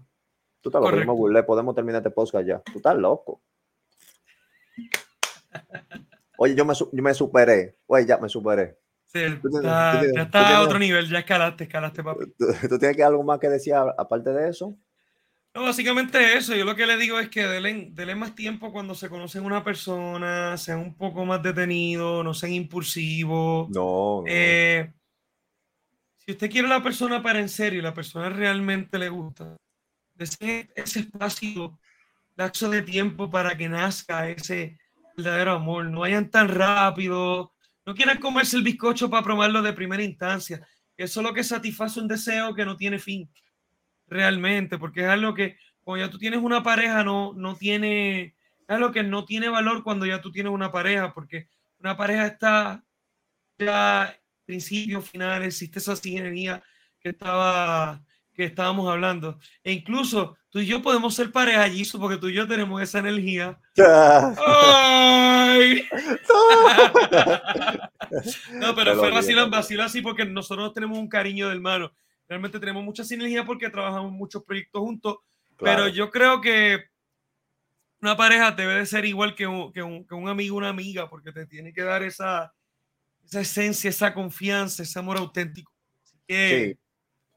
Tú 0.60 0.68
estás 0.68 0.82
loco, 0.82 1.28
le 1.28 1.42
podemos 1.42 1.74
terminar 1.74 2.00
este 2.00 2.10
podcast 2.10 2.46
ya. 2.46 2.60
Tú 2.60 2.76
estás 2.76 2.96
loco. 2.96 3.40
Oye, 6.36 6.54
yo 6.54 6.64
me, 6.64 6.74
yo 6.74 7.02
me 7.02 7.14
superé. 7.14 7.78
Oye, 7.86 8.06
ya 8.06 8.18
me 8.18 8.28
superé. 8.28 8.78
Sí, 9.06 9.20
ya 9.62 10.22
está 10.22 10.56
a 10.56 10.62
otro 10.62 10.78
nivel, 10.78 11.08
ya 11.08 11.18
escalaste, 11.18 11.64
escalaste, 11.64 12.04
papi. 12.04 12.26
¿Tú, 12.68 12.78
tienes 12.78 12.96
que 12.96 13.02
algo 13.02 13.24
más 13.24 13.40
que 13.40 13.48
decir 13.48 13.74
aparte 13.74 14.30
de 14.30 14.48
eso? 14.48 14.76
No, 15.54 15.62
básicamente 15.64 16.36
eso. 16.36 16.54
Yo 16.54 16.64
lo 16.64 16.76
que 16.76 16.86
le 16.86 16.96
digo 16.96 17.18
es 17.18 17.28
que 17.28 17.46
denle, 17.46 18.14
más 18.14 18.34
tiempo 18.34 18.72
cuando 18.72 18.94
se 18.94 19.08
conocen 19.08 19.44
una 19.44 19.64
persona, 19.64 20.56
sean 20.56 20.78
un 20.78 20.94
poco 20.94 21.24
más 21.24 21.42
detenidos, 21.42 22.24
no 22.24 22.34
sean 22.34 22.52
impulsivos. 22.52 23.68
No. 23.70 24.22
Eh, 24.28 24.92
si 26.18 26.32
usted 26.32 26.50
quiere 26.50 26.68
a 26.68 26.70
la 26.70 26.82
persona 26.82 27.20
para 27.22 27.40
en 27.40 27.48
serio 27.48 27.80
y 27.80 27.82
la 27.82 27.94
persona 27.94 28.28
realmente 28.28 28.96
le 28.98 29.08
gusta, 29.08 29.56
ese, 30.16 30.70
ese 30.76 31.00
espacio, 31.00 31.80
lapso 32.36 32.70
de 32.70 32.82
tiempo 32.82 33.28
para 33.28 33.56
que 33.56 33.68
nazca 33.68 34.28
ese 34.28 34.78
verdadero 35.16 35.52
amor. 35.52 35.86
No 35.86 36.00
vayan 36.00 36.30
tan 36.30 36.48
rápido. 36.48 37.52
No 37.84 37.94
quieran 37.94 38.18
comerse 38.18 38.56
el 38.56 38.62
bizcocho 38.62 39.10
para 39.10 39.24
probarlo 39.24 39.62
de 39.62 39.72
primera 39.72 40.02
instancia. 40.04 40.64
Eso 40.96 41.20
es 41.20 41.26
lo 41.26 41.34
que 41.34 41.42
satisface 41.42 41.98
un 41.98 42.06
deseo 42.06 42.54
que 42.54 42.64
no 42.64 42.76
tiene 42.76 42.98
fin 42.98 43.28
realmente, 44.10 44.76
porque 44.76 45.02
es 45.02 45.08
algo 45.08 45.32
que 45.32 45.56
cuando 45.82 46.04
ya 46.04 46.10
tú 46.10 46.18
tienes 46.18 46.40
una 46.40 46.62
pareja 46.62 47.04
no, 47.04 47.32
no 47.32 47.54
tiene, 47.54 48.22
es 48.22 48.34
algo 48.68 48.92
que 48.92 49.02
no 49.02 49.24
tiene 49.24 49.48
valor 49.48 49.82
cuando 49.82 50.04
ya 50.04 50.20
tú 50.20 50.30
tienes 50.30 50.52
una 50.52 50.70
pareja, 50.70 51.14
porque 51.14 51.48
una 51.78 51.96
pareja 51.96 52.26
está 52.26 52.84
ya 53.58 54.14
principio, 54.44 55.00
final, 55.00 55.44
existe 55.44 55.78
esa 55.78 55.96
sinergia 55.96 56.62
que 57.00 57.10
estaba 57.10 58.02
que 58.34 58.44
estábamos 58.44 58.90
hablando. 58.90 59.38
E 59.62 59.72
incluso 59.72 60.36
tú 60.48 60.60
y 60.60 60.66
yo 60.66 60.82
podemos 60.82 61.14
ser 61.14 61.30
pareja 61.30 61.62
allí, 61.62 61.84
porque 61.98 62.16
tú 62.16 62.28
y 62.28 62.34
yo 62.34 62.48
tenemos 62.48 62.80
esa 62.80 63.00
energía. 63.00 63.60
¡Ay! 63.76 65.86
no, 68.54 68.74
pero 68.74 68.96
fue 68.96 69.10
vacilón, 69.10 69.50
vacilón 69.50 69.86
así 69.86 70.00
porque 70.00 70.24
nosotros 70.24 70.72
tenemos 70.72 70.98
un 70.98 71.08
cariño 71.08 71.48
de 71.48 71.54
hermano 71.54 71.92
realmente 72.30 72.60
tenemos 72.60 72.84
mucha 72.84 73.02
sinergia 73.02 73.44
porque 73.44 73.68
trabajamos 73.68 74.12
muchos 74.12 74.44
proyectos 74.44 74.80
juntos, 74.80 75.16
pero 75.58 75.88
yo 75.88 76.10
creo 76.10 76.40
que 76.40 76.84
una 78.00 78.16
pareja 78.16 78.52
debe 78.52 78.74
de 78.76 78.86
ser 78.86 79.04
igual 79.04 79.34
que 79.34 79.48
un, 79.48 79.72
que 79.72 79.82
un, 79.82 80.06
que 80.06 80.14
un 80.14 80.28
amigo, 80.28 80.56
una 80.56 80.68
amiga, 80.68 81.10
porque 81.10 81.32
te 81.32 81.44
tiene 81.46 81.72
que 81.72 81.82
dar 81.82 82.04
esa, 82.04 82.54
esa 83.24 83.40
esencia, 83.40 83.90
esa 83.90 84.14
confianza, 84.14 84.84
ese 84.84 84.96
amor 85.00 85.18
auténtico. 85.18 85.72
sí. 86.28 86.76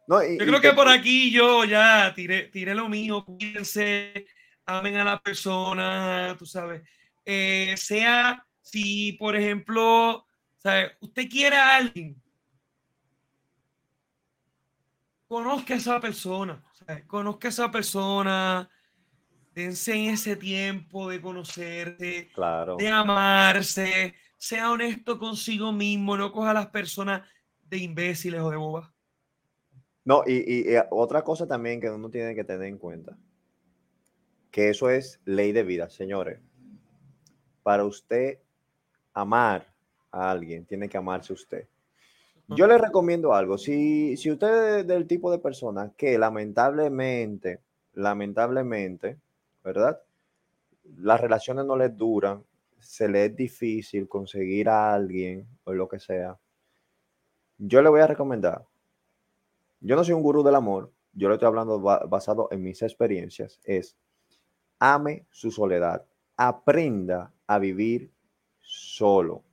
yo 0.07 0.37
creo 0.37 0.61
que, 0.61 0.73
por 0.73 0.87
aquí 0.87 1.31
yo 1.31 1.65
ya 1.65 2.13
tiré, 2.13 2.43
tiré 2.49 2.75
lo 2.75 2.87
mío, 2.87 3.25
cuídense, 3.25 4.27
amen 4.63 4.97
a 4.97 5.03
la 5.03 5.19
persona, 5.19 6.35
tú 6.37 6.45
sabes. 6.45 6.83
Eh, 7.25 7.73
sea 7.77 8.45
si, 8.61 9.13
por 9.13 9.35
ejemplo, 9.35 10.23
¿sabe? 10.59 10.91
usted 10.99 11.27
quiere 11.27 11.55
a 11.55 11.77
alguien, 11.77 12.21
conozca 15.33 15.73
a 15.73 15.77
esa 15.77 15.99
persona, 15.99 16.63
conozca 17.07 17.47
a 17.47 17.49
esa 17.49 17.71
persona, 17.71 18.69
dense 19.55 19.91
en 19.95 20.13
ese 20.13 20.35
tiempo 20.35 21.09
de 21.09 21.19
conocerse, 21.19 22.29
de 22.77 22.87
amarse, 22.87 24.13
sea 24.37 24.69
honesto 24.69 25.17
consigo 25.17 25.71
mismo, 25.71 26.15
no 26.15 26.31
coja 26.31 26.51
a 26.51 26.53
las 26.53 26.67
personas 26.67 27.27
de 27.63 27.77
imbéciles 27.79 28.41
o 28.41 28.51
de 28.51 28.57
bobas. 28.57 28.91
No, 30.05 30.21
y, 30.27 30.69
y, 30.71 30.75
otra 30.91 31.23
cosa 31.23 31.47
también 31.47 31.81
que 31.81 31.89
uno 31.89 32.11
tiene 32.11 32.35
que 32.35 32.43
tener 32.43 32.67
en 32.67 32.77
cuenta, 32.77 33.17
que 34.51 34.69
eso 34.69 34.87
es 34.87 35.19
ley 35.25 35.51
de 35.51 35.63
vida, 35.63 35.89
señores. 35.89 36.41
Para 37.63 37.85
usted 37.85 38.37
amar 39.15 39.73
a 40.11 40.29
alguien, 40.29 40.63
tiene 40.63 40.87
que 40.87 40.97
amarse 40.97 41.33
usted. 41.33 41.67
Yo 42.49 42.67
le 42.67 42.77
recomiendo 42.77 43.33
algo. 43.33 43.57
Si, 43.57 44.17
si 44.17 44.31
usted 44.31 44.79
es 44.79 44.87
del 44.87 45.07
tipo 45.07 45.31
de 45.31 45.39
persona 45.39 45.91
que 45.97 46.17
lamentablemente, 46.17 47.61
lamentablemente, 47.93 49.17
¿verdad? 49.63 49.99
Las 50.97 51.21
relaciones 51.21 51.65
no 51.65 51.77
les 51.77 51.95
duran, 51.95 52.43
se 52.79 53.07
le 53.07 53.25
es 53.25 53.35
difícil 53.35 54.07
conseguir 54.07 54.69
a 54.69 54.93
alguien 54.93 55.47
o 55.63 55.73
lo 55.73 55.87
que 55.87 55.99
sea. 55.99 56.37
Yo 57.57 57.81
le 57.81 57.89
voy 57.89 58.01
a 58.01 58.07
recomendar. 58.07 58.65
Yo 59.79 59.95
no 59.95 60.03
soy 60.03 60.13
un 60.13 60.21
gurú 60.21 60.43
del 60.43 60.55
amor, 60.55 60.91
yo 61.13 61.29
le 61.29 61.35
estoy 61.35 61.47
hablando 61.47 61.79
basado 61.79 62.49
en 62.51 62.61
mis 62.61 62.81
experiencias. 62.81 63.59
Es 63.63 63.95
ame 64.79 65.25
su 65.29 65.49
soledad, 65.49 66.05
aprenda 66.35 67.31
a 67.47 67.59
vivir 67.59 68.11
solo, 68.59 69.43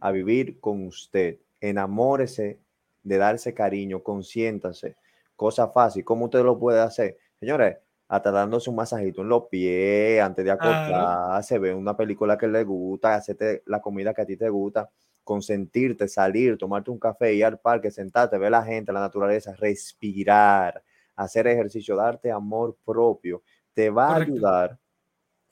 a 0.00 0.10
vivir 0.10 0.58
con 0.60 0.86
usted 0.86 1.38
enamórese 1.60 2.58
de 3.02 3.18
darse 3.18 3.54
cariño, 3.54 4.02
consiéntase, 4.02 4.96
cosa 5.36 5.68
fácil, 5.68 6.04
¿cómo 6.04 6.26
usted 6.26 6.42
lo 6.42 6.58
puede 6.58 6.80
hacer? 6.80 7.16
Señores, 7.38 7.78
hasta 8.08 8.30
dándose 8.30 8.68
un 8.68 8.76
masajito 8.76 9.22
en 9.22 9.28
los 9.28 9.44
pies 9.44 10.20
antes 10.20 10.44
de 10.44 10.50
acostarse, 10.50 11.58
ve 11.58 11.72
una 11.72 11.96
película 11.96 12.36
que 12.36 12.48
le 12.48 12.64
gusta, 12.64 13.14
hacerte 13.14 13.62
la 13.66 13.80
comida 13.80 14.12
que 14.12 14.22
a 14.22 14.26
ti 14.26 14.36
te 14.36 14.48
gusta, 14.48 14.90
consentirte, 15.22 16.08
salir, 16.08 16.58
tomarte 16.58 16.90
un 16.90 16.98
café, 16.98 17.32
ir 17.34 17.44
al 17.44 17.60
parque, 17.60 17.90
sentarte, 17.90 18.36
ver 18.36 18.50
la 18.50 18.64
gente, 18.64 18.92
la 18.92 19.00
naturaleza, 19.00 19.54
respirar, 19.54 20.82
hacer 21.14 21.46
ejercicio, 21.46 21.94
darte 21.94 22.32
amor 22.32 22.76
propio, 22.84 23.42
te 23.72 23.90
va 23.90 24.08
a 24.08 24.16
ayudar 24.16 24.76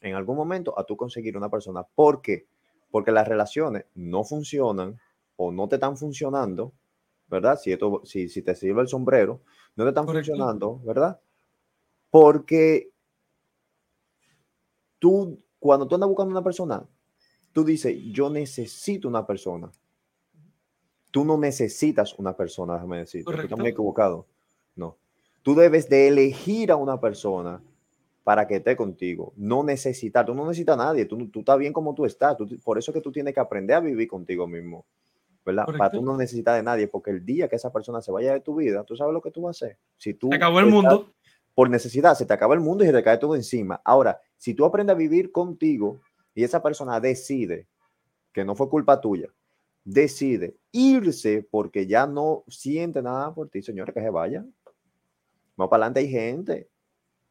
en 0.00 0.16
algún 0.16 0.36
momento 0.36 0.76
a 0.78 0.84
tú 0.84 0.96
conseguir 0.96 1.36
una 1.36 1.48
persona. 1.48 1.82
¿Por 1.82 2.20
qué? 2.20 2.46
Porque 2.90 3.12
las 3.12 3.28
relaciones 3.28 3.84
no 3.94 4.24
funcionan 4.24 4.98
o 5.40 5.52
no 5.52 5.68
te 5.68 5.76
están 5.76 5.96
funcionando, 5.96 6.72
¿verdad? 7.28 7.58
Si, 7.58 7.72
esto, 7.72 8.02
si, 8.04 8.28
si 8.28 8.42
te 8.42 8.54
sirve 8.56 8.82
el 8.82 8.88
sombrero, 8.88 9.40
no 9.76 9.84
te 9.84 9.90
están 9.90 10.06
funcionando, 10.06 10.80
¿verdad? 10.84 11.20
Porque 12.10 12.90
tú, 14.98 15.40
cuando 15.60 15.86
tú 15.86 15.94
andas 15.94 16.08
buscando 16.08 16.32
una 16.32 16.42
persona, 16.42 16.84
tú 17.52 17.64
dices, 17.64 17.96
yo 18.10 18.28
necesito 18.30 19.06
una 19.06 19.26
persona. 19.26 19.70
Tú 21.12 21.24
no 21.24 21.38
necesitas 21.38 22.18
una 22.18 22.36
persona, 22.36 22.74
déjame 22.74 22.98
decirte, 22.98 23.32
estás 23.32 23.58
muy 23.58 23.70
equivocado. 23.70 24.26
No. 24.74 24.96
Tú 25.44 25.54
debes 25.54 25.88
de 25.88 26.08
elegir 26.08 26.72
a 26.72 26.76
una 26.76 27.00
persona 27.00 27.62
para 28.24 28.48
que 28.48 28.56
esté 28.56 28.74
contigo. 28.76 29.32
No 29.36 29.62
necesitar, 29.62 30.26
tú 30.26 30.34
no 30.34 30.44
necesitas 30.46 30.74
a 30.74 30.84
nadie, 30.84 31.04
tú, 31.04 31.28
tú 31.28 31.38
estás 31.38 31.58
bien 31.58 31.72
como 31.72 31.94
tú 31.94 32.04
estás. 32.04 32.36
por 32.64 32.76
eso 32.76 32.90
es 32.90 32.94
que 32.94 33.00
tú 33.00 33.12
tienes 33.12 33.32
que 33.32 33.40
aprender 33.40 33.76
a 33.76 33.80
vivir 33.80 34.08
contigo 34.08 34.48
mismo. 34.48 34.84
¿Verdad? 35.48 35.66
Para 35.78 35.90
tú 35.90 36.02
no 36.02 36.16
necesitas 36.16 36.56
de 36.56 36.62
nadie, 36.62 36.88
porque 36.88 37.10
el 37.10 37.24
día 37.24 37.48
que 37.48 37.56
esa 37.56 37.72
persona 37.72 38.02
se 38.02 38.12
vaya 38.12 38.34
de 38.34 38.40
tu 38.40 38.56
vida, 38.56 38.84
tú 38.84 38.96
sabes 38.96 39.14
lo 39.14 39.22
que 39.22 39.30
tú 39.30 39.42
vas 39.42 39.62
a 39.62 39.66
hacer. 39.66 39.78
Si 39.96 40.14
tú 40.14 40.28
se 40.28 40.36
acabó 40.36 40.60
el 40.60 40.66
mundo. 40.66 41.12
Por 41.54 41.70
necesidad, 41.70 42.14
se 42.14 42.24
te 42.24 42.32
acaba 42.32 42.54
el 42.54 42.60
mundo 42.60 42.84
y 42.84 42.86
se 42.86 42.92
te 42.92 43.02
cae 43.02 43.18
todo 43.18 43.34
encima. 43.34 43.80
Ahora, 43.84 44.20
si 44.36 44.54
tú 44.54 44.64
aprendes 44.64 44.94
a 44.94 44.98
vivir 44.98 45.32
contigo 45.32 46.00
y 46.32 46.44
esa 46.44 46.62
persona 46.62 47.00
decide 47.00 47.66
que 48.32 48.44
no 48.44 48.54
fue 48.54 48.68
culpa 48.68 49.00
tuya, 49.00 49.28
decide 49.82 50.56
irse 50.70 51.48
porque 51.50 51.86
ya 51.86 52.06
no 52.06 52.44
siente 52.46 53.02
nada 53.02 53.34
por 53.34 53.48
ti, 53.48 53.62
señores, 53.62 53.92
que 53.92 54.00
se 54.00 54.10
vaya. 54.10 54.44
Más 55.56 55.68
para 55.68 55.86
adelante 55.86 56.00
hay 56.00 56.10
gente. 56.10 56.68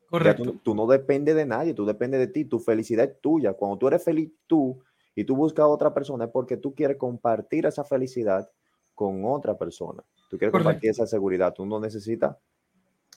Correcto. 0.10 0.56
Tú, 0.62 0.76
no 0.76 0.88
dependes 0.88 1.36
de 1.36 1.46
nadie, 1.46 1.74
tú 1.74 1.86
dependes 1.86 2.20
de 2.20 2.28
ti, 2.28 2.44
tu 2.44 2.60
felicidad 2.60 3.06
es 3.06 3.22
tuya. 3.22 3.54
Cuando 3.54 3.78
tú 3.78 3.88
eres 3.88 4.04
feliz 4.04 4.30
tú 4.46 4.82
y 5.18 5.24
tú 5.24 5.36
buscas 5.36 5.64
a 5.64 5.68
otra 5.68 5.96
persona 5.96 6.26
es 6.26 6.32
porque 6.32 6.58
tú 6.58 6.76
quieres 6.76 6.96
compartir 6.96 7.66
esa 7.66 7.84
felicidad 7.84 8.48
con 8.94 9.26
otra 9.26 9.58
persona. 9.58 10.04
Tú 10.30 10.38
quieres 10.38 10.52
compartir 10.52 10.92
esa 10.92 11.08
seguridad, 11.08 11.56
tú 11.56 11.66
no 11.66 11.80
necesitas. 11.80 12.38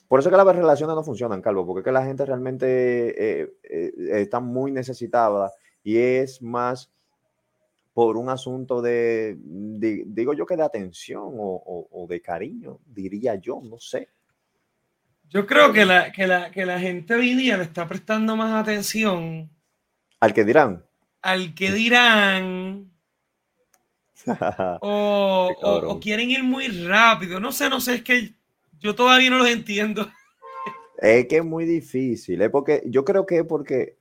Por 0.07 0.19
eso 0.19 0.31
que 0.31 0.35
las 0.35 0.47
relaciones 0.47 0.95
no 0.95 1.03
funcionan, 1.03 1.43
Calvo, 1.43 1.63
porque 1.63 1.81
es 1.81 1.85
que 1.85 1.91
la 1.91 2.03
gente 2.03 2.25
realmente 2.25 3.43
eh, 3.43 3.53
eh, 3.61 3.91
está 4.13 4.39
muy 4.39 4.71
necesitada 4.71 5.51
y 5.83 5.97
es 5.97 6.41
más 6.41 6.91
por 7.93 8.17
un 8.17 8.29
asunto 8.29 8.81
de, 8.81 9.37
digo 9.39 10.33
yo 10.33 10.47
que 10.47 10.57
de 10.57 10.63
atención 10.63 11.35
o, 11.35 12.07
de 12.09 12.19
cariño, 12.19 12.79
diría 12.83 13.35
yo, 13.35 13.61
no 13.63 13.77
sé. 13.77 14.09
Yo 15.29 15.45
creo 15.45 15.71
que 15.71 15.85
la, 15.85 16.11
que 16.11 16.25
la, 16.25 16.49
que 16.49 16.65
la 16.65 16.79
gente 16.79 17.13
hoy 17.13 17.35
día 17.35 17.57
le 17.57 17.63
está 17.63 17.87
prestando 17.87 18.35
más 18.35 18.59
atención. 18.59 19.51
Al 20.19 20.33
que 20.33 20.43
dirán. 20.43 20.83
Al 21.21 21.53
que 21.53 21.71
dirán. 21.71 22.91
o, 24.81 25.51
o, 25.61 25.99
quieren 25.99 26.29
ir 26.29 26.43
muy 26.43 26.67
rápido. 26.67 27.39
No 27.39 27.51
sé, 27.51 27.69
no 27.69 27.79
sé, 27.81 27.95
es 27.95 28.03
que 28.03 28.33
yo 28.79 28.95
todavía 28.95 29.29
no 29.29 29.39
los 29.39 29.49
entiendo. 29.49 30.09
Es 30.97 31.27
que 31.27 31.37
es 31.37 31.45
muy 31.45 31.65
difícil. 31.65 32.41
Es 32.41 32.49
porque, 32.49 32.83
yo 32.85 33.03
creo 33.03 33.25
que 33.25 33.39
es 33.39 33.45
porque. 33.45 33.97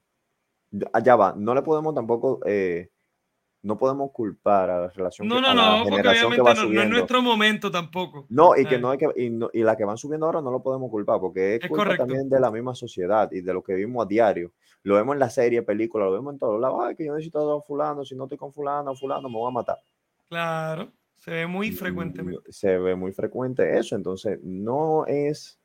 Allá 0.93 1.17
va, 1.17 1.35
no 1.37 1.55
le 1.55 1.63
podemos 1.63 1.95
tampoco. 1.95 2.41
Eh, 2.47 2.91
no 3.63 3.77
podemos 3.77 4.11
culpar 4.13 4.71
a 4.71 4.81
la 4.81 4.89
relación 4.89 5.29
no, 5.29 5.41
no, 5.41 5.53
no, 5.53 5.85
porque 5.85 6.09
obviamente 6.09 6.43
no, 6.43 6.83
es 6.83 6.89
nuestro 6.89 7.21
momento 7.21 7.71
tampoco. 7.71 8.27
No, 8.31 8.57
y 8.57 8.65
que 8.65 8.79
no 8.79 8.91
hay 8.91 8.99
que, 8.99 9.07
y, 9.17 9.59
y 9.59 9.63
la 9.63 9.77
que 9.77 9.85
van 9.85 9.99
subiendo 9.99 10.27
ahora 10.27 10.41
no 10.41 10.51
lo 10.51 10.63
podemos 10.63 10.91
culpar, 10.91 11.21
porque 11.21 11.57
es, 11.57 11.69
culpa 11.69 11.97
también 11.97 12.29
de 12.29 12.41
la 12.41 12.51
misma 12.51 12.75
sociedad 12.75 13.31
y 13.33 13.43
de 13.43 13.53
lo 13.53 13.63
que 13.63 13.75
vimos 13.75 14.05
a 14.05 14.09
diario. 14.09 14.53
Lo 14.83 14.95
vemos 14.95 15.15
en 15.15 15.19
la 15.19 15.29
serie, 15.29 15.63
película, 15.63 16.07
lo 16.07 16.13
vemos 16.13 16.33
en 16.33 16.39
todos 16.39 16.59
lados. 16.59 16.81
Ay, 16.83 16.97
que 16.97 17.05
yo 17.05 17.13
necesito 17.13 17.59
a 17.59 17.63
fulano, 17.63 18.03
si 18.05 18.15
no 18.15 18.25
estoy 18.25 18.39
con 18.39 18.53
fulano, 18.53 18.95
fulano, 18.95 19.29
me 19.29 19.37
voy 19.37 19.51
a 19.51 19.55
matar. 19.55 19.79
Claro, 20.29 20.91
se 21.17 21.31
ve 21.31 21.47
muy 21.47 21.71
frecuentemente. 21.71 22.51
Se 22.51 22.79
ve 22.79 22.95
muy 22.95 23.13
frecuente 23.13 23.79
eso, 23.79 23.95
entonces 23.95 24.39
no 24.43 25.05
es, 25.07 25.61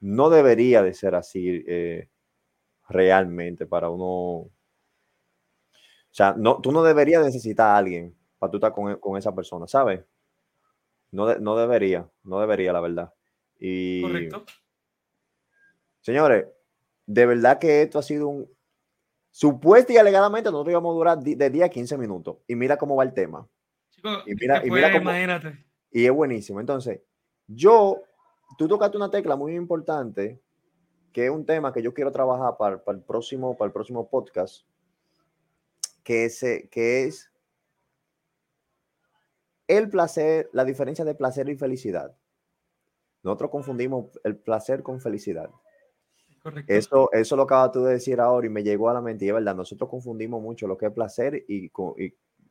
no 0.00 0.30
debería 0.30 0.82
de 0.82 0.94
ser 0.94 1.14
así 1.14 1.62
eh, 1.66 2.08
realmente 2.88 3.66
para 3.66 3.90
uno 3.90 4.48
o 6.10 6.14
sea, 6.14 6.34
no, 6.36 6.60
tú 6.60 6.72
no 6.72 6.82
deberías 6.82 7.24
necesitar 7.24 7.68
a 7.68 7.76
alguien 7.76 8.14
para 8.38 8.50
tú 8.50 8.56
estar 8.56 8.72
con, 8.72 9.16
esa 9.16 9.34
persona, 9.34 9.66
¿sabes? 9.66 10.04
No, 11.10 11.34
no 11.36 11.56
debería, 11.56 12.08
no 12.24 12.40
debería, 12.40 12.72
la 12.72 12.80
verdad. 12.80 13.12
Y, 13.58 14.02
Correcto. 14.02 14.44
Señores, 16.00 16.46
de 17.06 17.26
verdad 17.26 17.58
que 17.58 17.82
esto 17.82 17.98
ha 17.98 18.02
sido 18.02 18.28
un... 18.28 18.48
Supuesto 19.30 19.92
y 19.92 19.98
alegadamente 19.98 20.50
nosotros 20.50 20.72
íbamos 20.72 20.92
a 20.92 20.96
durar 20.96 21.18
de 21.18 21.50
10 21.50 21.64
a 21.64 21.68
15 21.68 21.98
minutos. 21.98 22.38
Y 22.48 22.56
mira 22.56 22.76
cómo 22.76 22.96
va 22.96 23.04
el 23.04 23.12
tema. 23.12 23.46
y 24.26 24.34
mira, 24.34 24.66
y 24.66 24.70
mira 24.70 24.96
imagínate. 24.96 25.64
Y 25.90 26.06
es 26.06 26.12
buenísimo. 26.12 26.60
Entonces, 26.60 27.02
yo, 27.46 28.02
tú 28.56 28.66
tocaste 28.66 28.96
una 28.96 29.10
tecla 29.10 29.36
muy 29.36 29.54
importante, 29.54 30.40
que 31.12 31.26
es 31.26 31.30
un 31.30 31.46
tema 31.46 31.72
que 31.72 31.82
yo 31.82 31.94
quiero 31.94 32.10
trabajar 32.10 32.56
para, 32.56 32.82
para 32.82 32.98
el, 32.98 33.04
próximo, 33.04 33.56
para 33.56 33.66
el 33.66 33.72
próximo 33.72 34.08
podcast 34.08 34.67
que, 36.08 36.68
que 36.70 37.04
es 37.04 37.30
el 39.66 39.90
placer, 39.90 40.48
la 40.54 40.64
diferencia 40.64 41.04
de 41.04 41.14
placer 41.14 41.50
y 41.50 41.54
felicidad. 41.54 42.16
Nosotros 43.22 43.50
confundimos 43.50 44.18
el 44.24 44.38
placer 44.38 44.82
con 44.82 45.02
felicidad. 45.02 45.50
Correcto. 46.42 46.72
Eso, 46.72 47.12
eso 47.12 47.36
lo 47.36 47.42
acabas 47.42 47.72
tú 47.72 47.84
de 47.84 47.92
decir 47.92 48.20
ahora 48.20 48.46
y 48.46 48.50
me 48.50 48.62
llegó 48.62 48.88
a 48.88 48.94
la 48.94 49.02
mente, 49.02 49.26
y 49.26 49.28
es 49.28 49.34
verdad, 49.34 49.54
nosotros 49.54 49.90
confundimos 49.90 50.40
mucho 50.40 50.66
lo 50.66 50.78
que 50.78 50.86
es 50.86 50.92
placer 50.92 51.44
y 51.46 51.68
con, 51.68 51.92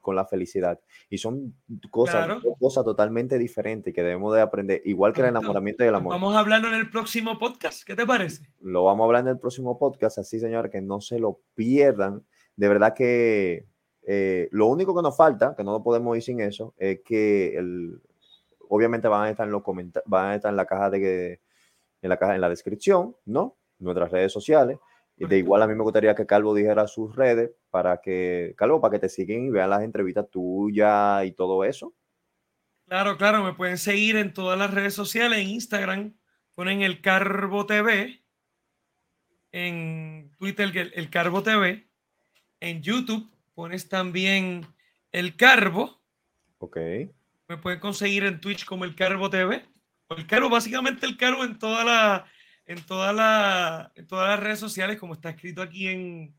con 0.02 0.16
la 0.16 0.26
felicidad. 0.28 0.80
Y 1.10 1.18
son 1.18 1.56
cosas, 1.90 2.40
cosas 2.60 2.86
totalmente 2.86 3.40
diferentes 3.40 3.92
que 3.92 4.04
debemos 4.04 4.36
de 4.36 4.42
aprender, 4.42 4.84
igual 4.86 5.14
que 5.14 5.22
el 5.22 5.30
enamoramiento 5.30 5.84
y 5.84 5.88
el 5.88 5.96
amor. 5.96 6.14
Vamos 6.14 6.36
a 6.36 6.40
hablarlo 6.42 6.68
en 6.68 6.76
el 6.76 6.92
próximo 6.92 7.40
podcast, 7.40 7.84
¿qué 7.84 7.96
te 7.96 8.06
parece? 8.06 8.54
Lo 8.62 8.84
vamos 8.84 9.06
a 9.06 9.06
hablar 9.08 9.24
en 9.24 9.30
el 9.30 9.40
próximo 9.40 9.80
podcast, 9.80 10.20
así 10.20 10.40
señor, 10.40 10.70
que 10.70 10.82
no 10.82 11.02
se 11.02 11.18
lo 11.18 11.40
pierdan 11.56 12.24
de 12.58 12.68
verdad 12.68 12.94
que 12.94 13.66
eh, 14.06 14.50
lo 14.52 14.66
único 14.66 14.96
que 14.96 15.02
nos 15.02 15.16
falta, 15.16 15.56
que 15.56 15.64
no 15.64 15.72
lo 15.72 15.84
podemos 15.84 16.18
ir 16.18 16.24
sin 16.24 16.42
eso, 16.42 16.74
es 16.78 17.00
que 17.06 17.56
el, 17.56 18.02
obviamente 18.68 19.08
van 19.08 19.24
a 19.24 19.30
estar 19.30 19.46
en 19.46 19.54
los 19.54 19.64
van 20.06 20.32
a 20.32 20.36
estar 20.36 20.50
en 20.50 20.58
la 20.58 20.66
caja 20.66 20.90
de 20.90 21.40
en 22.02 22.10
la 22.10 22.18
caja 22.18 22.36
en 22.36 22.42
la 22.42 22.50
descripción, 22.50 23.16
¿no? 23.26 23.58
Nuestras 23.80 24.12
redes 24.12 24.34
sociales. 24.34 24.78
Y 25.20 25.26
de 25.26 25.40
igual 25.40 25.64
a 25.64 25.68
mí 25.68 25.74
me 25.74 25.82
gustaría 25.82 26.14
que 26.14 26.28
Calvo 26.28 26.54
dijera 26.54 26.88
sus 26.88 27.16
redes 27.16 27.50
para 27.72 28.02
que, 28.02 28.54
Calvo, 28.56 28.80
para 28.80 28.92
que 28.92 29.00
te 29.00 29.10
sigan 29.10 29.46
y 29.46 29.50
vean 29.50 29.72
las 29.72 29.82
entrevistas 29.82 30.30
tuyas 30.30 31.26
y 31.26 31.32
todo 31.32 31.64
eso. 31.64 31.96
Claro, 32.88 33.18
claro, 33.18 33.44
me 33.44 33.54
pueden 33.54 33.80
seguir 33.80 34.16
en 34.16 34.32
todas 34.32 34.60
las 34.60 34.72
redes 34.72 34.94
sociales, 34.94 35.40
en 35.40 35.50
Instagram, 35.50 36.18
ponen 36.54 36.84
el 36.84 37.02
Carbo 37.02 37.66
TV, 37.66 38.24
en 39.52 40.32
Twitter 40.38 40.70
el, 40.78 40.92
el 40.94 41.10
Carbo 41.10 41.42
TV, 41.42 41.87
en 42.60 42.82
YouTube 42.82 43.30
pones 43.56 43.90
también 43.90 44.66
el 45.12 45.36
Carbo. 45.36 46.00
Ok. 46.60 46.78
Me 47.48 47.58
pueden 47.58 47.80
conseguir 47.80 48.24
en 48.24 48.40
Twitch 48.40 48.66
como 48.66 48.86
el 48.86 48.96
Carbo 48.96 49.30
TV. 49.30 49.66
el 50.10 50.28
Carbo, 50.28 50.50
básicamente 50.50 51.06
el 51.06 51.18
Carbo 51.18 51.44
en 51.44 51.58
toda 51.58 51.84
la, 51.84 52.26
en 52.66 52.86
toda 52.86 53.14
la, 53.14 53.92
en 53.96 54.06
todas 54.06 54.30
las 54.30 54.40
redes 54.40 54.60
sociales, 54.60 55.00
como 55.00 55.14
está 55.14 55.30
escrito 55.30 55.62
aquí 55.62 55.88
en, 55.88 56.36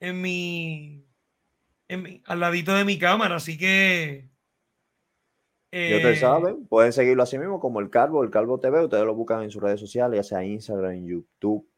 en 0.00 0.20
mi, 0.20 1.04
en 1.88 2.22
al 2.26 2.40
ladito 2.40 2.74
de 2.74 2.84
mi 2.84 2.98
cámara. 2.98 3.36
Así 3.36 3.58
que. 3.58 4.28
Eh, 5.72 5.96
ustedes 5.96 6.20
saben, 6.20 6.66
pueden 6.66 6.92
seguirlo 6.92 7.22
así 7.22 7.38
mismo 7.38 7.60
como 7.60 7.80
el 7.80 7.90
Carbo, 7.90 8.24
el 8.24 8.30
Carbo 8.30 8.58
TV. 8.58 8.84
Ustedes 8.84 9.04
lo 9.04 9.14
buscan 9.14 9.42
en 9.42 9.50
sus 9.50 9.62
redes 9.62 9.80
sociales, 9.80 10.18
ya 10.18 10.22
sea 10.22 10.44
Instagram, 10.44 11.04
YouTube, 11.04 11.68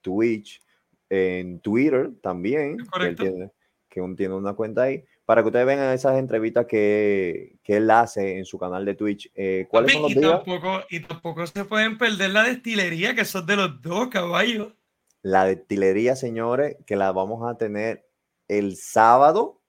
Twitch, 0.00 0.62
en 1.10 1.60
Twitter 1.60 2.10
también, 2.22 2.76
que, 2.76 3.06
él 3.06 3.16
tiene, 3.16 3.50
que 3.88 4.14
tiene 4.16 4.34
una 4.34 4.54
cuenta 4.54 4.82
ahí, 4.82 5.04
para 5.24 5.42
que 5.42 5.48
ustedes 5.48 5.66
vean 5.66 5.92
esas 5.94 6.18
entrevistas 6.18 6.66
que, 6.66 7.56
que 7.62 7.76
él 7.76 7.90
hace 7.90 8.38
en 8.38 8.44
su 8.44 8.58
canal 8.58 8.84
de 8.84 8.94
Twitch. 8.94 9.30
Eh, 9.34 9.66
¿Cuáles 9.70 9.92
son 9.92 10.02
los 10.02 10.12
y 10.12 10.20
Tampoco, 10.20 10.80
y 10.90 11.00
tampoco 11.00 11.46
se 11.46 11.64
pueden 11.64 11.98
perder 11.98 12.30
la 12.30 12.44
destilería, 12.44 13.14
que 13.14 13.24
son 13.24 13.46
de 13.46 13.56
los 13.56 13.80
dos 13.80 14.08
caballos. 14.08 14.72
La 15.22 15.46
destilería, 15.46 16.16
señores, 16.16 16.76
que 16.86 16.96
la 16.96 17.12
vamos 17.12 17.48
a 17.48 17.56
tener 17.56 18.06
el 18.48 18.76
sábado. 18.76 19.62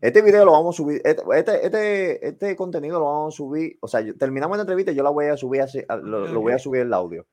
Este 0.00 0.20
video 0.20 0.44
lo 0.44 0.52
vamos 0.52 0.74
a 0.74 0.76
subir, 0.76 1.00
este, 1.04 1.22
este, 1.36 1.66
este, 1.66 2.28
este 2.28 2.56
contenido 2.56 2.98
lo 2.98 3.06
vamos 3.06 3.34
a 3.34 3.36
subir, 3.36 3.78
o 3.80 3.88
sea, 3.88 4.04
terminamos 4.18 4.58
la 4.58 4.62
entrevista 4.64 4.92
y 4.92 4.94
yo 4.94 5.02
la 5.02 5.10
voy 5.10 5.26
a 5.26 5.36
subir, 5.38 5.62
así, 5.62 5.82
lo, 5.88 6.26
lo 6.26 6.40
voy 6.40 6.52
a 6.52 6.58
subir 6.58 6.82
el 6.82 6.92
audio. 6.92 7.26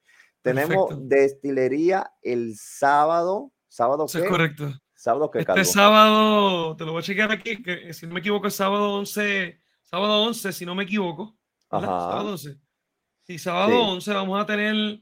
Tenemos 0.44 0.90
destilería 1.08 2.12
el 2.22 2.56
sábado. 2.58 3.52
¿Sábado 3.70 4.06
qué? 4.12 4.20
es 4.20 4.30
correcto. 4.30 4.74
¿Sábado 4.94 5.32
qué, 5.32 5.40
Este 5.40 5.66
sábado, 5.66 6.76
te 6.76 6.86
lo 6.86 6.92
voy 6.92 7.00
a 7.00 7.04
chequear 7.04 7.32
aquí, 7.32 7.62
que 7.64 7.94
si 7.94 8.06
no 8.06 8.14
me 8.14 8.20
equivoco 8.20 8.48
es 8.48 8.56
sábado 8.56 8.94
11, 8.96 9.60
sábado 9.82 10.24
11, 10.24 10.54
si 10.54 10.66
no 10.66 10.76
me 10.76 10.84
equivoco. 10.84 11.38
Ajá. 11.70 11.86
Sábado 11.86 12.32
11. 12.32 12.58
Sí, 13.24 13.40
sábado 13.40 13.82
11 13.82 14.14
vamos 14.14 14.42
a 14.42 14.46
tener 14.46 15.02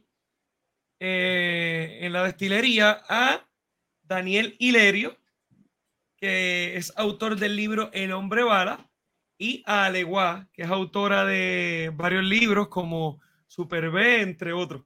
eh, 0.99 1.99
en 2.01 2.13
la 2.13 2.23
destilería 2.23 3.01
a 3.09 3.47
Daniel 4.03 4.55
Hilerio, 4.59 5.17
que 6.17 6.77
es 6.77 6.93
autor 6.95 7.35
del 7.37 7.55
libro 7.55 7.89
El 7.93 8.11
hombre 8.11 8.43
bala, 8.43 8.91
y 9.39 9.63
a 9.65 9.85
Aleguá, 9.85 10.47
que 10.53 10.61
es 10.63 10.69
autora 10.69 11.25
de 11.25 11.91
varios 11.95 12.23
libros 12.23 12.67
como 12.67 13.19
Super 13.47 13.89
B, 13.89 14.21
entre 14.21 14.53
otros. 14.53 14.83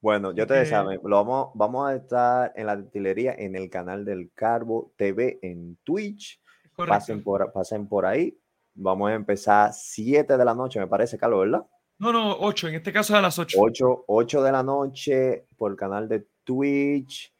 Bueno, 0.00 0.32
yo 0.32 0.46
te 0.46 0.64
saben, 0.64 1.00
lo 1.02 1.16
vamos, 1.16 1.50
vamos 1.54 1.88
a 1.88 1.96
estar 1.96 2.52
en 2.54 2.66
la 2.66 2.76
destilería 2.76 3.34
en 3.34 3.56
el 3.56 3.68
canal 3.68 4.04
del 4.04 4.30
Carbo 4.32 4.92
TV 4.96 5.40
en 5.42 5.76
Twitch. 5.82 6.40
Pasen 6.76 7.22
por, 7.24 7.50
pasen 7.52 7.88
por 7.88 8.06
ahí. 8.06 8.38
Vamos 8.74 9.10
a 9.10 9.14
empezar 9.14 9.72
7 9.72 10.36
de 10.36 10.44
la 10.44 10.54
noche, 10.54 10.78
me 10.78 10.86
parece, 10.86 11.18
Carlos, 11.18 11.40
¿verdad? 11.40 11.66
No, 11.98 12.12
no, 12.12 12.36
8, 12.38 12.68
en 12.68 12.74
este 12.76 12.92
caso 12.92 13.16
a 13.16 13.20
las 13.20 13.40
8. 13.40 13.58
8, 13.60 14.04
8 14.06 14.42
de 14.44 14.52
la 14.52 14.62
noche 14.62 15.46
por 15.56 15.72
el 15.72 15.76
canal 15.76 16.08
de 16.08 16.24
Twitch. 16.44 17.34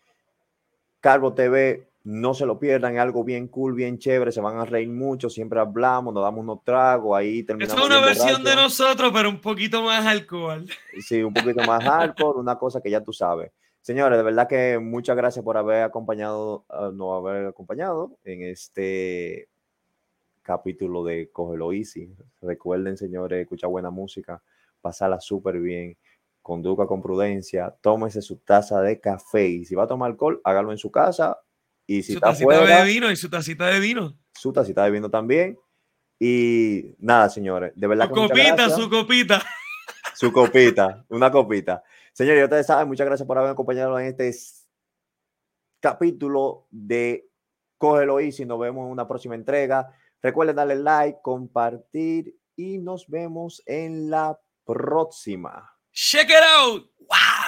Carbo 0.98 1.32
TV 1.32 1.87
no 2.08 2.32
se 2.32 2.46
lo 2.46 2.58
pierdan, 2.58 2.94
es 2.94 3.00
algo 3.00 3.22
bien 3.22 3.48
cool, 3.48 3.74
bien 3.74 3.98
chévere, 3.98 4.32
se 4.32 4.40
van 4.40 4.56
a 4.56 4.64
reír 4.64 4.88
mucho, 4.88 5.28
siempre 5.28 5.60
hablamos, 5.60 6.14
nos 6.14 6.22
damos 6.22 6.40
unos 6.40 6.64
tragos, 6.64 7.14
ahí 7.14 7.42
terminamos. 7.42 7.78
Es 7.78 7.86
una 7.86 8.00
versión 8.00 8.42
de 8.42 8.56
nosotros, 8.56 9.10
pero 9.12 9.28
un 9.28 9.42
poquito 9.42 9.82
más 9.82 10.06
alcohol. 10.06 10.66
Sí, 11.00 11.22
un 11.22 11.34
poquito 11.34 11.62
más 11.64 11.84
alcohol, 11.86 12.36
una 12.38 12.56
cosa 12.56 12.80
que 12.80 12.88
ya 12.88 13.02
tú 13.04 13.12
sabes. 13.12 13.52
Señores, 13.82 14.16
de 14.16 14.22
verdad 14.22 14.48
que 14.48 14.78
muchas 14.78 15.18
gracias 15.18 15.44
por 15.44 15.58
haber 15.58 15.82
acompañado, 15.82 16.64
uh, 16.70 16.90
no 16.92 17.12
haber 17.12 17.48
acompañado 17.48 18.16
en 18.24 18.42
este 18.42 19.50
capítulo 20.40 21.04
de 21.04 21.28
Cógelo 21.30 21.74
Easy. 21.74 22.10
Recuerden, 22.40 22.96
señores, 22.96 23.42
escuchar 23.42 23.68
buena 23.68 23.90
música, 23.90 24.42
pasarla 24.80 25.20
súper 25.20 25.60
bien, 25.60 25.98
conduzca 26.40 26.86
con 26.86 27.02
prudencia, 27.02 27.76
tómese 27.82 28.22
su 28.22 28.36
taza 28.38 28.80
de 28.80 28.98
café 28.98 29.46
y 29.46 29.66
si 29.66 29.74
va 29.74 29.82
a 29.82 29.88
tomar 29.88 30.12
alcohol, 30.12 30.40
hágalo 30.42 30.72
en 30.72 30.78
su 30.78 30.90
casa. 30.90 31.38
Y 31.90 32.02
si 32.02 32.12
su 32.12 32.18
está 32.18 32.28
tacita 32.28 32.84
de 32.84 32.84
vino 32.84 33.10
y 33.10 33.16
su 33.16 33.30
tacita 33.30 33.66
de 33.66 33.80
vino. 33.80 34.14
Su 34.34 34.52
tacita 34.52 34.84
de 34.84 34.90
vino 34.90 35.10
también. 35.10 35.58
Y 36.20 36.94
nada, 36.98 37.30
señores, 37.30 37.72
de 37.74 37.86
verdad. 37.86 38.08
Su 38.08 38.14
copita, 38.14 38.70
su 38.70 38.90
copita. 38.90 39.42
Su 40.14 40.32
copita, 40.32 41.04
una 41.08 41.30
copita. 41.30 41.82
Señores, 42.12 42.44
ustedes 42.44 42.66
saben, 42.66 42.88
muchas 42.88 43.06
gracias 43.06 43.26
por 43.26 43.38
haberme 43.38 43.52
acompañado 43.52 43.98
en 43.98 44.08
este 44.08 44.34
capítulo 45.80 46.66
de 46.70 47.30
Cógelo 47.78 48.20
Easy. 48.20 48.44
Nos 48.44 48.58
vemos 48.58 48.84
en 48.84 48.92
una 48.92 49.08
próxima 49.08 49.34
entrega. 49.34 49.90
Recuerden 50.20 50.56
darle 50.56 50.76
like, 50.76 51.20
compartir 51.22 52.36
y 52.54 52.76
nos 52.76 53.08
vemos 53.08 53.62
en 53.64 54.10
la 54.10 54.38
próxima. 54.66 55.72
Check 55.92 56.28
it 56.28 56.36
out. 56.58 56.90
Wow. 56.98 57.47